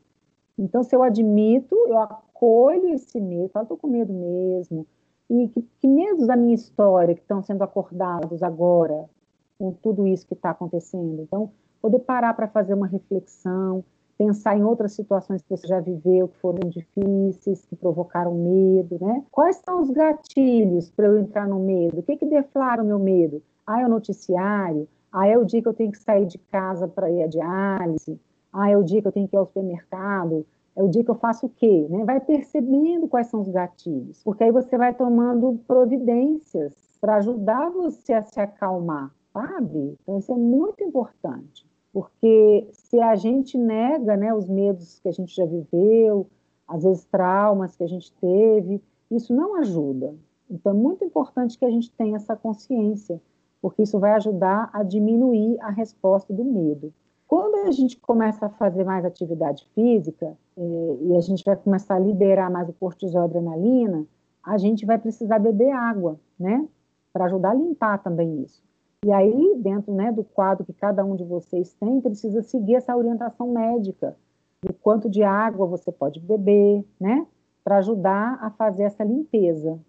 Então, 0.57 0.83
se 0.83 0.95
eu 0.95 1.01
admito, 1.01 1.75
eu 1.87 1.97
acolho 1.99 2.89
esse 2.89 3.19
medo, 3.19 3.49
falo, 3.49 3.63
estou 3.63 3.77
com 3.77 3.87
medo 3.87 4.11
mesmo. 4.11 4.85
E 5.29 5.47
que, 5.47 5.61
que 5.79 5.87
medos 5.87 6.27
da 6.27 6.35
minha 6.35 6.55
história 6.55 7.15
que 7.15 7.21
estão 7.21 7.41
sendo 7.41 7.63
acordados 7.63 8.43
agora, 8.43 9.09
com 9.57 9.71
tudo 9.71 10.07
isso 10.07 10.27
que 10.27 10.33
está 10.33 10.49
acontecendo. 10.49 11.21
Então, 11.21 11.51
poder 11.81 11.99
parar 11.99 12.33
para 12.33 12.47
fazer 12.47 12.73
uma 12.73 12.87
reflexão, 12.87 13.83
pensar 14.17 14.57
em 14.57 14.63
outras 14.63 14.91
situações 14.91 15.41
que 15.41 15.49
você 15.49 15.65
já 15.65 15.79
viveu, 15.79 16.27
que 16.27 16.37
foram 16.39 16.67
difíceis, 16.67 17.65
que 17.65 17.75
provocaram 17.75 18.33
medo, 18.35 18.97
né? 18.99 19.23
Quais 19.31 19.61
são 19.63 19.81
os 19.81 19.89
gatilhos 19.89 20.91
para 20.91 21.07
eu 21.07 21.19
entrar 21.19 21.47
no 21.47 21.59
medo? 21.59 21.99
O 21.99 22.03
que 22.03 22.17
que 22.17 22.25
deflara 22.25 22.83
o 22.83 22.85
meu 22.85 22.99
medo? 22.99 23.41
Ah, 23.65 23.81
é 23.81 23.85
o 23.85 23.89
noticiário? 23.89 24.87
Ah, 25.11 25.27
é 25.27 25.37
o 25.37 25.45
dia 25.45 25.61
que 25.61 25.67
eu 25.67 25.73
tenho 25.73 25.91
que 25.91 25.99
sair 25.99 26.25
de 26.25 26.37
casa 26.37 26.87
para 26.87 27.09
ir 27.09 27.23
à 27.23 27.27
diálise? 27.27 28.19
Ah, 28.51 28.69
é 28.69 28.77
o 28.77 28.83
dia 28.83 29.01
que 29.01 29.07
eu 29.07 29.11
tenho 29.11 29.27
que 29.27 29.35
ir 29.35 29.39
ao 29.39 29.45
supermercado? 29.45 30.45
É 30.75 30.83
o 30.83 30.87
dia 30.87 31.03
que 31.03 31.11
eu 31.11 31.15
faço 31.15 31.47
o 31.47 31.49
quê? 31.49 31.87
Né? 31.89 32.05
Vai 32.05 32.19
percebendo 32.19 33.07
quais 33.07 33.27
são 33.27 33.41
os 33.41 33.49
gatilhos, 33.49 34.23
porque 34.23 34.43
aí 34.43 34.51
você 34.51 34.77
vai 34.77 34.93
tomando 34.93 35.59
providências 35.67 36.73
para 37.01 37.15
ajudar 37.17 37.69
você 37.69 38.13
a 38.13 38.21
se 38.21 38.39
acalmar 38.39 39.11
sabe? 39.33 39.97
Então, 40.01 40.19
isso 40.19 40.31
é 40.31 40.35
muito 40.35 40.83
importante, 40.83 41.65
porque 41.93 42.67
se 42.71 42.99
a 42.99 43.15
gente 43.15 43.57
nega 43.57 44.17
né, 44.17 44.33
os 44.33 44.47
medos 44.47 44.99
que 44.99 45.09
a 45.09 45.11
gente 45.11 45.35
já 45.35 45.45
viveu, 45.45 46.27
às 46.67 46.83
vezes 46.83 47.05
traumas 47.05 47.75
que 47.75 47.83
a 47.83 47.87
gente 47.87 48.11
teve, 48.13 48.81
isso 49.09 49.33
não 49.33 49.55
ajuda. 49.55 50.15
Então, 50.49 50.71
é 50.71 50.75
muito 50.75 51.03
importante 51.03 51.57
que 51.57 51.65
a 51.65 51.69
gente 51.69 51.91
tenha 51.91 52.15
essa 52.15 52.35
consciência, 52.35 53.21
porque 53.61 53.83
isso 53.83 53.99
vai 53.99 54.13
ajudar 54.13 54.69
a 54.73 54.83
diminuir 54.83 55.59
a 55.61 55.69
resposta 55.69 56.33
do 56.33 56.43
medo. 56.43 56.93
Quando 57.29 57.67
a 57.67 57.71
gente 57.71 57.95
começa 57.99 58.47
a 58.47 58.49
fazer 58.49 58.83
mais 58.83 59.05
atividade 59.05 59.63
física 59.75 60.35
eh, 60.57 60.97
e 60.99 61.15
a 61.15 61.21
gente 61.21 61.43
vai 61.45 61.55
começar 61.55 61.93
a 61.93 61.99
liberar 61.99 62.49
mais 62.49 62.67
o 62.67 62.73
cortisol 62.73 63.21
e 63.21 63.21
a 63.21 63.25
adrenalina, 63.25 64.03
a 64.43 64.57
gente 64.57 64.83
vai 64.83 64.97
precisar 64.97 65.37
beber 65.37 65.69
água, 65.69 66.19
né? 66.39 66.67
Para 67.13 67.25
ajudar 67.25 67.51
a 67.51 67.53
limpar 67.53 67.99
também 67.99 68.41
isso. 68.41 68.63
E 69.05 69.11
aí, 69.11 69.55
dentro 69.57 69.93
né, 69.93 70.11
do 70.11 70.23
quadro 70.23 70.65
que 70.65 70.73
cada 70.73 71.05
um 71.05 71.15
de 71.15 71.23
vocês 71.23 71.71
tem, 71.79 72.01
precisa 72.01 72.41
seguir 72.41 72.77
essa 72.77 72.97
orientação 72.97 73.53
médica 73.53 74.17
do 74.63 74.73
quanto 74.73 75.07
de 75.07 75.21
água 75.21 75.67
você 75.67 75.91
pode 75.91 76.19
beber, 76.19 76.83
né? 76.99 77.27
Para 77.63 77.77
ajudar 77.77 78.39
a 78.41 78.49
fazer 78.49 78.85
essa 78.85 79.03
limpeza. 79.03 79.79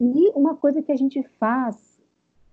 E 0.00 0.30
uma 0.30 0.56
coisa 0.56 0.80
que 0.80 0.90
a 0.90 0.96
gente 0.96 1.22
faz 1.38 2.00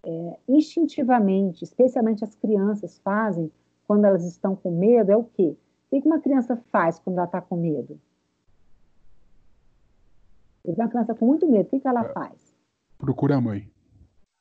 é, 0.05 0.37
instintivamente, 0.49 1.63
especialmente 1.63 2.25
as 2.25 2.35
crianças 2.35 2.99
fazem 2.99 3.49
quando 3.91 4.05
elas 4.05 4.23
estão 4.23 4.55
com 4.55 4.71
medo, 4.71 5.11
é 5.11 5.17
o 5.17 5.25
quê? 5.25 5.53
O 5.91 6.01
que 6.01 6.07
uma 6.07 6.21
criança 6.21 6.55
faz 6.71 6.97
quando 6.97 7.17
ela 7.17 7.25
está 7.25 7.41
com 7.41 7.57
medo? 7.57 7.99
Uma 10.63 10.87
criança 10.87 11.13
com 11.13 11.25
muito 11.25 11.45
medo, 11.45 11.67
o 11.67 11.81
que 11.81 11.85
ela 11.85 12.05
é. 12.05 12.13
faz? 12.13 12.55
Procura 12.97 13.35
a 13.35 13.41
mãe 13.41 13.69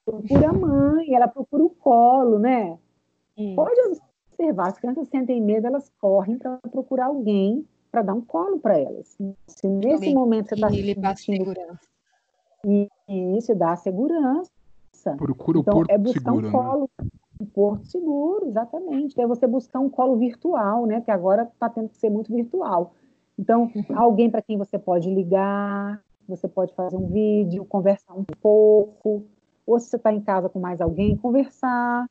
procura 0.05 0.51
a 0.51 0.53
mãe, 0.53 1.15
ela 1.15 1.27
procura 1.27 1.65
o 1.65 1.71
colo, 1.71 2.39
né? 2.39 2.79
Isso. 3.37 3.57
Pode 3.57 3.81
observar, 4.31 4.69
as 4.69 4.79
crianças 4.79 5.09
sentem 5.09 5.41
medo, 5.41 5.67
elas 5.67 5.91
correm 6.01 6.39
para 6.39 6.59
procurar 6.71 7.07
alguém 7.07 7.67
para 7.91 8.03
dar 8.03 8.15
um 8.15 8.21
colo 8.21 8.61
para 8.61 8.79
elas. 8.79 9.19
Se 9.49 9.67
nesse 9.67 9.99
Também 9.99 10.15
momento 10.15 10.49
você 10.49 10.55
está 10.55 10.69
sentindo 10.69 11.17
segurança. 11.17 11.89
E 12.65 12.89
isso 13.37 13.53
dá 13.57 13.75
segurança. 13.75 14.53
Procura 15.17 15.59
o 15.59 15.61
então, 15.63 15.75
porto 15.75 15.91
é 15.91 15.99
buscar 15.99 16.21
seguro, 16.21 16.49
um 16.49 16.53
colo, 16.53 16.91
né? 17.01 17.09
Porto 17.61 17.85
seguro, 17.85 18.47
exatamente. 18.47 19.21
É 19.21 19.27
você 19.27 19.47
buscar 19.47 19.81
um 19.81 19.91
colo 19.91 20.17
virtual, 20.17 20.87
né? 20.87 21.03
Que 21.03 21.11
agora 21.11 21.43
está 21.43 21.69
tendo 21.69 21.91
que 21.91 21.99
ser 21.99 22.09
muito 22.09 22.33
virtual. 22.33 22.95
Então, 23.39 23.71
alguém 23.95 24.31
para 24.31 24.41
quem 24.41 24.57
você 24.57 24.79
pode 24.79 25.13
ligar, 25.13 26.03
você 26.27 26.49
pode 26.49 26.73
fazer 26.75 26.97
um 26.97 27.07
vídeo, 27.07 27.67
conversar 27.67 28.15
um 28.15 28.25
pouco, 28.41 29.25
ou 29.67 29.79
se 29.79 29.91
você 29.91 29.97
está 29.97 30.11
em 30.11 30.23
casa 30.23 30.49
com 30.49 30.59
mais 30.59 30.81
alguém, 30.81 31.19
conversar 31.19 32.07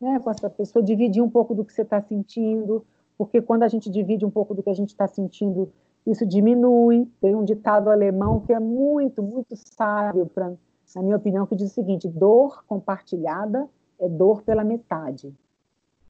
né, 0.00 0.18
com 0.18 0.30
essa 0.30 0.48
pessoa, 0.48 0.82
dividir 0.82 1.22
um 1.22 1.28
pouco 1.28 1.54
do 1.54 1.62
que 1.62 1.74
você 1.74 1.82
está 1.82 2.00
sentindo, 2.00 2.82
porque 3.18 3.42
quando 3.42 3.64
a 3.64 3.68
gente 3.68 3.90
divide 3.90 4.24
um 4.24 4.30
pouco 4.30 4.54
do 4.54 4.62
que 4.62 4.70
a 4.70 4.74
gente 4.74 4.90
está 4.90 5.06
sentindo, 5.06 5.70
isso 6.06 6.24
diminui. 6.24 7.06
Tem 7.20 7.34
um 7.34 7.44
ditado 7.44 7.90
alemão 7.90 8.40
que 8.40 8.52
é 8.52 8.58
muito, 8.58 9.22
muito 9.22 9.54
sábio, 9.56 10.24
pra, 10.26 10.54
na 10.94 11.02
minha 11.02 11.16
opinião, 11.16 11.46
que 11.46 11.54
diz 11.54 11.70
o 11.70 11.74
seguinte: 11.74 12.08
dor 12.08 12.64
compartilhada 12.66 13.68
é 14.00 14.08
dor 14.08 14.42
pela 14.42 14.64
metade. 14.64 15.34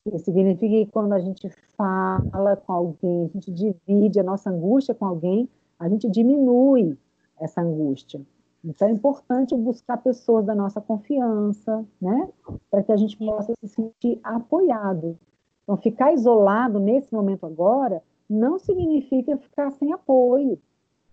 Isso 0.06 0.24
significa 0.24 0.84
que 0.84 0.86
quando 0.86 1.12
a 1.12 1.18
gente 1.18 1.48
fala 1.76 2.56
com 2.56 2.72
alguém, 2.72 3.24
a 3.24 3.28
gente 3.28 3.50
divide 3.50 4.20
a 4.20 4.22
nossa 4.22 4.50
angústia 4.50 4.94
com 4.94 5.04
alguém, 5.04 5.48
a 5.78 5.88
gente 5.88 6.08
diminui 6.08 6.96
essa 7.40 7.60
angústia. 7.60 8.20
Então 8.64 8.88
é 8.88 8.90
importante 8.90 9.54
buscar 9.54 9.96
pessoas 9.98 10.44
da 10.44 10.54
nossa 10.54 10.80
confiança, 10.80 11.84
né? 12.00 12.28
Para 12.70 12.82
que 12.82 12.92
a 12.92 12.96
gente 12.96 13.16
possa 13.16 13.52
se 13.60 13.68
sentir 13.68 14.18
apoiado. 14.22 15.18
Então, 15.62 15.76
ficar 15.76 16.12
isolado 16.12 16.78
nesse 16.78 17.12
momento 17.12 17.44
agora 17.44 18.02
não 18.30 18.58
significa 18.58 19.36
ficar 19.36 19.70
sem 19.72 19.92
apoio. 19.92 20.58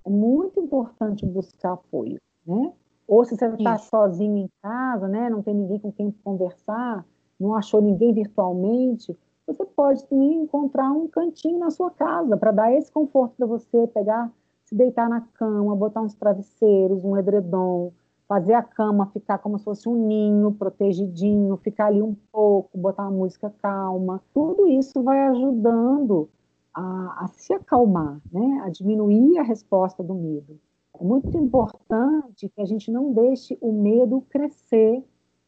É 0.06 0.10
muito 0.10 0.60
importante 0.60 1.26
buscar 1.26 1.74
apoio, 1.74 2.20
né? 2.46 2.74
Ou 3.14 3.24
se 3.24 3.36
você 3.36 3.46
está 3.46 3.78
sozinho 3.78 4.38
em 4.38 4.50
casa, 4.62 5.08
né? 5.08 5.30
Não 5.30 5.44
tem 5.44 5.54
ninguém 5.54 5.78
com 5.78 5.92
quem 5.92 6.12
conversar, 6.24 7.06
não 7.40 7.54
achou 7.54 7.80
ninguém 7.80 8.12
virtualmente, 8.14 9.16
você 9.46 9.66
pode 9.66 10.04
também 10.08 10.42
encontrar 10.42 10.92
um 10.92 11.08
cantinho 11.08 11.60
na 11.60 11.70
sua 11.70 11.92
casa 11.92 12.36
para 12.38 12.52
dar 12.52 12.74
esse 12.74 12.92
conforto 12.92 13.36
para 13.36 13.46
você 13.46 13.86
pegar 13.88 14.32
se 14.64 14.74
deitar 14.74 15.08
na 15.08 15.22
cama, 15.22 15.76
botar 15.76 16.02
uns 16.02 16.16
travesseiros, 16.16 17.04
um 17.04 17.16
edredom, 17.16 17.92
fazer 18.28 18.54
a 18.54 18.64
cama 18.64 19.12
ficar 19.14 19.38
como 19.38 19.60
se 19.60 19.66
fosse 19.66 19.88
um 19.88 20.08
ninho, 20.08 20.52
protegidinho, 20.54 21.56
ficar 21.58 21.88
ali 21.88 22.02
um 22.02 22.16
pouco, 22.32 22.76
botar 22.78 23.04
uma 23.04 23.12
música 23.12 23.54
calma. 23.62 24.24
Tudo 24.34 24.66
isso 24.66 25.04
vai 25.04 25.28
ajudando 25.28 26.30
a, 26.74 27.26
a 27.26 27.28
se 27.28 27.54
acalmar, 27.54 28.20
né? 28.32 28.64
a 28.64 28.70
diminuir 28.70 29.38
a 29.38 29.44
resposta 29.44 30.02
do 30.02 30.16
medo. 30.16 30.58
É 31.04 31.06
muito 31.06 31.38
importante 31.38 32.48
que 32.48 32.62
a 32.62 32.66
gente 32.66 32.90
não 32.90 33.12
deixe 33.12 33.58
o 33.60 33.74
medo 33.74 34.22
crescer 34.30 35.04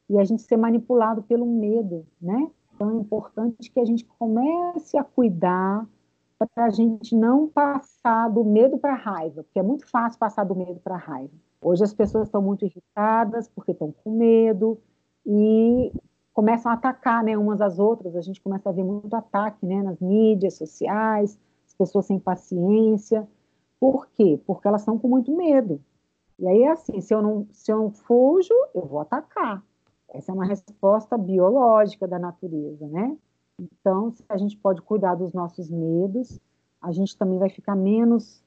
e 0.10 0.18
a 0.20 0.24
gente 0.26 0.41
ser 0.41 0.58
manipulado 0.58 1.24
pelo 1.24 1.45
medo, 1.45 2.06
né? 2.22 2.51
Então 2.74 2.91
é 2.91 2.95
importante 2.95 3.72
que 3.72 3.80
a 3.80 3.86
gente 3.86 4.03
comece 4.03 4.97
a 4.97 5.03
cuidar 5.06 5.88
para 6.38 6.66
a 6.66 6.70
gente 6.70 7.16
não 7.16 7.47
passar 7.47 8.28
do 8.28 8.43
medo 8.43 8.78
para 8.78 8.91
a 8.91 8.97
raiva, 8.97 9.43
porque 9.43 9.58
é 9.58 9.64
muito 9.64 9.89
fácil 9.89 10.20
passar 10.20 10.43
do 10.43 10.53
medo 10.53 10.82
para 10.84 10.95
a 10.95 10.97
raiva. 10.97 11.34
Hoje 11.62 11.86
as 11.86 11.93
pessoas 11.93 12.28
estão 12.28 12.41
muito 12.41 12.66
irritadas 12.66 13.47
porque 13.47 13.72
estão 13.72 13.93
com 14.03 14.12
medo 14.12 14.78
e 15.26 15.89
começam 16.34 16.70
a 16.70 16.76
atacar 16.76 17.24
né, 17.24 17.38
umas 17.38 17.62
às 17.62 17.80
outras. 17.80 18.18
A 18.18 18.22
gente 18.22 18.41
começa 18.41 18.68
a 18.68 18.74
ver 18.74 18.84
muito 18.84 19.16
ataque 19.16 19.66
né, 19.66 19.82
nas 19.82 20.01
mídias 20.01 20.56
sociais, 20.56 21.39
as 21.66 21.74
pessoas 21.74 22.08
sem 22.08 22.20
paciência. 22.20 23.26
Por 23.80 24.07
quê? 24.07 24.39
Porque 24.45 24.67
elas 24.67 24.82
estão 24.82 24.97
com 24.97 25.07
muito 25.07 25.36
medo. 25.36 25.82
E 26.39 26.47
aí 26.47 26.63
é 26.63 26.71
assim, 26.71 26.99
se 27.01 27.13
eu 27.13 27.21
não, 27.21 27.47
se 27.51 27.71
eu 27.71 27.78
não 27.78 27.91
fujo, 27.91 28.53
eu 28.73 28.86
vou 28.86 28.99
atacar. 28.99 29.63
Essa 30.09 30.32
é 30.32 30.36
uma 30.36 30.45
resposta 30.45 31.17
biológica 31.17 32.07
da 32.07 32.19
natureza, 32.19 32.88
né? 32.88 33.17
Então, 33.59 34.11
se 34.11 34.23
a 34.28 34.38
gente 34.38 34.57
pode 34.57 34.82
cuidar 34.82 35.15
dos 35.15 35.34
nossos 35.34 35.69
medos, 35.69 36.39
a 36.82 36.91
gente 36.91 37.17
também 37.17 37.39
vai 37.39 37.49
ficar 37.49 37.76
menos 37.76 38.43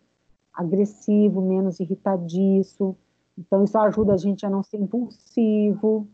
agressivo, 0.52 1.40
menos 1.40 1.80
irritadiço. 1.80 2.96
Então, 3.36 3.64
isso 3.64 3.78
ajuda 3.78 4.14
a 4.14 4.16
gente 4.16 4.44
a 4.44 4.50
não 4.50 4.62
ser 4.62 4.78
impulsivo, 4.78 6.06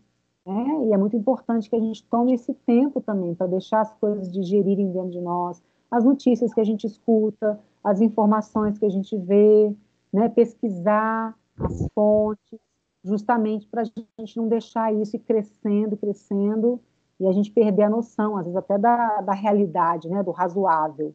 Né? 0.46 0.86
E 0.88 0.92
é 0.92 0.98
muito 0.98 1.16
importante 1.16 1.70
que 1.70 1.76
a 1.76 1.80
gente 1.80 2.04
tome 2.04 2.34
esse 2.34 2.52
tempo 2.52 3.00
também 3.00 3.34
para 3.34 3.46
deixar 3.46 3.80
as 3.80 3.92
coisas 3.94 4.30
digerirem 4.30 4.92
dentro 4.92 5.10
de 5.10 5.20
nós, 5.20 5.62
as 5.90 6.04
notícias 6.04 6.52
que 6.52 6.60
a 6.60 6.64
gente 6.64 6.86
escuta, 6.86 7.58
as 7.84 8.00
informações 8.00 8.78
que 8.78 8.86
a 8.86 8.90
gente 8.90 9.16
vê, 9.18 9.72
né? 10.10 10.30
pesquisar 10.30 11.38
as 11.60 11.86
fontes, 11.94 12.58
justamente 13.04 13.68
para 13.68 13.82
a 13.82 13.84
gente 14.18 14.38
não 14.38 14.48
deixar 14.48 14.92
isso 14.94 15.14
ir 15.14 15.20
crescendo, 15.20 15.96
crescendo, 15.96 16.80
e 17.20 17.28
a 17.28 17.32
gente 17.32 17.50
perder 17.50 17.82
a 17.82 17.90
noção, 17.90 18.36
às 18.36 18.46
vezes 18.46 18.56
até 18.56 18.78
da, 18.78 19.20
da 19.20 19.34
realidade, 19.34 20.08
né? 20.08 20.22
do 20.22 20.30
razoável. 20.30 21.14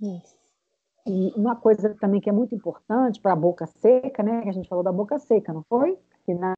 Isso. 0.00 0.40
E 1.06 1.32
uma 1.36 1.54
coisa 1.54 1.94
também 2.00 2.20
que 2.20 2.30
é 2.30 2.32
muito 2.32 2.54
importante 2.54 3.20
para 3.20 3.32
a 3.32 3.36
boca 3.36 3.66
seca, 3.66 4.22
né? 4.22 4.42
Que 4.42 4.48
a 4.48 4.52
gente 4.52 4.68
falou 4.68 4.84
da 4.84 4.92
boca 4.92 5.18
seca, 5.18 5.52
não 5.52 5.62
foi? 5.62 5.98
Que 6.24 6.34
na, 6.34 6.54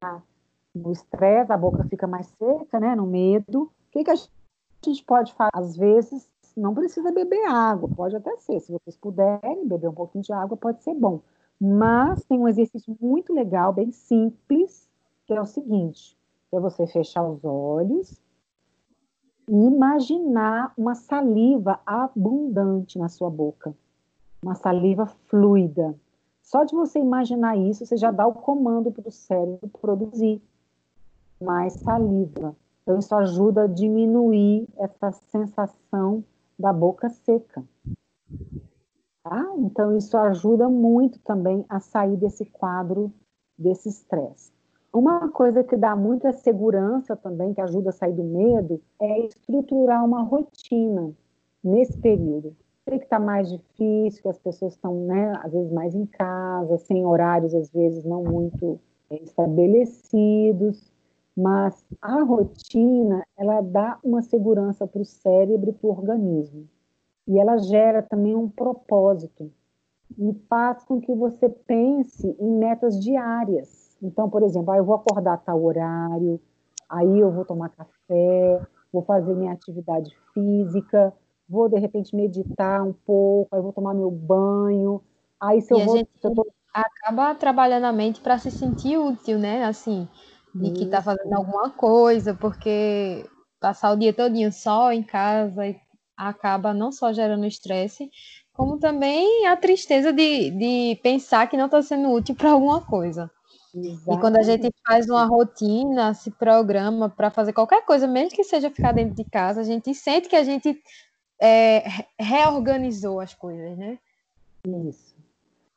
no 0.75 0.91
estresse 0.91 1.51
a 1.51 1.57
boca 1.57 1.83
fica 1.85 2.05
mais 2.05 2.27
seca, 2.27 2.79
né? 2.79 2.95
No 2.95 3.05
medo. 3.05 3.63
O 3.63 3.71
que, 3.91 4.03
que 4.03 4.11
a 4.11 4.15
gente 4.15 5.03
pode 5.05 5.33
fazer? 5.33 5.49
Às 5.53 5.77
vezes 5.77 6.29
não 6.55 6.73
precisa 6.73 7.11
beber 7.11 7.45
água, 7.47 7.89
pode 7.89 8.15
até 8.15 8.35
ser. 8.37 8.59
Se 8.59 8.71
vocês 8.71 8.97
puderem 8.97 9.67
beber 9.67 9.89
um 9.89 9.93
pouquinho 9.93 10.23
de 10.23 10.33
água, 10.33 10.57
pode 10.57 10.83
ser 10.83 10.93
bom. 10.93 11.21
Mas 11.59 12.23
tem 12.25 12.39
um 12.39 12.47
exercício 12.47 12.95
muito 12.99 13.33
legal, 13.33 13.73
bem 13.73 13.91
simples, 13.91 14.89
que 15.25 15.33
é 15.33 15.41
o 15.41 15.45
seguinte: 15.45 16.17
é 16.51 16.59
você 16.59 16.85
fechar 16.87 17.23
os 17.23 17.43
olhos 17.43 18.21
e 19.47 19.53
imaginar 19.53 20.73
uma 20.77 20.95
saliva 20.95 21.79
abundante 21.85 22.97
na 22.97 23.09
sua 23.09 23.29
boca 23.29 23.75
uma 24.43 24.55
saliva 24.55 25.05
fluida. 25.05 25.95
Só 26.41 26.63
de 26.65 26.75
você 26.75 26.99
imaginar 26.99 27.57
isso, 27.57 27.85
você 27.85 27.95
já 27.95 28.11
dá 28.11 28.27
o 28.27 28.33
comando 28.33 28.91
para 28.91 29.07
o 29.07 29.11
cérebro 29.11 29.69
produzir 29.81 30.41
mais 31.41 31.73
saliva. 31.73 32.55
Então, 32.81 32.99
isso 32.99 33.15
ajuda 33.15 33.63
a 33.63 33.67
diminuir 33.67 34.67
essa 34.77 35.11
sensação 35.31 36.23
da 36.57 36.71
boca 36.73 37.09
seca. 37.09 37.63
Tá? 39.23 39.53
Então, 39.57 39.95
isso 39.95 40.17
ajuda 40.17 40.69
muito 40.69 41.19
também 41.19 41.65
a 41.69 41.79
sair 41.79 42.17
desse 42.17 42.45
quadro 42.45 43.11
desse 43.57 43.89
estresse. 43.89 44.51
Uma 44.91 45.29
coisa 45.29 45.63
que 45.63 45.75
dá 45.75 45.95
muita 45.95 46.31
segurança 46.31 47.15
também, 47.15 47.53
que 47.53 47.61
ajuda 47.61 47.89
a 47.89 47.93
sair 47.93 48.13
do 48.13 48.23
medo, 48.23 48.79
é 49.01 49.25
estruturar 49.25 50.05
uma 50.05 50.21
rotina 50.21 51.11
nesse 51.63 51.97
período. 51.97 52.55
Sei 52.87 52.99
que 52.99 53.05
está 53.05 53.17
mais 53.17 53.49
difícil, 53.49 54.21
que 54.21 54.27
as 54.27 54.37
pessoas 54.37 54.73
estão, 54.73 55.05
né, 55.05 55.33
às 55.41 55.51
vezes 55.51 55.71
mais 55.71 55.95
em 55.95 56.05
casa, 56.05 56.77
sem 56.77 57.05
horários, 57.05 57.55
às 57.55 57.71
vezes 57.71 58.03
não 58.03 58.23
muito 58.23 58.79
é, 59.09 59.15
estabelecidos, 59.23 60.92
mas 61.35 61.85
a 62.01 62.21
rotina, 62.21 63.25
ela 63.37 63.61
dá 63.61 63.99
uma 64.03 64.21
segurança 64.21 64.85
para 64.87 65.01
o 65.01 65.05
cérebro 65.05 65.69
e 65.69 65.73
para 65.73 65.87
o 65.87 65.91
organismo. 65.91 66.67
E 67.27 67.39
ela 67.39 67.57
gera 67.57 68.01
também 68.01 68.35
um 68.35 68.49
propósito 68.49 69.51
e 70.17 70.33
faz 70.47 70.83
com 70.83 71.01
que 71.01 71.13
você 71.13 71.49
pense 71.49 72.35
em 72.39 72.51
metas 72.57 72.99
diárias. 72.99 73.97
Então, 74.01 74.29
por 74.29 74.43
exemplo, 74.43 74.71
ah, 74.71 74.77
eu 74.77 74.85
vou 74.85 74.95
acordar 74.95 75.33
a 75.33 75.37
tal 75.37 75.63
horário, 75.63 76.39
aí 76.89 77.19
eu 77.19 77.31
vou 77.31 77.45
tomar 77.45 77.69
café, 77.69 78.61
vou 78.91 79.01
fazer 79.01 79.33
minha 79.33 79.53
atividade 79.53 80.15
física, 80.33 81.13
vou 81.49 81.69
de 81.69 81.79
repente 81.79 82.15
meditar 82.15 82.83
um 82.83 82.93
pouco, 82.93 83.55
aí 83.55 83.61
vou 83.61 83.73
tomar 83.73 83.93
meu 83.93 84.11
banho. 84.11 85.01
Aí 85.39 85.61
se 85.61 85.73
eu 85.73 85.79
e 85.79 85.85
vou. 85.85 85.95
A 85.95 85.97
gente 85.97 86.09
eu 86.21 86.35
tô... 86.35 86.47
acaba 86.73 87.33
trabalhando 87.35 87.85
a 87.85 87.93
mente 87.93 88.21
para 88.21 88.37
se 88.37 88.51
sentir 88.51 88.97
útil, 88.97 89.39
né? 89.39 89.63
Assim, 89.65 90.07
de 90.53 90.71
que 90.71 90.83
está 90.83 91.01
fazendo 91.01 91.33
alguma 91.33 91.69
coisa, 91.71 92.33
porque 92.33 93.25
passar 93.59 93.91
o 93.91 93.97
dia 93.97 94.13
todinho 94.13 94.51
só 94.51 94.91
em 94.91 95.01
casa 95.01 95.63
acaba 96.15 96.73
não 96.73 96.91
só 96.91 97.11
gerando 97.11 97.45
estresse, 97.45 98.09
como 98.53 98.77
também 98.77 99.47
a 99.47 99.57
tristeza 99.57 100.13
de, 100.13 100.51
de 100.51 100.99
pensar 101.01 101.49
que 101.49 101.57
não 101.57 101.65
está 101.65 101.81
sendo 101.81 102.11
útil 102.11 102.35
para 102.35 102.51
alguma 102.51 102.81
coisa. 102.81 103.31
Exatamente. 103.73 104.11
E 104.11 104.21
quando 104.21 104.37
a 104.37 104.43
gente 104.43 104.71
faz 104.85 105.09
uma 105.09 105.25
rotina, 105.25 106.13
se 106.13 106.29
programa 106.29 107.09
para 107.09 107.31
fazer 107.31 107.53
qualquer 107.53 107.83
coisa, 107.83 108.07
mesmo 108.07 108.35
que 108.35 108.43
seja 108.43 108.69
ficar 108.69 108.91
dentro 108.91 109.15
de 109.15 109.23
casa, 109.23 109.61
a 109.61 109.63
gente 109.63 109.93
sente 109.95 110.29
que 110.29 110.35
a 110.35 110.43
gente 110.43 110.79
é, 111.41 111.83
reorganizou 112.19 113.19
as 113.19 113.33
coisas, 113.33 113.75
né? 113.75 113.97
Isso. 114.87 115.12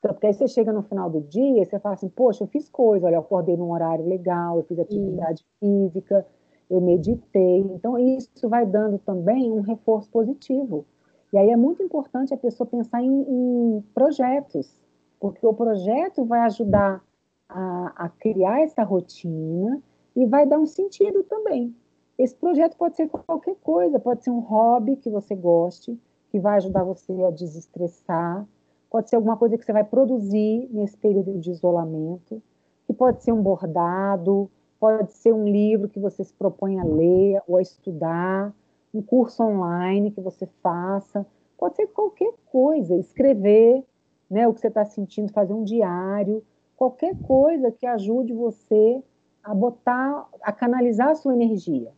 Então, 0.07 0.15
porque 0.15 0.29
aí 0.29 0.35
você 0.35 0.47
chega 0.47 0.73
no 0.73 0.83
final 0.83 1.11
do 1.11 1.21
dia 1.21 1.63
e 1.63 1.65
você 1.65 1.81
fala 1.81 1.97
assim, 1.97 2.09
poxa, 2.09 2.45
eu 2.45 2.49
fiz 2.49 2.69
coisa, 2.69 3.07
olha, 3.07 3.17
eu 3.17 3.21
acordei 3.21 3.57
num 3.57 3.73
horário 3.73 4.07
legal, 4.07 4.57
eu 4.57 4.63
fiz 4.63 4.79
atividade 4.79 5.41
Isso. 5.41 5.49
física, 5.59 6.25
eu 6.71 6.81
meditei. 6.81 7.59
Então, 7.59 7.99
isso 7.99 8.49
vai 8.49 8.65
dando 8.65 8.99
também 8.99 9.51
um 9.51 9.63
reforço 9.63 10.09
positivo. 10.11 10.85
E 11.33 11.39
aí 11.39 11.51
é 11.51 11.57
muito 11.57 11.83
importante 11.83 12.33
a 12.33 12.37
pessoa 12.37 12.69
pensar 12.69 13.03
em, 13.03 13.23
em 13.23 13.85
projetos, 13.93 14.81
porque 15.19 15.45
o 15.45 15.53
projeto 15.53 16.25
vai 16.25 16.41
ajudar 16.41 17.03
a, 17.49 18.05
a 18.05 18.09
criar 18.09 18.61
essa 18.61 18.85
rotina 18.85 19.83
e 20.15 20.25
vai 20.25 20.47
dar 20.47 20.59
um 20.59 20.67
sentido 20.67 21.25
também. 21.25 21.75
Esse 22.17 22.35
projeto 22.37 22.77
pode 22.77 22.95
ser 22.95 23.09
qualquer 23.09 23.57
coisa, 23.57 23.99
pode 23.99 24.23
ser 24.23 24.31
um 24.31 24.39
hobby 24.39 24.97
que 24.97 25.11
você 25.11 25.35
goste, 25.35 26.01
que 26.31 26.39
vai 26.39 26.57
ajudar 26.57 26.85
você 26.85 27.13
a 27.25 27.31
desestressar, 27.31 28.47
pode 28.91 29.09
ser 29.09 29.17
alguma 29.17 29.37
coisa 29.37 29.57
que 29.59 29.65
você 29.65 29.73
vai 29.73 29.85
produzir 29.85 30.69
nesse 30.73 30.97
período 30.97 31.39
de 31.39 31.51
isolamento, 31.51 32.43
que 32.87 32.93
pode 32.93 33.23
ser 33.23 33.33
um 33.33 33.43
bordado, 33.43 34.51
pode 34.79 35.13
ser 35.13 35.33
um 35.33 35.45
livro 35.45 35.89
que 35.89 35.99
você 35.99 36.23
se 36.23 36.33
propõe 36.33 36.79
a 36.79 36.85
ler 36.85 37.43
ou 37.47 37.57
a 37.57 37.63
estudar, 37.63 38.55
um 38.95 39.03
curso 39.03 39.43
online 39.43 40.11
que 40.11 40.21
você 40.21 40.47
faça, 40.63 41.27
pode 41.59 41.77
ser 41.77 41.87
qualquer 41.89 42.33
coisa, 42.51 42.95
escrever 42.97 43.85
né, 44.31 44.47
o 44.47 44.55
que 44.55 44.61
você 44.61 44.69
está 44.69 44.85
sentindo, 44.85 45.33
fazer 45.33 45.53
um 45.53 45.65
diário, 45.65 46.43
qualquer 46.77 47.17
coisa 47.23 47.71
que 47.71 47.87
ajude 47.87 48.33
você 48.33 49.03
a 49.43 49.55
botar, 49.55 50.29
a 50.43 50.53
canalizar 50.53 51.11
a 51.11 51.15
sua 51.15 51.33
energia. 51.33 51.93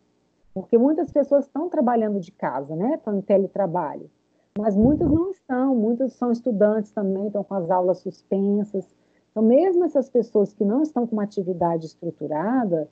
Porque 0.53 0.76
muitas 0.76 1.11
pessoas 1.11 1.47
estão 1.47 1.68
trabalhando 1.68 2.20
de 2.20 2.32
casa, 2.32 2.74
né? 2.74 2.95
Estão 2.95 3.16
em 3.16 3.20
teletrabalho. 3.20 4.11
Mas 4.59 4.74
muitas 4.74 5.09
não 5.09 5.30
estão, 5.30 5.72
muitos 5.72 6.14
são 6.14 6.32
estudantes 6.32 6.90
também, 6.90 7.28
estão 7.28 7.44
com 7.44 7.54
as 7.54 7.70
aulas 7.70 7.98
suspensas. 7.98 8.84
Então, 9.30 9.40
mesmo 9.40 9.84
essas 9.84 10.11
pessoas 10.11 10.52
que 10.52 10.64
não 10.64 10.82
estão 10.82 11.06
com 11.06 11.14
uma 11.14 11.22
atividade 11.22 11.86
estruturada, 11.86 12.88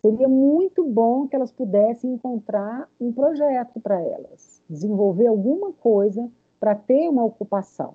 seria 0.00 0.28
muito 0.28 0.84
bom 0.84 1.26
que 1.26 1.34
elas 1.34 1.50
pudessem 1.50 2.12
encontrar 2.12 2.88
um 3.00 3.12
projeto 3.12 3.80
para 3.80 4.00
elas, 4.00 4.62
desenvolver 4.70 5.26
alguma 5.26 5.72
coisa 5.72 6.30
para 6.60 6.76
ter 6.76 7.08
uma 7.08 7.24
ocupação, 7.24 7.94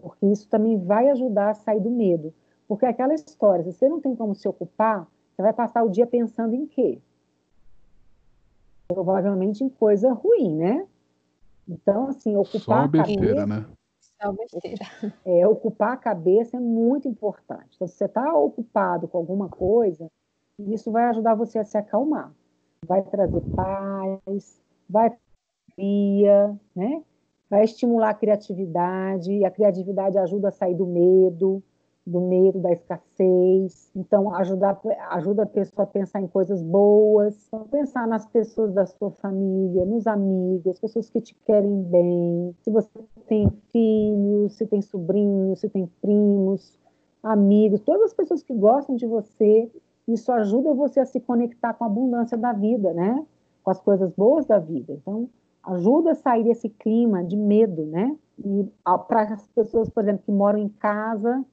porque 0.00 0.24
isso 0.24 0.48
também 0.48 0.78
vai 0.78 1.10
ajudar 1.10 1.50
a 1.50 1.54
sair 1.54 1.80
do 1.80 1.90
medo. 1.90 2.32
Porque 2.66 2.86
aquela 2.86 3.12
história, 3.12 3.64
se 3.64 3.72
você 3.72 3.86
não 3.86 4.00
tem 4.00 4.16
como 4.16 4.34
se 4.34 4.48
ocupar, 4.48 5.06
você 5.34 5.42
vai 5.42 5.52
passar 5.52 5.84
o 5.84 5.90
dia 5.90 6.06
pensando 6.06 6.54
em 6.54 6.66
quê? 6.66 7.02
provavelmente 8.88 9.64
em 9.64 9.68
coisa 9.68 10.12
ruim, 10.12 10.54
né? 10.54 10.86
Então, 11.68 12.08
assim, 12.08 12.36
ocupar 12.36 12.82
Só 12.82 12.88
besteira, 12.88 13.42
a 13.42 13.46
cabeça, 13.46 13.46
né? 13.46 13.66
Só 14.00 14.32
besteira. 14.32 14.84
É, 15.24 15.46
ocupar 15.46 15.92
a 15.92 15.96
cabeça 15.96 16.56
é 16.56 16.60
muito 16.60 17.08
importante. 17.08 17.74
Então, 17.74 17.86
se 17.86 17.96
você 17.96 18.04
está 18.04 18.34
ocupado 18.34 19.08
com 19.08 19.18
alguma 19.18 19.48
coisa, 19.48 20.10
isso 20.58 20.90
vai 20.90 21.04
ajudar 21.04 21.34
você 21.34 21.58
a 21.58 21.64
se 21.64 21.76
acalmar. 21.76 22.32
Vai 22.86 23.02
trazer 23.02 23.40
paz, 23.54 24.62
vai 24.88 25.10
via, 25.76 26.58
né? 26.74 27.02
Vai 27.48 27.64
estimular 27.64 28.10
a 28.10 28.14
criatividade, 28.14 29.32
e 29.32 29.44
a 29.44 29.50
criatividade 29.50 30.18
ajuda 30.18 30.48
a 30.48 30.52
sair 30.52 30.74
do 30.74 30.86
medo, 30.86 31.62
do 32.06 32.20
medo, 32.20 32.60
da 32.60 32.70
escassez. 32.70 33.90
Então, 33.96 34.32
ajudar, 34.36 34.80
ajuda 35.10 35.42
a 35.42 35.46
pessoa 35.46 35.84
a 35.84 35.86
pensar 35.86 36.20
em 36.20 36.28
coisas 36.28 36.62
boas, 36.62 37.46
então, 37.48 37.66
pensar 37.66 38.06
nas 38.06 38.24
pessoas 38.26 38.72
da 38.72 38.86
sua 38.86 39.10
família, 39.10 39.84
nos 39.84 40.06
amigos, 40.06 40.66
as 40.68 40.78
pessoas 40.78 41.10
que 41.10 41.20
te 41.20 41.34
querem 41.44 41.82
bem. 41.82 42.54
Se 42.62 42.70
você 42.70 42.88
tem 43.26 43.50
filhos, 43.72 44.54
se 44.54 44.66
tem 44.66 44.80
sobrinhos, 44.80 45.60
se 45.60 45.68
tem 45.68 45.90
primos, 46.00 46.78
amigos, 47.22 47.80
todas 47.80 48.02
as 48.04 48.14
pessoas 48.14 48.42
que 48.42 48.54
gostam 48.54 48.94
de 48.94 49.06
você, 49.06 49.68
isso 50.06 50.30
ajuda 50.30 50.72
você 50.72 51.00
a 51.00 51.06
se 51.06 51.18
conectar 51.18 51.74
com 51.74 51.82
a 51.82 51.88
abundância 51.88 52.38
da 52.38 52.52
vida, 52.52 52.92
né? 52.94 53.26
Com 53.64 53.70
as 53.72 53.80
coisas 53.80 54.12
boas 54.12 54.46
da 54.46 54.60
vida. 54.60 54.92
Então, 54.92 55.28
ajuda 55.64 56.12
a 56.12 56.14
sair 56.14 56.44
desse 56.44 56.68
clima 56.68 57.24
de 57.24 57.36
medo, 57.36 57.84
né? 57.84 58.16
E 58.38 58.68
para 59.08 59.22
as 59.22 59.48
pessoas, 59.48 59.88
por 59.88 60.04
exemplo, 60.04 60.22
que 60.24 60.30
moram 60.30 60.60
em 60.60 60.68
casa 60.68 61.44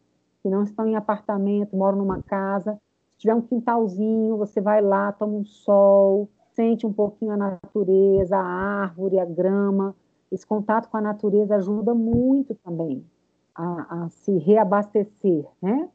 que 0.44 0.50
não 0.50 0.64
estão 0.64 0.86
em 0.86 0.96
apartamento, 0.96 1.76
moram 1.76 1.98
numa 1.98 2.22
casa, 2.22 2.78
se 3.14 3.20
tiver 3.20 3.34
um 3.34 3.42
quintalzinho, 3.42 4.38
você 4.38 4.60
vai 4.60 4.82
lá, 4.82 5.12
toma 5.14 5.34
um 5.34 5.46
sol, 5.46 6.30
sente 6.54 6.86
um 6.86 6.92
pouquinho 6.92 7.32
a 7.32 7.38
natureza, 7.38 8.38
a 8.38 8.44
árvore, 8.44 9.20
a 9.20 9.26
grama. 9.26 9.96
Esse 10.30 10.46
contato 10.46 10.90
com 10.90 10.98
a 10.98 11.02
natureza 11.02 11.56
ajuda 11.56 11.94
muito 11.94 12.54
também 12.56 13.06
a, 13.56 14.04
a 14.04 14.10
se 14.10 14.38
reabastecer, 14.38 15.46
né? 15.62 15.90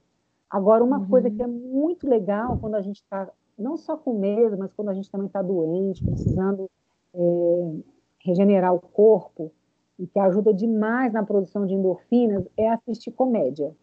Agora, 0.48 0.82
uma 0.82 0.98
uhum. 0.98 1.08
coisa 1.08 1.30
que 1.30 1.42
é 1.42 1.46
muito 1.46 2.08
legal 2.08 2.56
quando 2.58 2.76
a 2.76 2.80
gente 2.80 3.02
está, 3.02 3.28
não 3.58 3.76
só 3.76 3.98
com 3.98 4.18
medo, 4.18 4.56
mas 4.56 4.72
quando 4.72 4.88
a 4.88 4.94
gente 4.94 5.10
também 5.10 5.26
está 5.26 5.42
doente, 5.42 6.02
precisando 6.02 6.70
é, 7.14 7.76
regenerar 8.20 8.74
o 8.74 8.80
corpo, 8.80 9.52
e 9.98 10.06
que 10.06 10.18
ajuda 10.18 10.54
demais 10.54 11.12
na 11.12 11.24
produção 11.24 11.66
de 11.66 11.74
endorfinas, 11.74 12.46
é 12.56 12.70
assistir 12.70 13.10
comédia. 13.10 13.74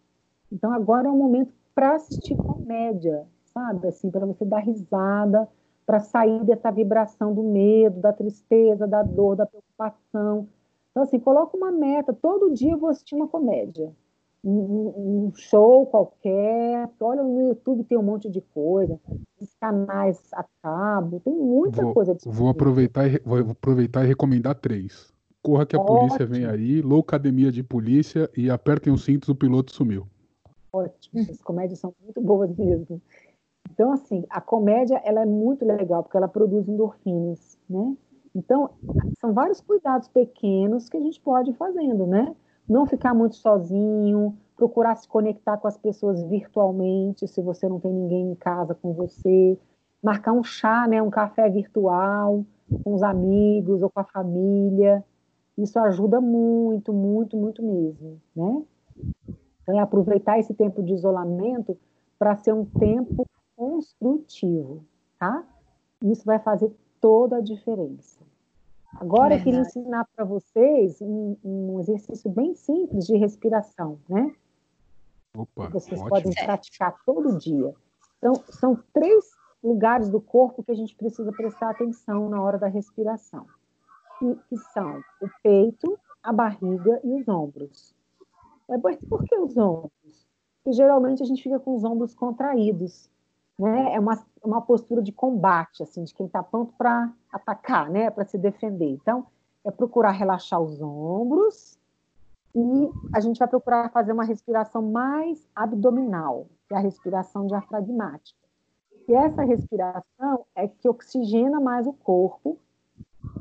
Então, 0.56 0.72
agora 0.72 1.10
é 1.10 1.12
um 1.12 1.18
momento 1.18 1.52
para 1.76 1.96
assistir 1.96 2.34
comédia, 2.38 3.26
sabe? 3.54 3.90
Assim, 3.90 4.10
para 4.10 4.26
você 4.26 4.46
dar 4.46 4.60
risada, 4.60 5.50
para 5.86 6.00
sair 6.00 6.46
dessa 6.46 6.72
vibração 6.72 7.34
do 7.34 7.44
medo, 7.44 8.00
da 8.00 8.14
tristeza, 8.14 8.88
da 8.88 9.04
dor, 9.04 9.36
da 9.36 9.46
preocupação. 9.46 10.48
Então, 10.92 11.04
assim, 11.04 11.20
coloca 11.20 11.58
uma 11.58 11.72
meta. 11.72 12.14
Todo 12.14 12.54
dia 12.54 12.72
eu 12.72 12.78
vou 12.78 12.90
assistir 12.90 13.16
uma 13.16 13.28
comédia. 13.28 13.92
Um, 14.42 15.28
um 15.28 15.32
show 15.36 15.86
qualquer. 15.88 16.90
Olha, 17.02 17.22
no 17.22 17.50
YouTube 17.50 17.84
tem 17.84 17.98
um 17.98 18.04
monte 18.04 18.30
de 18.30 18.40
coisa. 18.40 18.98
Os 19.42 19.54
canais 19.60 20.22
a 20.34 20.46
cabo. 20.64 21.20
Tem 21.20 21.36
muita 21.36 21.82
vou, 21.82 21.94
coisa. 21.94 22.16
Vou 22.26 22.48
aproveitar, 22.48 23.08
e, 23.10 23.20
vou 23.26 23.40
aproveitar 23.52 24.06
e 24.06 24.08
recomendar 24.08 24.56
três. 24.56 25.14
Corra 25.44 25.66
que 25.66 25.76
a 25.76 25.80
Ótimo. 25.82 25.98
polícia 25.98 26.26
vem 26.26 26.46
aí, 26.46 26.82
Loucademia 26.82 27.52
de 27.52 27.62
Polícia 27.62 28.30
e 28.38 28.50
apertem 28.50 28.94
os 28.94 29.04
cintos, 29.04 29.28
o 29.28 29.36
piloto 29.36 29.74
sumiu. 29.74 30.08
Ótimo, 30.76 31.22
essas 31.22 31.42
comédias 31.42 31.80
são 31.80 31.94
muito 32.04 32.20
boas 32.22 32.54
mesmo. 32.56 33.02
Então, 33.72 33.94
assim, 33.94 34.26
a 34.30 34.42
comédia 34.42 35.02
ela 35.06 35.22
é 35.22 35.26
muito 35.26 35.66
legal, 35.66 36.04
porque 36.04 36.18
ela 36.18 36.28
produz 36.28 36.68
endorfinas, 36.68 37.58
né? 37.70 37.96
Então, 38.36 38.72
são 39.20 39.34
vários 39.34 39.62
cuidados 39.62 40.10
pequenos 40.10 40.90
que 40.90 40.98
a 40.98 41.00
gente 41.00 41.20
pode 41.22 41.52
ir 41.52 41.54
fazendo, 41.54 42.06
né? 42.06 42.36
Não 42.68 42.86
ficar 42.86 43.14
muito 43.14 43.36
sozinho, 43.36 44.38
procurar 44.58 44.96
se 44.96 45.08
conectar 45.08 45.58
com 45.58 45.68
as 45.68 45.78
pessoas 45.78 46.22
virtualmente, 46.24 47.28
se 47.28 47.42
você 47.42 47.70
não 47.70 47.80
tem 47.80 47.94
ninguém 47.94 48.32
em 48.32 48.36
casa 48.36 48.76
com 48.76 48.92
você, 48.94 49.58
marcar 50.04 50.34
um 50.34 50.44
chá, 50.44 50.88
né, 50.88 51.02
um 51.02 51.10
café 51.10 51.50
virtual 51.50 52.46
com 52.84 52.94
os 52.94 53.04
amigos 53.04 53.82
ou 53.82 53.90
com 53.90 54.00
a 54.00 54.04
família, 54.04 55.04
isso 55.58 55.80
ajuda 55.80 56.20
muito, 56.20 56.92
muito, 56.92 57.38
muito 57.38 57.64
mesmo, 57.64 58.20
né? 58.36 58.62
Então, 59.66 59.80
é 59.80 59.82
aproveitar 59.82 60.38
esse 60.38 60.54
tempo 60.54 60.84
de 60.84 60.94
isolamento 60.94 61.78
para 62.20 62.36
ser 62.38 62.54
um 62.54 62.64
tempo 62.64 63.26
construtivo, 63.56 64.86
tá? 65.18 65.44
Isso 66.04 66.24
vai 66.24 66.38
fazer 66.40 66.72
toda 67.02 67.38
a 67.38 67.42
diferença. 67.42 68.20
Agora, 68.94 69.36
eu 69.36 69.44
queria 69.44 69.60
ensinar 69.60 70.08
para 70.16 70.24
vocês 70.24 71.02
um, 71.02 71.36
um, 71.44 71.80
exercício 71.80 72.30
bem 72.30 72.54
simples 72.54 73.06
de 73.06 73.18
respiração, 73.18 74.00
né? 74.08 74.34
Opa, 75.36 75.68
vocês 75.68 76.00
ótimo. 76.00 76.10
podem 76.10 76.32
praticar 76.32 76.96
todo 77.06 77.38
dia. 77.38 77.74
Então, 78.20 78.36
são 78.50 78.80
três 78.94 79.32
lugares 79.64 80.10
do 80.10 80.22
corpo 80.22 80.64
que 80.64 80.72
a 80.72 80.76
gente 80.76 80.96
precisa 80.96 81.32
prestar 81.32 81.72
atenção 81.72 82.30
na 82.30 82.42
hora 82.42 82.58
da 82.58 82.68
respiração 82.68 83.46
que, 84.20 84.36
que 84.50 84.58
são 84.74 85.02
o 85.22 85.30
peito, 85.44 86.00
a 86.24 86.32
barriga 86.32 87.00
e 87.04 87.14
os 87.14 87.28
ombros. 87.28 87.95
É, 88.70 88.78
por 88.78 89.24
que 89.24 89.38
os 89.38 89.56
ombros? 89.58 90.28
Porque 90.64 90.76
geralmente 90.76 91.22
a 91.22 91.26
gente 91.26 91.44
fica 91.44 91.60
com 91.60 91.76
os 91.76 91.84
ombros 91.84 92.14
contraídos. 92.16 93.10
Né? 93.58 93.94
É 93.94 94.00
uma, 94.00 94.26
uma 94.44 94.62
postura 94.62 95.02
de 95.02 95.12
combate, 95.12 95.84
assim, 95.84 96.04
de 96.04 96.14
quem 96.14 96.26
está 96.26 96.44
pronto 96.44 96.74
para 96.78 97.12
atacar, 97.32 97.90
né? 97.90 98.10
para 98.10 98.26
se 98.26 98.38
defender. 98.38 98.90
Então, 98.90 99.28
é 99.64 99.72
procurar 99.72 100.12
relaxar 100.12 100.62
os 100.62 100.82
ombros 100.82 101.78
e 102.56 102.90
a 103.14 103.20
gente 103.20 103.38
vai 103.38 103.48
procurar 103.48 103.92
fazer 103.92 104.14
uma 104.14 104.24
respiração 104.24 104.82
mais 104.82 105.46
abdominal, 105.54 106.48
que 106.68 106.74
é 106.74 106.78
a 106.78 106.82
respiração 106.82 107.48
diafragmática. 107.48 108.40
E 109.08 109.14
essa 109.14 109.44
respiração 109.44 110.46
é 110.56 110.68
que 110.68 110.88
oxigena 110.88 111.60
mais 111.60 111.86
o 111.86 111.94
corpo 111.94 112.58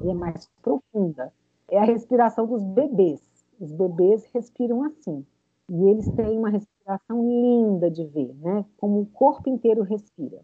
e 0.02 0.10
é 0.10 0.14
mais 0.14 0.50
profunda. 0.60 1.32
É 1.70 1.78
a 1.78 1.84
respiração 1.84 2.46
dos 2.46 2.62
bebês. 2.62 3.20
Os 3.60 3.72
bebês 3.72 4.24
respiram 4.32 4.82
assim. 4.82 5.24
E 5.68 5.88
eles 5.88 6.08
têm 6.12 6.38
uma 6.38 6.50
respiração 6.50 7.22
linda 7.22 7.90
de 7.90 8.04
ver, 8.04 8.34
né? 8.34 8.64
Como 8.76 9.00
o 9.00 9.06
corpo 9.06 9.48
inteiro 9.48 9.82
respira. 9.82 10.40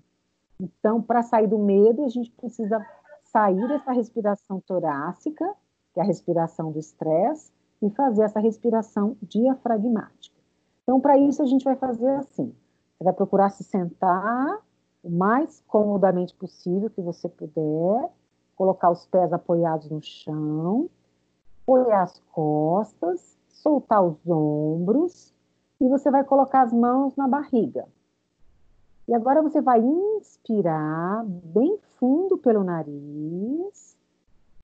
Então, 0.58 1.00
para 1.02 1.22
sair 1.22 1.46
do 1.46 1.58
medo, 1.58 2.04
a 2.04 2.08
gente 2.08 2.30
precisa 2.32 2.84
sair 3.24 3.68
dessa 3.68 3.92
respiração 3.92 4.60
torácica, 4.60 5.54
que 5.92 6.00
é 6.00 6.02
a 6.02 6.06
respiração 6.06 6.72
do 6.72 6.78
estresse, 6.78 7.52
e 7.82 7.90
fazer 7.90 8.22
essa 8.22 8.40
respiração 8.40 9.16
diafragmática. 9.22 10.36
Então, 10.82 11.00
para 11.00 11.18
isso, 11.18 11.42
a 11.42 11.46
gente 11.46 11.64
vai 11.64 11.76
fazer 11.76 12.10
assim: 12.16 12.54
você 12.96 13.04
vai 13.04 13.12
procurar 13.12 13.50
se 13.50 13.64
sentar 13.64 14.60
o 15.02 15.10
mais 15.10 15.62
comodamente 15.66 16.34
possível 16.34 16.90
que 16.90 17.00
você 17.00 17.28
puder, 17.28 18.10
colocar 18.54 18.90
os 18.90 19.06
pés 19.06 19.32
apoiados 19.32 19.88
no 19.88 20.02
chão, 20.02 20.90
apoiar 21.70 22.02
as 22.02 22.18
costas, 22.32 23.38
soltar 23.48 24.02
os 24.02 24.18
ombros 24.28 25.32
e 25.80 25.88
você 25.88 26.10
vai 26.10 26.24
colocar 26.24 26.62
as 26.62 26.72
mãos 26.72 27.14
na 27.14 27.28
barriga. 27.28 27.86
E 29.06 29.14
agora 29.14 29.40
você 29.40 29.60
vai 29.60 29.80
inspirar 29.80 31.24
bem 31.24 31.78
fundo 31.98 32.36
pelo 32.38 32.64
nariz 32.64 33.96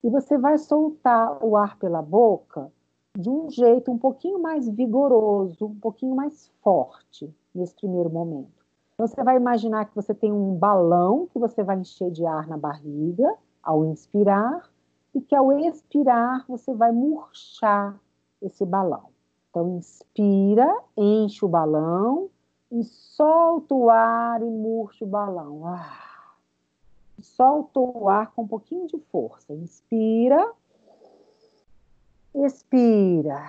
e 0.03 0.09
você 0.09 0.37
vai 0.37 0.57
soltar 0.57 1.43
o 1.43 1.55
ar 1.55 1.77
pela 1.77 2.01
boca 2.01 2.69
de 3.17 3.29
um 3.29 3.49
jeito 3.49 3.89
um 3.89 3.97
pouquinho 3.97 4.39
mais 4.39 4.67
vigoroso, 4.67 5.65
um 5.65 5.79
pouquinho 5.79 6.15
mais 6.15 6.51
forte 6.61 7.33
nesse 7.55 7.73
primeiro 7.75 8.09
momento. 8.09 8.51
Então, 8.93 9.07
você 9.07 9.23
vai 9.23 9.37
imaginar 9.37 9.85
que 9.85 9.95
você 9.95 10.13
tem 10.13 10.31
um 10.31 10.55
balão 10.55 11.27
que 11.31 11.39
você 11.39 11.63
vai 11.63 11.79
encher 11.79 12.11
de 12.11 12.25
ar 12.25 12.47
na 12.47 12.57
barriga 12.57 13.33
ao 13.63 13.85
inspirar 13.85 14.69
e 15.17 15.21
que 15.21 15.35
ao 15.35 15.51
expirar 15.51 16.45
você 16.47 16.71
vai 16.75 16.91
murchar 16.91 17.99
esse 18.39 18.63
balão. 18.63 19.09
Então, 19.49 19.67
inspira, 19.75 20.71
enche 20.95 21.43
o 21.43 21.47
balão 21.47 22.29
e 22.71 22.83
solta 22.83 23.73
o 23.73 23.89
ar 23.89 24.43
e 24.43 24.45
murcha 24.45 25.03
o 25.03 25.07
balão. 25.07 25.65
Ah. 25.65 26.35
Solta 27.19 27.79
o 27.79 28.07
ar 28.07 28.31
com 28.31 28.43
um 28.43 28.47
pouquinho 28.47 28.85
de 28.85 28.99
força. 29.11 29.51
Inspira, 29.55 30.53
expira. 32.35 33.41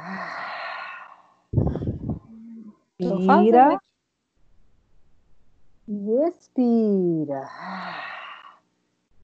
Inspira 2.98 3.78
e 5.86 6.10
expira. 6.28 7.46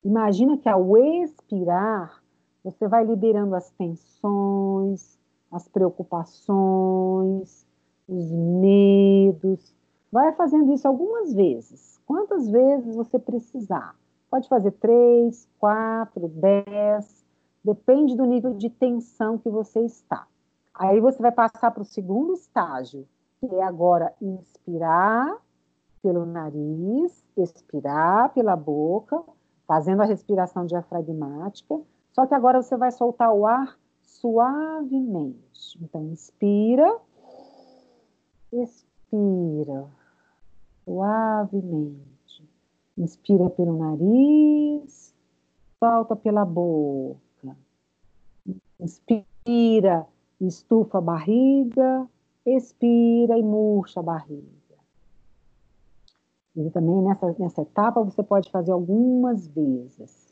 Imagina 0.04 0.58
que 0.58 0.68
ao 0.68 0.98
expirar, 0.98 2.22
você 2.64 2.88
vai 2.88 3.04
liberando 3.04 3.54
as 3.54 3.70
tensões, 3.72 5.18
as 5.52 5.68
preocupações, 5.68 7.66
os 8.08 8.32
medos. 8.32 9.74
Vai 10.10 10.32
fazendo 10.32 10.72
isso 10.72 10.88
algumas 10.88 11.34
vezes. 11.34 12.00
Quantas 12.06 12.48
vezes 12.48 12.96
você 12.96 13.18
precisar. 13.18 13.94
Pode 14.30 14.48
fazer 14.48 14.72
três, 14.72 15.46
quatro, 15.58 16.26
dez, 16.28 17.24
depende 17.62 18.16
do 18.16 18.24
nível 18.24 18.54
de 18.54 18.70
tensão 18.70 19.38
que 19.38 19.50
você 19.50 19.80
está. 19.80 20.26
Aí 20.72 20.98
você 21.00 21.20
vai 21.20 21.30
passar 21.30 21.70
para 21.70 21.82
o 21.82 21.86
segundo 21.86 22.32
estágio, 22.32 23.06
que 23.38 23.46
é 23.54 23.62
agora 23.62 24.12
inspirar 24.20 25.36
pelo 26.02 26.26
nariz, 26.26 27.22
expirar 27.36 28.32
pela 28.32 28.56
boca 28.56 29.22
fazendo 29.66 30.02
a 30.02 30.04
respiração 30.04 30.66
diafragmática, 30.66 31.80
só 32.14 32.26
que 32.26 32.34
agora 32.34 32.62
você 32.62 32.76
vai 32.76 32.92
soltar 32.92 33.32
o 33.34 33.44
ar 33.44 33.76
suavemente. 34.00 35.76
Então, 35.82 36.04
inspira, 36.04 37.00
expira, 38.52 39.86
suavemente. 40.84 42.48
Inspira 42.96 43.50
pelo 43.50 43.76
nariz, 43.76 45.12
solta 45.82 46.14
pela 46.14 46.44
boca. 46.44 47.18
Inspira, 48.78 50.06
estufa 50.40 50.98
a 50.98 51.00
barriga, 51.00 52.08
expira 52.46 53.36
e 53.36 53.42
murcha 53.42 53.98
a 53.98 54.02
barriga. 54.04 54.54
E 56.54 56.70
também 56.70 57.02
nessa, 57.02 57.34
nessa 57.40 57.62
etapa 57.62 58.04
você 58.04 58.22
pode 58.22 58.48
fazer 58.52 58.70
algumas 58.70 59.48
vezes. 59.48 60.23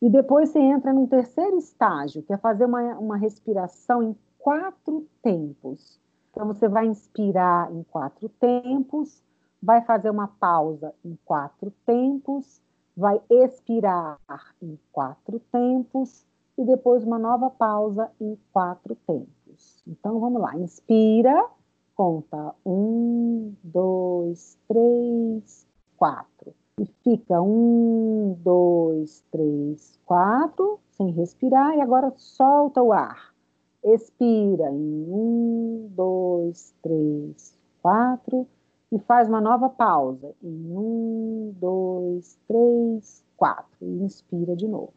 E 0.00 0.10
depois 0.10 0.50
você 0.50 0.58
entra 0.58 0.92
num 0.92 1.06
terceiro 1.06 1.56
estágio, 1.56 2.22
que 2.22 2.32
é 2.32 2.36
fazer 2.36 2.64
uma, 2.66 2.98
uma 2.98 3.16
respiração 3.16 4.02
em 4.02 4.16
quatro 4.38 5.06
tempos. 5.22 5.98
Então 6.30 6.46
você 6.46 6.68
vai 6.68 6.86
inspirar 6.86 7.72
em 7.72 7.82
quatro 7.84 8.28
tempos, 8.28 9.22
vai 9.62 9.82
fazer 9.82 10.10
uma 10.10 10.28
pausa 10.28 10.92
em 11.04 11.18
quatro 11.24 11.72
tempos, 11.86 12.60
vai 12.96 13.20
expirar 13.30 14.18
em 14.62 14.78
quatro 14.92 15.40
tempos 15.50 16.26
e 16.58 16.64
depois 16.64 17.04
uma 17.04 17.18
nova 17.18 17.50
pausa 17.50 18.10
em 18.20 18.38
quatro 18.52 18.94
tempos. 19.06 19.82
Então 19.86 20.20
vamos 20.20 20.40
lá, 20.40 20.56
inspira 20.56 21.48
conta 21.96 22.54
um, 22.64 23.54
dois, 23.64 24.58
três, 24.68 25.66
quatro. 25.96 26.54
E 26.78 26.84
fica 27.02 27.40
um, 27.40 28.36
dois, 28.40 29.24
três, 29.32 29.98
quatro, 30.04 30.78
sem 30.90 31.10
respirar, 31.10 31.74
e 31.74 31.80
agora 31.80 32.12
solta 32.18 32.82
o 32.82 32.92
ar. 32.92 33.34
Expira 33.82 34.70
em 34.70 35.06
um, 35.08 35.88
dois, 35.92 36.74
três, 36.82 37.58
quatro, 37.80 38.46
e 38.92 38.98
faz 38.98 39.26
uma 39.26 39.40
nova 39.40 39.70
pausa. 39.70 40.34
Em 40.42 40.76
um, 40.76 41.54
dois, 41.58 42.38
três, 42.46 43.24
quatro. 43.38 43.66
E 43.80 44.02
inspira 44.04 44.54
de 44.54 44.68
novo. 44.68 44.92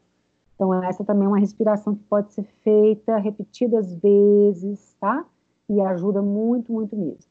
Então, 0.55 0.73
essa 0.83 1.05
também 1.05 1.23
é 1.23 1.29
uma 1.29 1.39
respiração 1.39 1.95
que 1.95 2.03
pode 2.03 2.33
ser 2.33 2.43
feita 2.43 3.15
repetidas 3.17 3.93
vezes, 3.95 4.97
tá? 4.99 5.25
E 5.69 5.79
ajuda 5.79 6.21
muito, 6.21 6.73
muito 6.73 6.97
mesmo. 6.97 7.28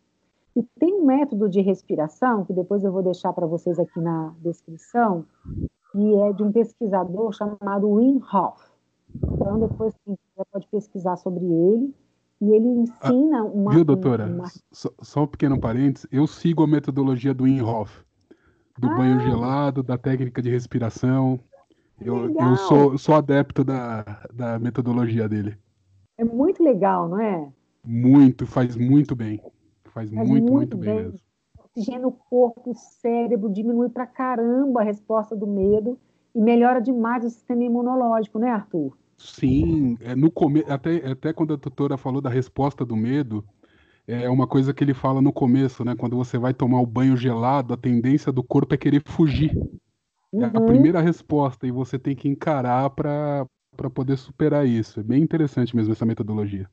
E 0.57 0.63
tem 0.79 0.95
um 0.95 1.05
método 1.05 1.49
de 1.49 1.61
respiração, 1.61 2.45
que 2.45 2.53
depois 2.53 2.83
eu 2.83 2.93
vou 2.93 3.03
deixar 3.03 3.33
para 3.33 3.47
vocês 3.47 3.79
aqui 3.79 4.01
na 4.01 4.35
descrição, 4.43 5.25
que 5.93 6.15
é 6.17 6.33
de 6.33 6.43
um 6.43 6.53
pesquisador 6.53 7.33
chamado 7.33 7.89
Wim 7.89 8.21
Hof. 8.33 8.61
Então, 9.15 9.61
depois 9.61 9.95
quiser 10.05 10.47
pode 10.51 10.67
pesquisar 10.69 11.17
sobre 11.17 11.45
ele. 11.45 11.95
E 12.41 12.51
ele 12.53 12.69
ensina 12.69 13.41
ah, 13.41 13.45
uma. 13.45 13.73
Viu, 13.73 13.85
doutora? 13.85 14.27
Uma... 14.27 14.47
Só, 14.71 14.91
só, 15.03 15.23
um 15.25 15.27
pequeno 15.27 15.61
parênteses. 15.61 16.07
Eu 16.13 16.27
sigo 16.27 16.63
a 16.63 16.69
metodologia 16.69 17.35
do 17.35 17.45
Wim 17.45 17.61
Hof, 17.63 18.05
do 18.79 18.89
ah. 18.89 18.97
banho 18.97 19.21
gelado, 19.21 19.83
da 19.83 19.99
técnica 19.99 20.41
de 20.41 20.49
respiração. 20.49 21.41
Eu, 22.01 22.33
eu 22.33 22.57
sou, 22.57 22.97
sou 22.97 23.17
adepto 23.17 23.65
da, 23.65 24.05
da 24.33 24.57
metodologia 24.59 25.29
dele. 25.29 25.59
É 26.17 26.25
muito 26.25 26.63
legal, 26.63 27.09
não 27.09 27.21
é? 27.21 27.53
Muito, 27.85 28.47
faz 28.47 28.77
muito 28.77 29.17
bem. 29.17 29.41
Faz, 29.99 30.11
faz 30.11 30.29
muito, 30.29 30.53
muito, 30.53 30.77
bem. 30.77 30.95
bem 30.95 31.05
mesmo. 31.05 31.21
Oxigena 31.59 32.07
o 32.07 32.13
corpo, 32.13 32.71
o 32.71 32.75
cérebro, 32.75 33.51
diminui 33.51 33.89
pra 33.89 34.07
caramba 34.07 34.81
a 34.81 34.85
resposta 34.85 35.35
do 35.35 35.47
medo 35.47 35.99
e 36.35 36.41
melhora 36.41 36.81
demais 36.81 37.25
o 37.25 37.31
sistema 37.31 37.65
imunológico, 37.65 38.39
né, 38.39 38.49
Arthur? 38.51 38.97
Sim, 39.17 39.97
é 40.01 40.15
no 40.15 40.31
come... 40.31 40.65
até, 40.69 41.11
até 41.11 41.33
quando 41.33 41.55
a 41.55 41.57
doutora 41.57 41.97
falou 41.97 42.21
da 42.21 42.31
resposta 42.31 42.85
do 42.85 42.95
medo, 42.95 43.45
é 44.07 44.31
uma 44.31 44.47
coisa 44.47 44.73
que 44.73 44.85
ele 44.85 44.95
fala 44.95 45.21
no 45.21 45.33
começo, 45.33 45.85
né? 45.85 45.97
Quando 45.97 46.17
você 46.17 46.39
vai 46.39 46.55
tomar 46.55 46.81
o 46.81 46.87
banho 46.87 47.17
gelado, 47.17 47.75
a 47.75 47.77
tendência 47.77 48.31
do 48.31 48.45
corpo 48.45 48.75
é 48.75 48.79
querer 48.79 49.03
fugir. 49.05 49.53
Uhum. 50.33 50.43
É 50.43 50.45
a 50.45 50.61
uhum. 50.61 50.67
primeira 50.67 51.01
resposta 51.01 51.67
e 51.67 51.73
você 51.73 51.99
tem 51.99 52.15
que 52.15 52.29
encarar 52.29 52.89
para 52.91 53.47
poder 53.93 54.17
superar 54.17 54.65
isso. 54.67 55.01
É 55.01 55.03
bem 55.03 55.21
interessante 55.21 55.75
mesmo 55.75 55.93
essa 55.93 56.07
metodologia. 56.07 56.71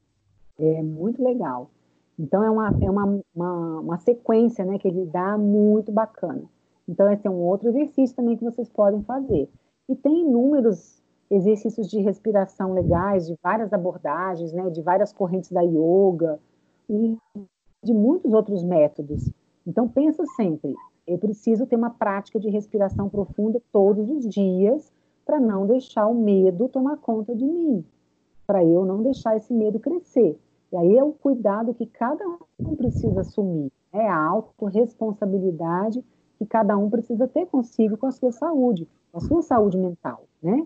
É 0.60 0.82
muito 0.84 1.24
legal. 1.24 1.72
Então 2.18 2.44
é 2.44 2.50
uma, 2.50 2.68
é 2.82 2.90
uma, 2.90 3.22
uma, 3.36 3.80
uma 3.82 3.98
sequência 3.98 4.64
né, 4.64 4.78
que 4.80 4.88
ele 4.88 5.06
dá 5.06 5.38
muito 5.38 5.92
bacana. 5.92 6.44
Então 6.88 7.12
esse 7.12 7.28
é 7.28 7.30
um 7.30 7.42
outro 7.42 7.70
exercício 7.70 8.16
também 8.16 8.38
que 8.38 8.44
vocês 8.44 8.70
podem 8.70 9.02
fazer. 9.04 9.50
E 9.90 9.96
tem 9.96 10.22
inúmeros 10.22 11.02
exercícios 11.30 11.88
de 11.88 12.00
respiração 12.00 12.74
legais, 12.74 13.28
de 13.28 13.36
várias 13.42 13.74
abordagens, 13.74 14.54
né, 14.54 14.70
de 14.70 14.82
várias 14.82 15.12
correntes 15.12 15.52
da 15.52 15.62
yoga 15.62 16.40
e 16.90 17.18
de 17.84 17.94
muitos 17.94 18.34
outros 18.34 18.64
métodos. 18.64 19.30
Então 19.66 19.88
pensa 19.88 20.24
sempre, 20.36 20.74
eu 21.08 21.18
preciso 21.18 21.66
ter 21.66 21.76
uma 21.76 21.90
prática 21.90 22.40
de 22.40 22.50
respiração 22.50 23.10
profunda 23.10 23.62
todos 23.72 24.10
os 24.10 24.28
dias 24.28 24.92
para 25.26 25.40
não 25.40 25.66
deixar 25.66 26.08
o 26.08 26.14
medo 26.14 26.70
tomar 26.70 26.98
conta 26.98 27.36
de 27.36 27.46
mim, 27.46 27.84
para 28.46 28.64
eu 28.64 28.86
não 28.86 29.02
deixar 29.02 29.36
esse 29.36 29.54
medo 29.54 29.80
crescer. 29.80 30.40
Aí 30.78 30.98
é 30.98 31.04
o 31.04 31.14
cuidado 31.14 31.74
que 31.74 31.86
cada 31.86 32.26
um 32.60 32.76
precisa 32.76 33.22
assumir, 33.22 33.72
é 33.94 34.08
a 34.08 34.18
autorresponsabilidade 34.18 36.04
que 36.38 36.46
cada 36.46 36.78
um 36.78 36.90
precisa 36.90 37.28
ter 37.28 37.46
consigo 37.46 37.98
com 37.98 38.08
a 38.08 38.12
sua 38.12 38.32
saúde, 38.32 38.88
com 39.12 39.18
a 39.18 39.22
sua 39.22 39.42
saúde 39.42 39.78
mental, 39.78 40.26
né? 40.42 40.66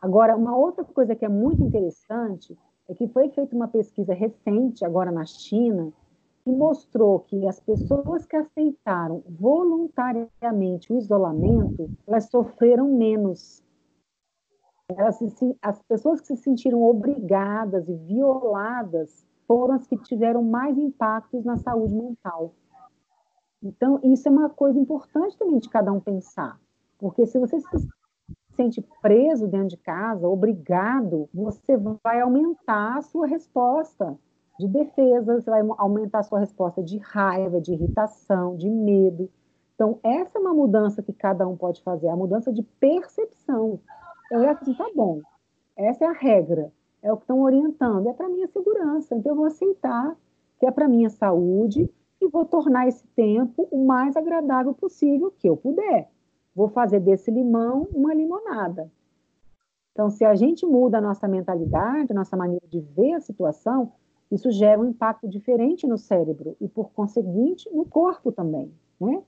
Agora, 0.00 0.36
uma 0.36 0.56
outra 0.56 0.84
coisa 0.84 1.14
que 1.14 1.24
é 1.24 1.28
muito 1.28 1.62
interessante 1.62 2.56
é 2.88 2.94
que 2.94 3.08
foi 3.08 3.28
feita 3.30 3.54
uma 3.54 3.68
pesquisa 3.68 4.14
recente, 4.14 4.84
agora 4.84 5.10
na 5.10 5.24
China, 5.24 5.92
que 6.44 6.50
mostrou 6.50 7.20
que 7.20 7.46
as 7.46 7.60
pessoas 7.60 8.26
que 8.26 8.36
aceitaram 8.36 9.22
voluntariamente 9.28 10.92
o 10.92 10.98
isolamento, 10.98 11.88
elas 12.06 12.24
sofreram 12.24 12.88
menos. 12.88 13.62
Elas 14.88 15.18
as 15.62 15.82
pessoas 15.84 16.20
que 16.20 16.26
se 16.26 16.36
sentiram 16.36 16.82
obrigadas 16.82 17.88
e 17.88 17.94
violadas 17.94 19.24
foram 19.46 19.74
as 19.74 19.86
que 19.86 19.96
tiveram 19.96 20.42
mais 20.42 20.76
impactos 20.78 21.44
na 21.44 21.56
saúde 21.56 21.94
mental. 21.94 22.54
Então, 23.62 24.00
isso 24.02 24.26
é 24.26 24.30
uma 24.30 24.50
coisa 24.50 24.78
importante 24.78 25.38
também 25.38 25.58
de 25.58 25.68
cada 25.68 25.92
um 25.92 26.00
pensar. 26.00 26.58
Porque 26.98 27.26
se 27.26 27.38
você 27.38 27.60
se 27.60 27.88
sente 28.56 28.84
preso 29.00 29.46
dentro 29.46 29.68
de 29.68 29.76
casa, 29.76 30.28
obrigado, 30.28 31.28
você 31.32 31.76
vai 32.02 32.20
aumentar 32.20 32.98
a 32.98 33.02
sua 33.02 33.26
resposta 33.26 34.18
de 34.58 34.68
defesa, 34.68 35.40
você 35.40 35.50
vai 35.50 35.62
aumentar 35.78 36.20
a 36.20 36.22
sua 36.22 36.40
resposta 36.40 36.82
de 36.82 36.98
raiva, 36.98 37.60
de 37.60 37.72
irritação, 37.72 38.56
de 38.56 38.68
medo. 38.68 39.30
Então, 39.74 39.98
essa 40.02 40.38
é 40.38 40.40
uma 40.40 40.54
mudança 40.54 41.02
que 41.02 41.12
cada 41.12 41.46
um 41.46 41.56
pode 41.56 41.82
fazer, 41.82 42.08
a 42.08 42.16
mudança 42.16 42.52
de 42.52 42.62
percepção. 42.62 43.80
Então, 44.26 44.42
é 44.42 44.50
assim, 44.50 44.74
tá 44.74 44.88
bom, 44.94 45.20
essa 45.76 46.04
é 46.04 46.08
a 46.08 46.12
regra, 46.12 46.72
é 47.02 47.12
o 47.12 47.16
que 47.16 47.24
estão 47.24 47.42
orientando, 47.42 48.08
é 48.08 48.12
para 48.12 48.28
minha 48.28 48.46
segurança, 48.46 49.14
então 49.14 49.32
eu 49.32 49.36
vou 49.36 49.46
aceitar 49.46 50.16
que 50.58 50.66
é 50.66 50.70
para 50.70 50.88
minha 50.88 51.10
saúde 51.10 51.90
e 52.20 52.28
vou 52.28 52.44
tornar 52.44 52.86
esse 52.86 53.04
tempo 53.08 53.66
o 53.70 53.84
mais 53.84 54.16
agradável 54.16 54.72
possível 54.72 55.32
que 55.36 55.48
eu 55.48 55.56
puder. 55.56 56.08
Vou 56.54 56.68
fazer 56.68 57.00
desse 57.00 57.30
limão 57.30 57.88
uma 57.92 58.14
limonada. 58.14 58.90
Então, 59.90 60.08
se 60.08 60.24
a 60.24 60.34
gente 60.34 60.64
muda 60.64 60.98
a 60.98 61.00
nossa 61.00 61.26
mentalidade, 61.26 62.12
a 62.12 62.14
nossa 62.14 62.36
maneira 62.36 62.64
de 62.68 62.80
ver 62.80 63.14
a 63.14 63.20
situação, 63.20 63.92
isso 64.30 64.50
gera 64.50 64.80
um 64.80 64.86
impacto 64.86 65.28
diferente 65.28 65.86
no 65.86 65.98
cérebro 65.98 66.56
e, 66.60 66.68
por 66.68 66.90
conseguinte, 66.92 67.68
no 67.70 67.84
corpo 67.84 68.32
também, 68.32 68.72
né? 69.00 69.22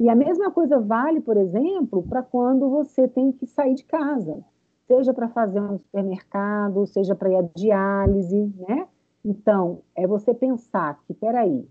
E 0.00 0.08
a 0.08 0.14
mesma 0.14 0.50
coisa 0.50 0.78
vale, 0.78 1.20
por 1.20 1.36
exemplo, 1.36 2.02
para 2.04 2.22
quando 2.22 2.70
você 2.70 3.08
tem 3.08 3.32
que 3.32 3.46
sair 3.46 3.74
de 3.74 3.84
casa, 3.84 4.42
seja 4.88 5.12
para 5.12 5.28
fazer 5.28 5.60
um 5.60 5.78
supermercado, 5.78 6.86
seja 6.86 7.14
para 7.14 7.30
ir 7.30 7.36
à 7.36 7.42
diálise, 7.54 8.52
né? 8.66 8.88
Então, 9.24 9.80
é 9.94 10.06
você 10.06 10.32
pensar 10.32 10.98
que, 11.06 11.12
peraí, 11.12 11.68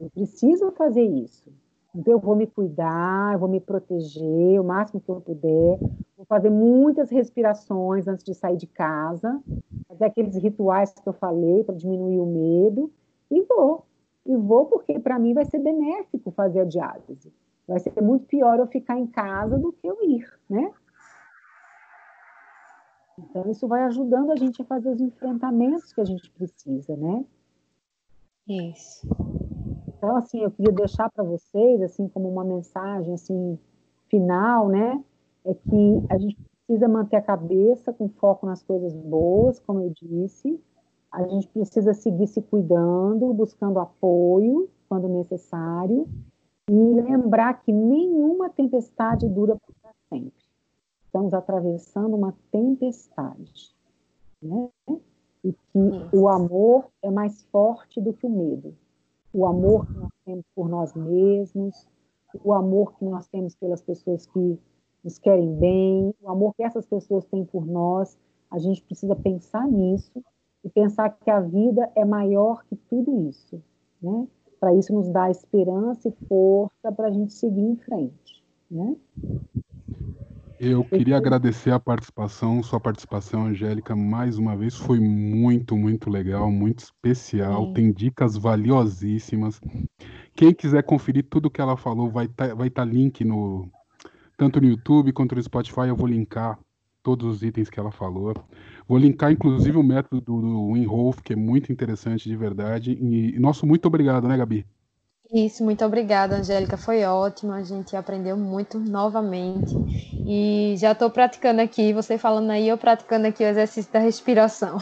eu 0.00 0.10
preciso 0.10 0.72
fazer 0.72 1.02
isso. 1.02 1.52
Então, 1.94 2.14
eu 2.14 2.18
vou 2.18 2.34
me 2.34 2.46
cuidar, 2.46 3.34
eu 3.34 3.38
vou 3.38 3.48
me 3.48 3.60
proteger 3.60 4.58
o 4.58 4.64
máximo 4.64 5.00
que 5.00 5.10
eu 5.10 5.20
puder, 5.20 5.78
vou 6.16 6.24
fazer 6.26 6.48
muitas 6.48 7.10
respirações 7.10 8.08
antes 8.08 8.24
de 8.24 8.34
sair 8.34 8.56
de 8.56 8.66
casa, 8.66 9.38
fazer 9.86 10.06
aqueles 10.06 10.34
rituais 10.36 10.90
que 10.92 11.06
eu 11.06 11.12
falei 11.12 11.62
para 11.64 11.74
diminuir 11.74 12.18
o 12.18 12.26
medo, 12.26 12.90
e 13.30 13.42
vou. 13.42 13.84
E 14.24 14.34
vou 14.34 14.66
porque, 14.66 14.98
para 14.98 15.18
mim, 15.18 15.34
vai 15.34 15.44
ser 15.44 15.58
benéfico 15.58 16.30
fazer 16.30 16.60
a 16.60 16.64
diálise. 16.64 17.30
Vai 17.68 17.78
ser 17.80 18.00
muito 18.00 18.24
pior 18.26 18.58
eu 18.58 18.66
ficar 18.66 18.98
em 18.98 19.06
casa 19.06 19.58
do 19.58 19.72
que 19.72 19.86
eu 19.86 19.98
ir, 20.02 20.26
né? 20.48 20.72
Então, 23.18 23.50
isso 23.50 23.68
vai 23.68 23.82
ajudando 23.84 24.30
a 24.30 24.36
gente 24.36 24.62
a 24.62 24.64
fazer 24.64 24.90
os 24.90 25.00
enfrentamentos 25.00 25.92
que 25.92 26.00
a 26.00 26.04
gente 26.04 26.30
precisa, 26.30 26.96
né? 26.96 27.24
Isso. 28.48 29.06
Então, 29.88 30.16
assim, 30.16 30.42
eu 30.42 30.50
queria 30.50 30.72
deixar 30.72 31.10
para 31.10 31.22
vocês, 31.22 31.80
assim, 31.82 32.08
como 32.08 32.28
uma 32.28 32.44
mensagem, 32.44 33.14
assim, 33.14 33.58
final, 34.08 34.68
né? 34.68 35.02
É 35.44 35.54
que 35.54 36.02
a 36.08 36.18
gente 36.18 36.38
precisa 36.66 36.88
manter 36.88 37.16
a 37.16 37.22
cabeça 37.22 37.92
com 37.92 38.08
foco 38.08 38.46
nas 38.46 38.62
coisas 38.62 38.94
boas, 38.94 39.60
como 39.60 39.80
eu 39.80 39.90
disse. 39.90 40.58
A 41.10 41.26
gente 41.26 41.46
precisa 41.48 41.92
seguir 41.92 42.26
se 42.26 42.40
cuidando, 42.40 43.32
buscando 43.34 43.78
apoio 43.78 44.68
quando 44.88 45.08
necessário. 45.08 46.08
E 46.68 46.72
lembrar 46.72 47.62
que 47.62 47.72
nenhuma 47.72 48.48
tempestade 48.48 49.28
dura 49.28 49.56
para 49.56 49.92
sempre 50.08 50.41
estamos 51.12 51.34
atravessando 51.34 52.16
uma 52.16 52.34
tempestade, 52.50 53.76
né? 54.42 54.70
E 55.44 55.52
que 55.52 56.16
o 56.16 56.26
amor 56.26 56.86
é 57.02 57.10
mais 57.10 57.42
forte 57.44 58.00
do 58.00 58.14
que 58.14 58.26
o 58.26 58.30
medo. 58.30 58.74
O 59.34 59.44
amor 59.44 59.86
que 59.86 59.92
nós 59.92 60.10
temos 60.24 60.44
por 60.54 60.68
nós 60.70 60.94
mesmos, 60.94 61.86
o 62.42 62.54
amor 62.54 62.94
que 62.94 63.04
nós 63.04 63.26
temos 63.28 63.54
pelas 63.54 63.82
pessoas 63.82 64.26
que 64.26 64.58
nos 65.04 65.18
querem 65.18 65.54
bem, 65.56 66.14
o 66.22 66.30
amor 66.30 66.54
que 66.54 66.62
essas 66.62 66.86
pessoas 66.86 67.26
têm 67.26 67.44
por 67.44 67.66
nós, 67.66 68.16
a 68.50 68.58
gente 68.58 68.82
precisa 68.82 69.14
pensar 69.14 69.68
nisso 69.68 70.24
e 70.64 70.70
pensar 70.70 71.10
que 71.10 71.30
a 71.30 71.40
vida 71.40 71.90
é 71.94 72.06
maior 72.06 72.64
que 72.64 72.76
tudo 72.88 73.28
isso, 73.28 73.62
né? 74.00 74.26
Para 74.58 74.74
isso 74.74 74.94
nos 74.94 75.10
dar 75.10 75.30
esperança 75.30 76.08
e 76.08 76.26
força 76.26 76.92
para 76.92 77.08
a 77.08 77.10
gente 77.10 77.34
seguir 77.34 77.62
em 77.62 77.76
frente, 77.76 78.42
né? 78.70 78.96
Eu 80.64 80.84
queria 80.84 81.16
agradecer 81.16 81.72
a 81.72 81.80
participação, 81.80 82.62
sua 82.62 82.78
participação, 82.78 83.46
Angélica, 83.46 83.96
mais 83.96 84.38
uma 84.38 84.56
vez. 84.56 84.76
Foi 84.76 85.00
muito, 85.00 85.76
muito 85.76 86.08
legal, 86.08 86.52
muito 86.52 86.78
especial. 86.78 87.66
Sim. 87.66 87.72
Tem 87.72 87.92
dicas 87.92 88.36
valiosíssimas. 88.36 89.60
Quem 90.36 90.54
quiser 90.54 90.84
conferir 90.84 91.26
tudo 91.28 91.50
que 91.50 91.60
ela 91.60 91.76
falou, 91.76 92.08
vai 92.08 92.26
estar 92.26 92.50
tá, 92.50 92.54
vai 92.54 92.70
tá 92.70 92.84
link 92.84 93.24
no 93.24 93.68
tanto 94.36 94.60
no 94.60 94.68
YouTube 94.68 95.12
quanto 95.12 95.34
no 95.34 95.42
Spotify. 95.42 95.88
Eu 95.88 95.96
vou 95.96 96.06
linkar 96.06 96.56
todos 97.02 97.26
os 97.26 97.42
itens 97.42 97.68
que 97.68 97.80
ela 97.80 97.90
falou. 97.90 98.32
Vou 98.86 98.98
linkar, 98.98 99.32
inclusive, 99.32 99.76
o 99.76 99.82
método 99.82 100.20
do, 100.20 100.40
do 100.40 100.72
Winhof, 100.74 101.22
que 101.24 101.32
é 101.32 101.36
muito 101.36 101.72
interessante 101.72 102.28
de 102.28 102.36
verdade. 102.36 102.92
E, 102.92 103.36
nosso 103.36 103.66
muito 103.66 103.86
obrigado, 103.86 104.28
né, 104.28 104.36
Gabi? 104.36 104.64
Isso, 105.32 105.64
muito 105.64 105.82
obrigada, 105.84 106.36
Angélica. 106.36 106.76
Foi 106.76 107.02
ótimo. 107.04 107.52
A 107.52 107.62
gente 107.62 107.96
aprendeu 107.96 108.36
muito 108.36 108.78
novamente. 108.78 109.74
E 110.26 110.74
já 110.76 110.92
estou 110.92 111.10
praticando 111.10 111.60
aqui, 111.62 111.92
você 111.92 112.18
falando 112.18 112.50
aí, 112.50 112.68
eu 112.68 112.76
praticando 112.76 113.26
aqui 113.26 113.42
o 113.42 113.46
exercício 113.48 113.90
da 113.92 113.98
respiração. 113.98 114.78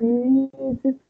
Isso, 0.00 1.00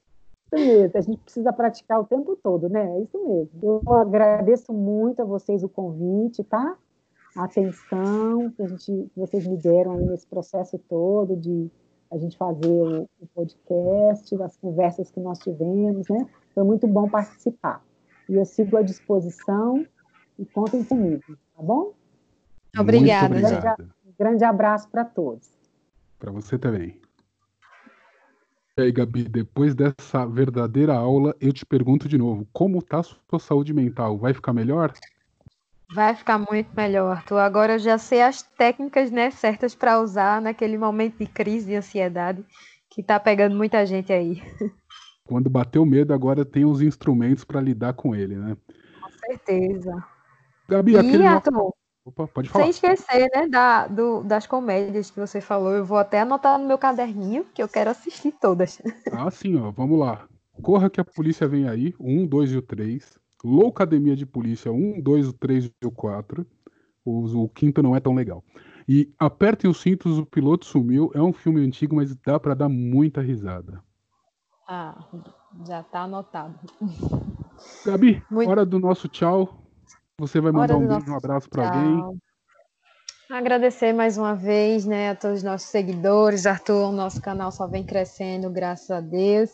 mesmo. 0.52 0.98
A 0.98 1.00
gente 1.00 1.18
precisa 1.22 1.52
praticar 1.52 2.00
o 2.00 2.04
tempo 2.04 2.36
todo, 2.42 2.68
né? 2.68 2.84
É 2.98 3.00
isso 3.02 3.18
mesmo. 3.26 3.50
Eu 3.62 3.94
agradeço 3.94 4.72
muito 4.72 5.22
a 5.22 5.24
vocês 5.24 5.62
o 5.64 5.68
convite, 5.68 6.44
tá? 6.44 6.76
A 7.36 7.44
atenção 7.44 8.50
que, 8.50 8.62
a 8.62 8.68
gente, 8.68 8.84
que 8.86 9.20
vocês 9.20 9.46
me 9.46 9.56
deram 9.56 9.96
nesse 9.96 10.26
processo 10.26 10.78
todo 10.78 11.34
de 11.36 11.70
a 12.10 12.18
gente 12.18 12.36
fazer 12.36 12.68
o, 12.68 13.08
o 13.20 13.26
podcast, 13.34 14.36
das 14.36 14.56
conversas 14.58 15.10
que 15.10 15.18
nós 15.18 15.38
tivemos, 15.38 16.08
né? 16.10 16.28
Foi 16.54 16.62
muito 16.62 16.86
bom 16.86 17.08
participar. 17.08 17.82
E 18.28 18.34
eu 18.34 18.44
sigo 18.44 18.76
à 18.76 18.82
disposição 18.82 19.86
e 20.38 20.44
contem 20.46 20.84
comigo, 20.84 21.36
tá 21.56 21.62
bom? 21.62 21.92
Obrigada, 22.78 23.34
gente. 23.40 23.60
Grande, 23.60 23.92
grande 24.18 24.44
abraço 24.44 24.88
para 24.88 25.04
todos. 25.04 25.50
Para 26.18 26.30
você 26.30 26.58
também. 26.58 27.00
E 28.78 28.82
aí, 28.82 28.92
Gabi, 28.92 29.24
depois 29.24 29.74
dessa 29.74 30.24
verdadeira 30.24 30.94
aula, 30.94 31.36
eu 31.38 31.52
te 31.52 31.66
pergunto 31.66 32.08
de 32.08 32.16
novo, 32.16 32.48
como 32.52 32.78
está 32.78 33.00
a 33.00 33.02
sua 33.02 33.38
saúde 33.38 33.74
mental? 33.74 34.16
Vai 34.16 34.32
ficar 34.32 34.54
melhor? 34.54 34.94
Vai 35.92 36.14
ficar 36.14 36.38
muito 36.38 36.74
melhor, 36.74 37.18
Arthur. 37.18 37.38
Agora 37.38 37.74
eu 37.74 37.78
já 37.78 37.98
sei 37.98 38.22
as 38.22 38.40
técnicas 38.40 39.10
né, 39.10 39.30
certas 39.30 39.74
para 39.74 40.00
usar 40.00 40.40
naquele 40.40 40.78
momento 40.78 41.18
de 41.18 41.26
crise 41.26 41.72
e 41.72 41.76
ansiedade 41.76 42.42
que 42.88 43.02
está 43.02 43.20
pegando 43.20 43.54
muita 43.54 43.84
gente 43.84 44.10
aí. 44.10 44.42
Quando 45.24 45.48
bateu 45.48 45.84
medo, 45.86 46.12
agora 46.12 46.44
tem 46.44 46.64
os 46.64 46.80
instrumentos 46.80 47.44
para 47.44 47.60
lidar 47.60 47.94
com 47.94 48.14
ele, 48.14 48.36
né? 48.36 48.56
Com 49.00 49.10
certeza. 49.26 50.04
Gabi, 50.68 50.92
e, 50.92 50.96
aquele 50.96 51.26
Arthur, 51.26 51.72
Opa, 52.04 52.26
pode 52.26 52.48
falar. 52.48 52.64
Sem 52.64 52.70
esquecer, 52.70 53.30
né, 53.32 53.48
da, 53.48 53.86
do, 53.86 54.24
das 54.24 54.46
comédias 54.46 55.10
que 55.10 55.20
você 55.20 55.40
falou, 55.40 55.72
eu 55.72 55.84
vou 55.84 55.98
até 55.98 56.20
anotar 56.20 56.58
no 56.58 56.66
meu 56.66 56.76
caderninho, 56.76 57.46
que 57.54 57.62
eu 57.62 57.68
quero 57.68 57.90
assistir 57.90 58.32
todas. 58.40 58.80
Ah, 59.14 59.30
sim, 59.30 59.56
ó, 59.56 59.70
vamos 59.70 59.98
lá. 59.98 60.26
Corra 60.62 60.88
que 60.88 61.00
a 61.00 61.04
polícia 61.04 61.46
vem 61.46 61.68
aí, 61.68 61.94
um, 62.00 62.26
dois 62.26 62.50
e 62.50 62.56
o 62.56 62.62
três. 62.62 63.20
Loucademia 63.44 64.14
de 64.14 64.24
Polícia 64.24 64.70
1, 64.70 65.00
2, 65.00 65.28
o 65.28 65.32
3 65.32 65.64
e 65.64 65.86
o 65.86 65.90
4. 65.90 66.46
O, 67.04 67.44
o 67.44 67.48
quinto 67.48 67.82
não 67.82 67.96
é 67.96 68.00
tão 68.00 68.14
legal. 68.14 68.44
E 68.88 69.12
Apertem 69.18 69.68
os 69.68 69.80
Cintos, 69.80 70.18
o 70.18 70.24
Piloto 70.24 70.64
Sumiu. 70.64 71.10
É 71.14 71.20
um 71.20 71.32
filme 71.32 71.60
antigo, 71.60 71.96
mas 71.96 72.14
dá 72.14 72.38
para 72.38 72.54
dar 72.54 72.68
muita 72.68 73.20
risada. 73.20 73.82
Ah, 74.74 74.94
já 75.66 75.82
tá 75.82 76.04
anotado. 76.04 76.58
Gabi, 77.84 78.24
Muito... 78.30 78.48
hora 78.48 78.64
do 78.64 78.78
nosso 78.78 79.06
tchau. 79.06 79.62
Você 80.18 80.40
vai 80.40 80.50
mandar 80.50 80.78
um 80.78 80.86
beijo, 80.86 81.12
um 81.12 81.14
abraço 81.14 81.46
para 81.50 81.68
alguém. 81.68 82.18
Agradecer 83.30 83.92
mais 83.92 84.16
uma 84.16 84.34
vez 84.34 84.86
né, 84.86 85.10
a 85.10 85.14
todos 85.14 85.38
os 85.38 85.42
nossos 85.42 85.68
seguidores. 85.68 86.46
Arthur, 86.46 86.88
o 86.88 86.92
nosso 86.92 87.20
canal 87.20 87.52
só 87.52 87.66
vem 87.66 87.84
crescendo, 87.84 88.48
graças 88.48 88.90
a 88.90 89.02
Deus. 89.02 89.50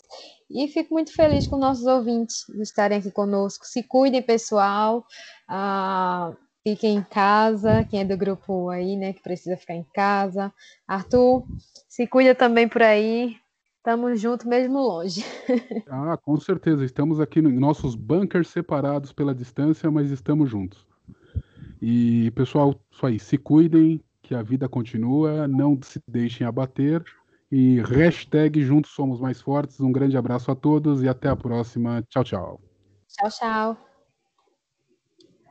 E 0.48 0.68
fico 0.68 0.94
muito 0.94 1.12
feliz 1.12 1.48
com 1.48 1.56
nossos 1.56 1.84
ouvintes 1.84 2.48
estarem 2.60 2.98
aqui 2.98 3.10
conosco. 3.10 3.66
Se 3.66 3.82
cuidem, 3.82 4.22
pessoal. 4.22 5.04
Ah, 5.48 6.30
fiquem 6.62 6.98
em 6.98 7.02
casa. 7.02 7.84
Quem 7.90 8.02
é 8.02 8.04
do 8.04 8.16
grupo 8.16 8.68
aí, 8.68 8.94
né, 8.94 9.12
que 9.12 9.22
precisa 9.22 9.56
ficar 9.56 9.74
em 9.74 9.86
casa. 9.92 10.54
Arthur, 10.86 11.44
se 11.88 12.06
cuida 12.06 12.36
também 12.36 12.68
por 12.68 12.84
aí. 12.84 13.36
Estamos 13.88 14.20
juntos 14.20 14.44
mesmo 14.44 14.80
longe. 14.80 15.24
ah, 15.88 16.14
com 16.18 16.38
certeza. 16.38 16.84
Estamos 16.84 17.20
aqui 17.20 17.38
em 17.38 17.58
nossos 17.58 17.94
bunkers 17.94 18.48
separados 18.48 19.14
pela 19.14 19.34
distância, 19.34 19.90
mas 19.90 20.10
estamos 20.10 20.50
juntos. 20.50 20.86
E, 21.80 22.30
pessoal, 22.32 22.78
isso 22.90 23.06
aí. 23.06 23.18
Se 23.18 23.38
cuidem, 23.38 23.98
que 24.20 24.34
a 24.34 24.42
vida 24.42 24.68
continua. 24.68 25.48
Não 25.48 25.78
se 25.82 26.02
deixem 26.06 26.46
abater. 26.46 27.02
E 27.50 27.80
hashtag 27.80 28.62
Juntos 28.62 28.90
Somos 28.90 29.22
Mais 29.22 29.40
Fortes. 29.40 29.80
Um 29.80 29.90
grande 29.90 30.18
abraço 30.18 30.50
a 30.50 30.54
todos 30.54 31.02
e 31.02 31.08
até 31.08 31.30
a 31.30 31.36
próxima. 31.36 32.04
Tchau, 32.10 32.24
tchau. 32.24 32.60
Tchau, 33.08 33.30
tchau. 33.30 33.87